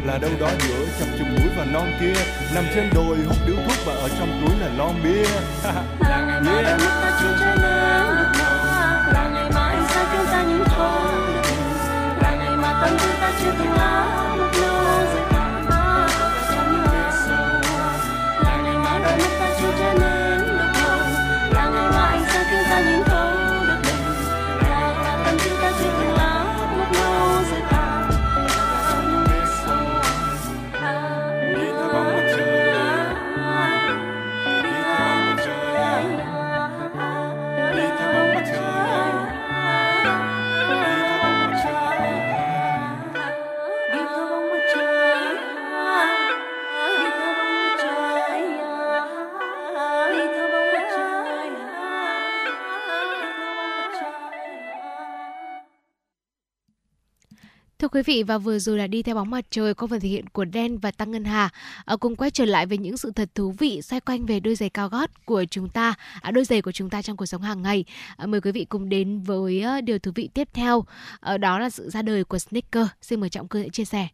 là 0.05 0.17
đâu 0.17 0.31
đó 0.39 0.49
giữa 0.59 0.85
chập 0.99 1.05
chùm 1.17 1.27
núi 1.35 1.49
và 1.57 1.65
non 1.65 1.91
kia. 1.99 2.13
Nằm 2.55 2.65
trên 2.75 2.89
đồi 2.93 3.17
hút 3.27 3.37
điếu 3.47 3.55
thuốc 3.55 3.85
và 3.85 3.93
ở 3.93 4.09
trong 4.19 4.41
túi 4.41 4.59
là 4.59 4.69
lon 4.77 5.03
bia. 5.03 5.23
Là 5.99 6.25
ngày 6.27 6.41
đôi 6.45 6.63
mắt 6.63 6.99
ta 7.01 7.19
trở 7.21 7.55
nên 7.61 8.17
lúc 8.17 8.27
đầu 8.39 8.55
là 9.13 9.29
ngày 9.33 9.49
ánh 9.55 9.85
sáng 9.89 10.05
khiến 10.11 10.25
ta 10.31 10.43
được 10.43 10.65
mình 10.81 11.43
là 12.21 12.35
ngày 12.39 12.57
mà 12.57 12.81
tâm 12.81 12.97
tư 12.99 13.09
ta 13.21 13.31
chưa 13.41 13.51
từng 13.59 13.71
lá 13.71 13.92
quý 57.93 58.01
vị 58.01 58.23
và 58.23 58.37
vừa 58.37 58.59
rồi 58.59 58.77
là 58.77 58.87
đi 58.87 59.03
theo 59.03 59.15
bóng 59.15 59.29
mặt 59.29 59.45
trời 59.49 59.73
có 59.73 59.87
phần 59.87 59.99
thể 59.99 60.09
hiện 60.09 60.29
của 60.29 60.45
Đen 60.45 60.77
và 60.77 60.91
Tăng 60.91 61.11
Ngân 61.11 61.23
Hà. 61.23 61.49
À, 61.85 61.95
cùng 61.95 62.15
quay 62.15 62.31
trở 62.31 62.45
lại 62.45 62.65
với 62.65 62.77
những 62.77 62.97
sự 62.97 63.11
thật 63.11 63.29
thú 63.35 63.51
vị 63.51 63.81
xoay 63.81 63.99
quanh 63.99 64.25
về 64.25 64.39
đôi 64.39 64.55
giày 64.55 64.69
cao 64.69 64.89
gót 64.89 65.25
của 65.25 65.45
chúng 65.49 65.69
ta, 65.69 65.93
à, 66.21 66.31
đôi 66.31 66.45
giày 66.45 66.61
của 66.61 66.71
chúng 66.71 66.89
ta 66.89 67.01
trong 67.01 67.17
cuộc 67.17 67.25
sống 67.25 67.41
hàng 67.41 67.61
ngày. 67.61 67.85
À, 68.17 68.25
mời 68.25 68.41
quý 68.41 68.51
vị 68.51 68.65
cùng 68.65 68.89
đến 68.89 69.19
với 69.19 69.61
ờ, 69.61 69.81
điều 69.81 69.99
thú 69.99 70.11
vị 70.15 70.29
tiếp 70.33 70.49
theo, 70.53 70.85
à, 71.19 71.37
đó 71.37 71.59
là 71.59 71.69
sự 71.69 71.89
ra 71.89 72.01
đời 72.01 72.23
của 72.23 72.39
sneaker. 72.39 72.87
Xin 73.01 73.19
mời 73.19 73.29
Trọng 73.29 73.47
Cương 73.47 73.69
chia 73.69 73.85
sẻ. 73.85 74.07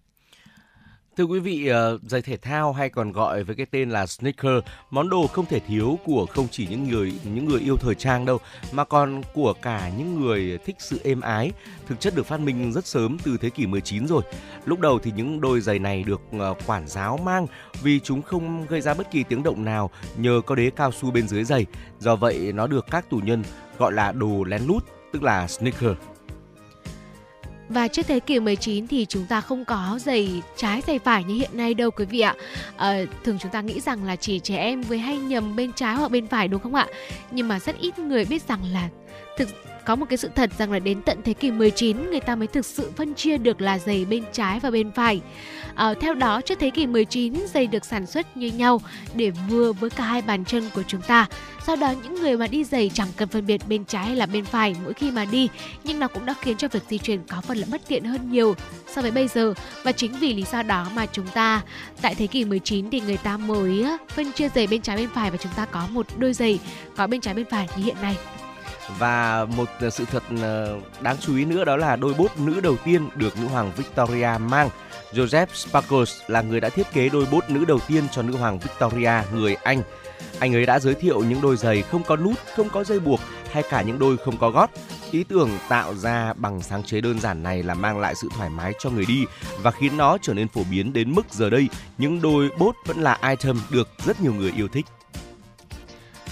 Thưa 1.18 1.24
quý 1.24 1.40
vị, 1.40 1.68
ờ, 1.68 2.00
giày 2.02 2.22
thể 2.22 2.38
thao 2.38 2.74
hay 2.74 2.90
còn 2.90 3.12
gọi 3.12 3.44
với 3.44 3.56
cái 3.56 3.66
tên 3.72 3.90
là 3.90 4.06
sneaker, 4.06 4.64
món 4.90 5.10
đồ 5.10 5.28
không 5.28 5.46
thể 5.46 5.60
thiếu 5.60 6.00
của 6.06 6.26
không 6.26 6.48
chỉ 6.52 6.68
những 6.68 6.84
người 6.84 7.14
những 7.24 7.46
người 7.46 7.60
yêu 7.60 7.78
thời 7.78 7.96
trang 7.96 8.26
đâu, 8.26 8.40
mà 8.72 8.84
còn 8.84 9.22
của 9.34 9.54
cả 9.54 9.92
những 9.98 10.22
người 10.22 10.58
thích 10.66 10.76
sự 10.80 11.00
êm 11.04 11.22
ái. 11.22 11.52
Thực 11.88 12.00
chất 12.00 12.16
được 12.16 12.26
phát 12.26 12.40
minh 12.40 12.74
rất 12.74 12.86
sớm 12.86 13.18
từ 13.24 13.38
thế 13.38 13.50
kỷ 13.50 13.66
19 13.66 14.08
rồi. 14.08 14.24
Lúc 14.66 14.80
đầu 14.80 15.00
thì 15.00 15.12
những 15.16 15.42
đôi 15.42 15.62
giày 15.62 15.80
này 15.80 16.04
được 16.04 16.22
ờ, 16.40 16.54
quản 16.66 16.88
giáo 16.88 17.18
mang 17.18 17.48
vì 17.82 18.00
chúng 18.00 18.22
không 18.22 18.66
gây 18.68 18.82
ra 18.82 18.94
bất 18.94 19.12
kỳ 19.12 19.24
tiếng 19.24 19.44
động 19.44 19.66
nào 19.66 19.90
nhờ 20.18 20.42
có 20.46 20.56
đế 20.56 20.70
cao 20.70 20.92
su 20.92 21.12
bên 21.12 21.28
dưới 21.28 21.44
giày. 21.44 21.66
Do 22.00 22.16
vậy 22.16 22.52
nó 22.54 22.68
được 22.68 22.86
các 22.92 23.10
tù 23.10 23.18
nhân 23.18 23.44
gọi 23.78 23.94
là 23.94 24.12
đồ 24.12 24.44
lén 24.44 24.62
lút, 24.64 24.84
tức 25.14 25.24
là 25.24 25.48
sneaker. 25.48 25.92
Và 27.70 27.88
trước 27.88 28.08
thế 28.08 28.20
kỷ 28.20 28.40
19 28.40 28.88
thì 28.88 29.06
chúng 29.10 29.26
ta 29.26 29.42
không 29.42 29.66
có 29.66 30.00
giày 30.02 30.42
trái 30.58 30.82
giày 30.88 31.00
phải 31.00 31.24
như 31.24 31.34
hiện 31.34 31.50
nay 31.54 31.74
đâu 31.74 31.92
quý 31.92 32.06
vị 32.06 32.20
ạ. 32.20 32.36
À, 32.78 33.00
thường 33.24 33.38
chúng 33.40 33.52
ta 33.52 33.62
nghĩ 33.62 33.80
rằng 33.80 34.04
là 34.04 34.16
chỉ 34.16 34.40
trẻ 34.40 34.58
em 34.58 34.84
mới 34.90 34.98
hay 34.98 35.18
nhầm 35.18 35.56
bên 35.56 35.72
trái 35.74 35.96
hoặc 35.96 36.12
bên 36.12 36.28
phải 36.28 36.48
đúng 36.48 36.62
không 36.62 36.76
ạ? 36.76 36.88
Nhưng 37.32 37.48
mà 37.48 37.60
rất 37.60 37.80
ít 37.80 38.00
người 38.00 38.26
biết 38.26 38.48
rằng 38.48 38.60
là 38.74 38.90
thực 39.40 39.50
có 39.90 39.96
một 39.96 40.06
cái 40.10 40.18
sự 40.18 40.30
thật 40.36 40.50
rằng 40.58 40.72
là 40.72 40.80
đến 40.80 41.02
tận 41.02 41.18
thế 41.26 41.34
kỷ 41.34 41.52
19 41.52 42.10
người 42.12 42.20
ta 42.20 42.36
mới 42.36 42.48
thực 42.48 42.66
sự 42.66 42.92
phân 42.96 43.16
chia 43.16 43.38
được 43.38 43.62
là 43.62 43.80
giày 43.80 44.06
bên 44.06 44.24
trái 44.34 44.60
và 44.60 44.72
bên 44.72 44.92
phải. 44.92 45.22
À, 45.76 45.94
theo 46.02 46.14
đó, 46.14 46.42
trước 46.42 46.60
thế 46.60 46.70
kỷ 46.70 46.88
19, 46.88 47.34
giày 47.54 47.68
được 47.68 47.86
sản 47.86 48.06
xuất 48.06 48.38
như 48.38 48.48
nhau 48.48 48.82
để 49.16 49.32
vừa 49.50 49.74
với 49.74 49.90
cả 49.90 50.04
hai 50.04 50.22
bàn 50.22 50.46
chân 50.46 50.70
của 50.76 50.84
chúng 50.88 51.02
ta. 51.02 51.26
Do 51.68 51.76
đó, 51.76 51.94
những 52.04 52.16
người 52.16 52.38
mà 52.38 52.48
đi 52.48 52.64
giày 52.64 52.92
chẳng 52.94 53.08
cần 53.18 53.28
phân 53.30 53.46
biệt 53.46 53.62
bên 53.68 53.86
trái 53.86 54.06
hay 54.06 54.16
là 54.16 54.26
bên 54.26 54.46
phải 54.46 54.76
mỗi 54.84 54.94
khi 54.94 55.12
mà 55.12 55.26
đi, 55.26 55.50
nhưng 55.84 56.00
nó 56.00 56.08
cũng 56.08 56.26
đã 56.26 56.34
khiến 56.42 56.58
cho 56.58 56.68
việc 56.68 56.84
di 56.90 56.98
chuyển 56.98 57.24
có 57.28 57.42
phần 57.42 57.58
là 57.58 57.68
bất 57.72 57.82
tiện 57.88 58.04
hơn 58.04 58.32
nhiều 58.32 58.56
so 58.88 59.02
với 59.02 59.12
bây 59.12 59.28
giờ. 59.28 59.54
Và 59.84 59.92
chính 59.92 60.12
vì 60.20 60.34
lý 60.34 60.44
do 60.52 60.64
đó 60.64 60.88
mà 60.96 61.06
chúng 61.06 61.28
ta 61.28 61.62
tại 62.02 62.16
thế 62.16 62.28
kỷ 62.28 62.46
19 62.46 62.90
thì 62.90 63.02
người 63.02 63.18
ta 63.18 63.38
mới 63.38 63.84
ờ, 63.84 63.98
phân 64.10 64.32
chia 64.32 64.50
giày 64.56 64.68
bên 64.68 64.82
trái 64.82 64.98
bên 64.98 65.10
phải 65.16 65.32
và 65.32 65.38
chúng 65.38 65.54
ta 65.56 65.66
có 65.66 65.88
một 65.92 66.06
đôi 66.18 66.34
giày 66.34 66.60
có 66.96 67.08
bên 67.08 67.22
trái 67.22 67.34
bên 67.34 67.46
phải 67.50 67.70
như 67.78 67.84
hiện 67.84 67.96
nay. 68.02 68.18
Và 68.98 69.46
một 69.46 69.70
ờ, 69.80 69.90
sự 69.90 70.06
thật 70.12 70.24
ờ, 70.42 70.80
đáng 71.02 71.18
chú 71.22 71.36
ý 71.36 71.46
nữa 71.46 71.66
đó 71.66 71.78
là 71.78 71.96
đôi 71.96 72.14
bốt 72.14 72.38
nữ 72.38 72.62
đầu 72.62 72.78
tiên 72.86 73.10
được 73.16 73.38
nữ 73.38 73.48
hoàng 73.48 73.72
Victoria 73.78 74.30
mang. 74.40 74.70
Joseph 75.14 75.48
Sparkles 75.54 76.22
là 76.28 76.42
người 76.42 76.60
đã 76.60 76.70
thiết 76.70 76.92
kế 76.94 77.10
đôi 77.10 77.26
bốt 77.32 77.50
nữ 77.50 77.66
đầu 77.66 77.80
tiên 77.88 78.04
cho 78.12 78.22
nữ 78.22 78.38
hoàng 78.38 78.60
Victoria, 78.60 79.14
người 79.34 79.56
Anh. 79.56 79.84
Anh 80.40 80.56
ấy 80.56 80.66
đã 80.66 80.80
giới 80.80 80.94
thiệu 80.94 81.24
những 81.24 81.42
đôi 81.42 81.58
giày 81.58 81.82
không 81.82 82.04
có 82.04 82.16
nút, 82.16 82.40
không 82.56 82.70
có 82.70 82.84
dây 82.84 83.00
buộc 83.00 83.20
hay 83.52 83.64
cả 83.70 83.82
những 83.82 84.00
đôi 84.00 84.18
không 84.18 84.38
có 84.38 84.50
gót. 84.50 84.70
Ý 85.12 85.24
tưởng 85.24 85.50
tạo 85.70 85.96
ra 85.96 86.34
bằng 86.34 86.62
sáng 86.62 86.84
chế 86.84 87.02
đơn 87.02 87.20
giản 87.20 87.44
này 87.44 87.64
là 87.64 87.74
mang 87.74 88.00
lại 88.00 88.16
sự 88.16 88.30
thoải 88.38 88.50
mái 88.50 88.74
cho 88.80 88.90
người 88.90 89.06
đi 89.06 89.26
và 89.62 89.72
khiến 89.72 89.98
nó 89.98 90.18
trở 90.22 90.34
nên 90.34 90.48
phổ 90.48 90.62
biến 90.72 90.94
đến 90.94 91.16
mức 91.16 91.26
giờ 91.32 91.50
đây 91.50 91.68
những 91.98 92.22
đôi 92.22 92.50
bốt 92.60 92.76
vẫn 92.86 92.98
là 92.98 93.20
item 93.30 93.62
được 93.70 93.88
rất 94.06 94.22
nhiều 94.22 94.34
người 94.34 94.54
yêu 94.56 94.68
thích. 94.68 94.86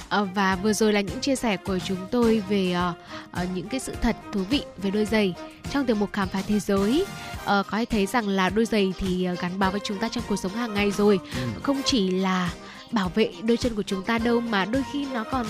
Ờ, 0.10 0.28
và 0.36 0.56
vừa 0.56 0.74
rồi 0.74 0.94
là 0.94 1.02
những 1.02 1.20
chia 1.20 1.36
sẻ 1.36 1.58
của 1.58 1.80
chúng 1.80 1.98
tôi 2.12 2.44
về 2.50 2.76
uh, 2.90 2.96
uh, 3.44 3.50
những 3.56 3.70
cái 3.70 3.80
sự 3.80 3.94
thật 4.02 4.16
thú 4.32 4.42
vị 4.50 4.62
về 4.78 4.92
đôi 4.92 5.06
giày 5.06 5.34
trong 5.72 5.86
tiểu 5.86 5.96
mục 5.96 6.14
khám 6.14 6.28
phá 6.28 6.42
thế 6.48 6.60
giới 6.60 7.06
có 7.46 7.64
thể 7.72 7.86
thấy 7.86 8.06
rằng 8.06 8.28
là 8.28 8.50
đôi 8.50 8.66
giày 8.66 8.94
thì 8.98 9.28
gắn 9.42 9.60
bó 9.60 9.70
với 9.70 9.82
chúng 9.84 9.98
ta 9.98 10.10
trong 10.10 10.24
cuộc 10.30 10.36
sống 10.36 10.52
hàng 10.52 10.74
ngày 10.74 10.92
rồi 10.92 11.20
ừ. 11.36 11.42
không 11.64 11.82
chỉ 11.86 12.12
là 12.12 12.54
bảo 12.92 13.12
vệ 13.16 13.32
đôi 13.44 13.58
chân 13.58 13.76
của 13.76 13.84
chúng 13.84 14.04
ta 14.04 14.18
đâu 14.18 14.42
mà 14.42 14.66
đôi 14.66 14.84
khi 14.94 15.06
nó 15.14 15.24
còn 15.24 15.46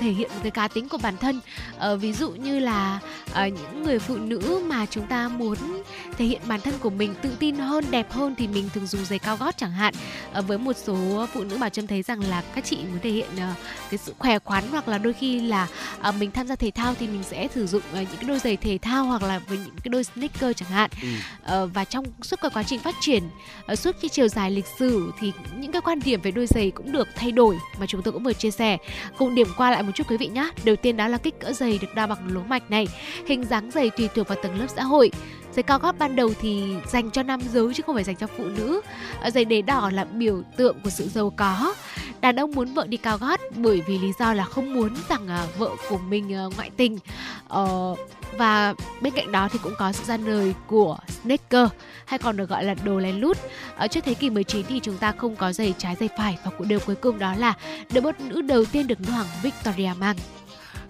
thể 0.00 0.10
hiện 0.10 0.30
cái 0.42 0.50
cá 0.50 0.68
tính 0.68 0.88
của 0.88 0.98
bản 0.98 1.16
thân. 1.16 1.40
Ờ, 1.78 1.96
ví 1.96 2.12
dụ 2.12 2.30
như 2.30 2.58
là 2.58 3.00
uh, 3.30 3.36
những 3.36 3.82
người 3.82 3.98
phụ 3.98 4.16
nữ 4.16 4.62
mà 4.66 4.86
chúng 4.86 5.06
ta 5.06 5.28
muốn 5.28 5.58
thể 6.18 6.24
hiện 6.24 6.40
bản 6.48 6.60
thân 6.60 6.74
của 6.80 6.90
mình 6.90 7.14
tự 7.22 7.30
tin 7.38 7.56
hơn 7.56 7.84
đẹp 7.90 8.12
hơn 8.12 8.34
thì 8.38 8.48
mình 8.48 8.68
thường 8.74 8.86
dùng 8.86 9.04
giày 9.04 9.18
cao 9.18 9.36
gót 9.36 9.56
chẳng 9.56 9.70
hạn. 9.70 9.94
Uh, 10.38 10.46
với 10.46 10.58
một 10.58 10.76
số 10.76 11.26
phụ 11.32 11.44
nữ 11.44 11.58
bảo 11.58 11.70
trâm 11.70 11.86
thấy 11.86 12.02
rằng 12.02 12.20
là 12.20 12.42
các 12.54 12.64
chị 12.64 12.76
muốn 12.76 12.98
thể 13.02 13.10
hiện 13.10 13.28
uh, 13.34 13.56
cái 13.90 13.98
sự 13.98 14.14
khỏe 14.18 14.38
khoắn 14.38 14.64
hoặc 14.70 14.88
là 14.88 14.98
đôi 14.98 15.12
khi 15.12 15.40
là 15.40 15.68
uh, 16.08 16.14
mình 16.14 16.30
tham 16.30 16.46
gia 16.46 16.56
thể 16.56 16.70
thao 16.70 16.94
thì 16.94 17.06
mình 17.06 17.22
sẽ 17.22 17.48
sử 17.54 17.66
dụng 17.66 17.82
uh, 17.92 17.94
những 17.94 18.16
cái 18.16 18.28
đôi 18.28 18.38
giày 18.38 18.56
thể 18.56 18.78
thao 18.82 19.04
hoặc 19.04 19.22
là 19.22 19.38
với 19.38 19.58
những 19.58 19.76
cái 19.84 19.88
đôi 19.88 20.04
sneaker 20.04 20.56
chẳng 20.56 20.70
hạn. 20.70 20.90
Ừ. 21.02 21.64
uh, 21.64 21.70
và 21.74 21.84
trong 21.84 22.04
suốt 22.22 22.40
cái 22.42 22.50
quá 22.54 22.62
trình 22.62 22.80
phát 22.80 22.94
triển 23.00 23.22
uh, 23.72 23.78
suốt 23.78 23.96
cái 24.02 24.08
chiều 24.08 24.28
dài 24.28 24.50
lịch 24.50 24.66
sử 24.78 25.12
thì 25.20 25.32
những 25.56 25.72
cái 25.72 25.82
quan 25.82 26.00
điểm 26.04 26.20
về 26.20 26.30
đôi 26.30 26.46
giày 26.46 26.70
cũng 26.74 26.92
được 26.92 27.08
thay 27.16 27.32
đổi 27.32 27.58
mà 27.78 27.86
chúng 27.86 28.02
tôi 28.02 28.12
cũng 28.12 28.22
vừa 28.22 28.32
chia 28.32 28.50
sẻ. 28.50 28.78
Cùng 29.18 29.34
điểm 29.34 29.48
qua 29.56 29.70
lại 29.70 29.82
một 29.82 29.92
chút 29.94 30.04
quý 30.08 30.16
vị 30.16 30.26
nhé. 30.26 30.50
Đầu 30.64 30.76
tiên 30.76 30.96
đó 30.96 31.08
là 31.08 31.18
kích 31.18 31.40
cỡ 31.40 31.52
giày 31.52 31.78
được 31.82 31.94
đo 31.94 32.06
bằng 32.06 32.34
lỗ 32.34 32.40
mạch 32.48 32.70
này, 32.70 32.88
hình 33.26 33.44
dáng 33.44 33.70
giày 33.70 33.90
tùy 33.90 34.08
thuộc 34.14 34.28
vào 34.28 34.38
tầng 34.42 34.58
lớp 34.58 34.66
xã 34.76 34.82
hội. 34.82 35.10
Giày 35.56 35.62
cao 35.62 35.78
gót 35.78 35.98
ban 35.98 36.16
đầu 36.16 36.30
thì 36.40 36.74
dành 36.86 37.10
cho 37.10 37.22
nam 37.22 37.40
giới 37.52 37.74
chứ 37.74 37.82
không 37.86 37.94
phải 37.94 38.04
dành 38.04 38.16
cho 38.16 38.26
phụ 38.26 38.44
nữ. 38.44 38.80
Ờ, 39.20 39.30
giày 39.30 39.44
đế 39.44 39.62
đỏ 39.62 39.90
là 39.94 40.04
biểu 40.04 40.42
tượng 40.56 40.80
của 40.84 40.90
sự 40.90 41.08
giàu 41.08 41.32
có. 41.36 41.74
Đàn 42.20 42.36
ông 42.36 42.52
muốn 42.52 42.74
vợ 42.74 42.86
đi 42.86 42.96
cao 42.96 43.18
gót 43.18 43.40
bởi 43.56 43.80
vì 43.80 43.98
lý 43.98 44.12
do 44.18 44.32
là 44.32 44.44
không 44.44 44.74
muốn 44.74 44.94
rằng 45.08 45.28
ờ, 45.28 45.46
vợ 45.58 45.70
của 45.88 45.98
mình 45.98 46.34
ờ, 46.34 46.50
ngoại 46.56 46.70
tình. 46.76 46.98
Uh, 47.58 47.98
và 48.38 48.74
bên 49.00 49.12
cạnh 49.16 49.32
đó 49.32 49.48
thì 49.52 49.58
cũng 49.62 49.72
có 49.78 49.92
sự 49.92 50.04
ra 50.04 50.16
đời 50.16 50.54
của 50.66 50.98
sneaker 51.22 51.68
hay 52.04 52.18
còn 52.18 52.36
được 52.36 52.48
gọi 52.48 52.64
là 52.64 52.74
đồ 52.84 52.98
lén 52.98 53.16
lút. 53.16 53.38
Ở 53.76 53.88
trước 53.88 54.04
thế 54.04 54.14
kỷ 54.14 54.30
19 54.30 54.66
thì 54.68 54.80
chúng 54.82 54.98
ta 54.98 55.12
không 55.12 55.36
có 55.36 55.52
giày 55.52 55.74
trái 55.78 55.96
giày 56.00 56.08
phải 56.18 56.38
và 56.44 56.50
cũng 56.58 56.68
điều 56.68 56.80
cuối 56.86 56.96
cùng 56.96 57.18
đó 57.18 57.34
là 57.38 57.54
đôi 57.92 58.02
bốt 58.02 58.20
nữ 58.20 58.42
đầu 58.42 58.64
tiên 58.64 58.86
được 58.86 59.00
nữ 59.00 59.10
hoàng 59.10 59.26
Victoria 59.42 59.90
mang. 59.98 60.16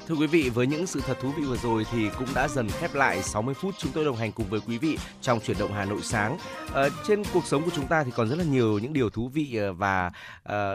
Thưa 0.09 0.14
quý 0.14 0.26
vị, 0.26 0.50
với 0.50 0.66
những 0.66 0.86
sự 0.86 1.00
thật 1.07 1.16
thú 1.20 1.30
vị 1.36 1.42
vừa 1.42 1.57
rồi 1.57 1.86
thì 1.92 2.09
cũng 2.18 2.28
đã 2.34 2.48
dần 2.48 2.68
khép 2.68 2.94
lại 2.94 3.22
60 3.22 3.55
phút 3.55 3.74
chúng 3.78 3.92
tôi 3.92 4.05
đồng 4.05 4.16
hành 4.16 4.32
cùng 4.32 4.46
với 4.50 4.61
quý 4.66 4.78
vị 4.78 4.98
trong 5.20 5.40
chuyển 5.40 5.59
động 5.59 5.72
Hà 5.72 5.84
Nội 5.84 6.00
sáng. 6.02 6.38
À, 6.74 6.82
trên 7.07 7.22
cuộc 7.34 7.46
sống 7.46 7.62
của 7.64 7.70
chúng 7.74 7.86
ta 7.86 8.05
thì 8.05 8.11
còn 8.16 8.28
rất 8.28 8.38
là 8.38 8.44
nhiều 8.44 8.78
những 8.78 8.92
điều 8.92 9.11
thú 9.11 9.28
vị 9.28 9.57
ờ, 9.57 9.72
và 9.72 10.11
à, 10.44 10.72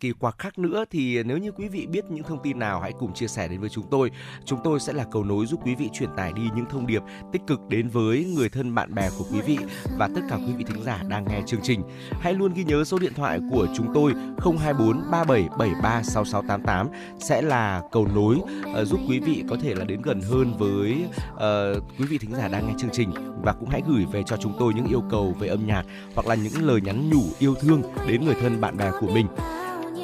kỳ 0.00 0.12
quặc 0.12 0.38
khác 0.38 0.58
nữa 0.58 0.84
thì 0.90 1.22
nếu 1.22 1.38
như 1.38 1.52
quý 1.52 1.68
vị 1.68 1.86
biết 1.86 2.04
những 2.04 2.24
thông 2.24 2.42
tin 2.42 2.58
nào 2.58 2.80
hãy 2.80 2.92
cùng 2.98 3.14
chia 3.14 3.26
sẻ 3.26 3.48
đến 3.48 3.60
với 3.60 3.68
chúng 3.68 3.84
tôi. 3.90 4.10
Chúng 4.44 4.60
tôi 4.64 4.80
sẽ 4.80 4.92
là 4.92 5.04
cầu 5.12 5.24
nối 5.24 5.46
giúp 5.46 5.60
quý 5.64 5.74
vị 5.74 5.88
truyền 5.92 6.10
tải 6.16 6.32
đi 6.32 6.42
những 6.56 6.66
thông 6.70 6.86
điệp 6.86 7.02
tích 7.32 7.42
cực 7.46 7.60
đến 7.68 7.88
với 7.88 8.24
người 8.36 8.48
thân 8.48 8.74
bạn 8.74 8.94
bè 8.94 9.10
của 9.18 9.24
quý 9.32 9.40
vị 9.40 9.58
và 9.98 10.08
tất 10.14 10.20
cả 10.30 10.36
quý 10.36 10.52
vị 10.58 10.64
thính 10.64 10.82
giả 10.84 11.02
đang 11.08 11.24
nghe 11.28 11.40
chương 11.46 11.62
trình. 11.62 11.82
Hãy 12.20 12.34
luôn 12.34 12.54
ghi 12.54 12.64
nhớ 12.64 12.84
số 12.84 12.98
điện 12.98 13.14
thoại 13.14 13.40
của 13.50 13.66
chúng 13.76 13.94
tôi 13.94 14.12
024 14.14 15.10
3773 15.10 16.02
6688 16.02 16.88
sẽ 17.18 17.42
là 17.42 17.82
cầu 17.92 18.08
nối 18.14 18.36
uh, 18.80 18.86
giúp 18.86 19.00
quý 19.08 19.20
vị 19.20 19.44
có 19.48 19.56
thể 19.62 19.74
là 19.74 19.84
đến 19.84 20.02
gần 20.02 20.20
hơn 20.20 20.54
với 20.58 21.04
uh, 21.34 21.82
quý 21.98 22.06
vị 22.06 22.18
thính 22.18 22.34
giả 22.34 22.48
đang 22.48 22.66
nghe 22.66 22.74
chương 22.78 22.90
trình 22.92 23.10
và 23.42 23.52
cũng 23.52 23.68
hãy 23.68 23.82
gửi 23.88 24.04
về 24.12 24.22
cho 24.26 24.36
chúng 24.36 24.56
tôi 24.58 24.72
những 24.74 24.86
yêu 24.86 25.02
cầu 25.10 25.34
về 25.38 25.48
âm 25.48 25.66
nhạc 25.66 25.82
hoặc 26.14 26.26
là 26.26 26.34
những 26.34 26.66
lời 26.66 26.80
nhắn 26.80 27.10
nhủ 27.10 27.22
yêu 27.38 27.54
thương 27.60 27.82
đến 28.08 28.24
người 28.24 28.34
thân 28.40 28.60
bạn 28.60 28.76
bè 28.76 28.90
của 29.00 29.08
mình. 29.14 29.26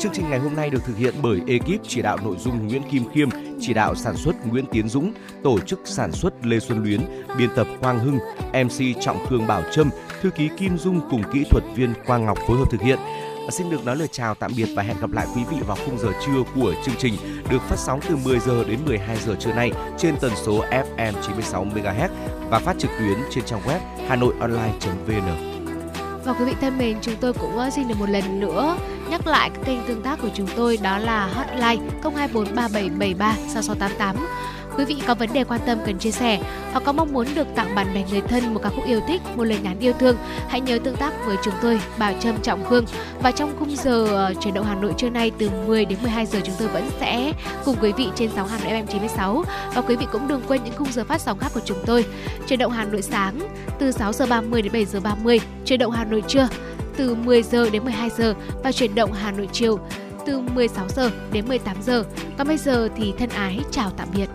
Chương 0.01 0.13
trình 0.13 0.31
ngày 0.31 0.39
hôm 0.39 0.57
nay 0.57 0.71
được 0.71 0.85
thực 0.85 0.97
hiện 0.97 1.15
bởi 1.23 1.41
ekip 1.47 1.81
chỉ 1.89 2.03
đạo 2.03 2.19
nội 2.25 2.37
dung 2.39 2.69
Nguyễn 2.69 2.83
Kim 2.91 3.03
Khiêm, 3.15 3.29
chỉ 3.61 3.75
đạo 3.75 3.95
sản 3.95 4.17
xuất 4.17 4.47
Nguyễn 4.47 4.65
Tiến 4.73 4.89
Dũng, 4.89 5.13
tổ 5.43 5.61
chức 5.61 5.81
sản 5.85 6.13
xuất 6.13 6.47
Lê 6.47 6.59
Xuân 6.59 6.83
Luyến, 6.83 7.01
biên 7.39 7.51
tập 7.57 7.67
Quang 7.81 7.99
Hưng, 7.99 8.19
MC 8.65 9.01
Trọng 9.01 9.27
Khương 9.27 9.47
Bảo 9.47 9.63
Trâm, 9.73 9.91
thư 10.21 10.31
ký 10.31 10.49
Kim 10.57 10.79
Dung 10.79 11.01
cùng 11.11 11.23
kỹ 11.33 11.45
thuật 11.51 11.65
viên 11.77 11.95
Quang 12.07 12.25
Ngọc 12.25 12.39
phối 12.47 12.59
hợp 12.59 12.71
thực 12.71 12.81
hiện. 12.81 12.99
Dạ, 13.51 13.55
xin 13.55 13.71
được 13.71 13.85
nói 13.85 13.97
lời 13.97 14.09
chào 14.09 14.35
tạm 14.35 14.53
biệt 14.57 14.69
và 14.77 14.83
hẹn 14.83 14.97
gặp 15.01 15.13
lại 15.13 15.27
quý 15.37 15.43
vị 15.51 15.57
vào 15.67 15.77
khung 15.87 15.99
giờ 15.99 16.09
trưa 16.27 16.43
của 16.55 16.75
chương 16.85 16.95
trình 16.99 17.15
được 17.51 17.63
phát 17.63 17.79
sóng 17.79 18.01
từ 18.09 18.17
10 18.17 18.39
giờ 18.39 18.65
đến 18.65 18.79
12 18.87 19.17
giờ 19.17 19.35
trưa 19.41 19.53
nay 19.53 19.73
trên 19.99 20.17
tần 20.21 20.33
số 20.37 20.65
FM 20.71 21.13
96 21.23 21.65
MHz 21.65 22.09
và 22.51 22.59
phát 22.59 22.77
trực 22.79 22.91
tuyến 22.99 23.19
trên 23.31 23.45
trang 23.45 23.61
web 23.67 23.79
hanoionline.vn. 24.09 25.51
Và 26.25 26.33
quý 26.33 26.45
vị 26.45 26.53
thân 26.61 26.79
mến, 26.79 26.97
chúng 27.03 27.15
tôi 27.21 27.33
cũng 27.33 27.57
ờ, 27.57 27.71
xin 27.71 27.89
được 27.89 27.95
một 27.99 28.09
lần 28.09 28.41
nữa 28.41 28.77
nhắc 29.11 29.27
lại 29.27 29.51
các 29.55 29.61
kênh 29.65 29.79
tương 29.89 30.03
tác 30.03 30.19
của 30.23 30.31
chúng 30.35 30.49
tôi 30.57 30.79
đó 30.83 30.99
là 30.99 31.27
hotline 31.27 31.83
0243773 32.03 33.35
6688 33.49 34.17
quý 34.77 34.85
vị 34.85 34.97
có 35.07 35.15
vấn 35.15 35.33
đề 35.33 35.45
quan 35.45 35.61
tâm 35.67 35.79
cần 35.87 35.99
chia 35.99 36.11
sẻ 36.11 36.41
hoặc 36.73 36.83
có 36.85 36.93
mong 36.93 37.13
muốn 37.13 37.27
được 37.35 37.47
tặng 37.55 37.75
bạn 37.75 37.95
bè 37.95 38.05
người 38.11 38.21
thân 38.21 38.55
một 38.55 38.61
ca 38.63 38.69
khúc 38.69 38.87
yêu 38.87 39.01
thích, 39.09 39.21
một 39.37 39.45
lời 39.45 39.59
nhắn 39.63 39.79
yêu 39.81 39.93
thương, 39.99 40.17
hãy 40.49 40.61
nhớ 40.61 40.79
tương 40.85 40.97
tác 40.97 41.13
với 41.27 41.37
chúng 41.45 41.55
tôi 41.63 41.81
Bảo 41.99 42.13
Trâm 42.21 42.43
Trọng 42.43 42.65
Khương 42.65 42.85
và 43.23 43.31
trong 43.31 43.57
khung 43.59 43.77
giờ 43.77 44.07
ờ, 44.07 44.35
chuyển 44.41 44.55
động 44.55 44.65
Hà 44.65 44.75
Nội 44.75 44.95
trưa 44.97 45.11
nay 45.11 45.31
từ 45.39 45.51
10 45.67 45.85
đến 45.85 45.99
12 46.03 46.27
giờ 46.27 46.41
chúng 46.45 46.55
tôi 46.59 46.69
vẫn 46.69 46.91
sẽ 47.01 47.33
cùng 47.65 47.77
quý 47.83 47.93
vị 47.93 48.09
trên 48.15 48.31
sóng 48.37 48.49
Hà 48.49 48.59
Nội 48.59 48.73
FM 48.73 48.87
96 48.87 49.45
và 49.75 49.83
quý 49.83 49.97
vị 49.97 50.07
cũng 50.13 50.29
đừng 50.29 50.43
quên 50.49 50.65
những 50.65 50.75
khung 50.77 50.93
giờ 50.93 51.05
phát 51.05 51.21
sóng 51.21 51.39
khác 51.39 51.51
của 51.55 51.61
chúng 51.65 51.79
tôi. 51.87 52.05
Chuyển 52.47 52.59
động 52.59 52.73
Hà 52.73 52.85
Nội 52.85 53.03
sáng 53.03 53.39
từ 53.79 53.93
6 53.93 54.13
giờ 54.13 54.27
30 54.27 54.63
đến 54.63 54.73
7 54.73 54.85
giờ 54.85 55.01
30, 55.01 55.41
chuyển 55.65 55.79
động 55.79 55.93
Hà 55.93 56.05
Nội 56.05 56.23
trưa 56.29 56.49
từ 56.97 57.15
10 57.15 57.43
giờ 57.43 57.71
đến 57.71 57.85
12 57.85 58.11
giờ 58.11 58.35
và 58.65 58.73
chuyển 58.73 58.95
động 58.95 59.13
Hà 59.13 59.31
Nội 59.31 59.49
chiều 59.53 59.79
từ 60.27 60.41
16 60.41 60.89
giờ 60.89 61.11
đến 61.33 61.49
18 61.49 61.77
giờ. 61.83 62.05
Còn 62.39 62.49
bây 62.49 62.57
giờ 62.57 62.89
thì 62.97 63.13
thân 63.19 63.29
ái 63.29 63.61
chào 63.71 63.91
tạm 63.97 64.09
biệt. 64.17 64.27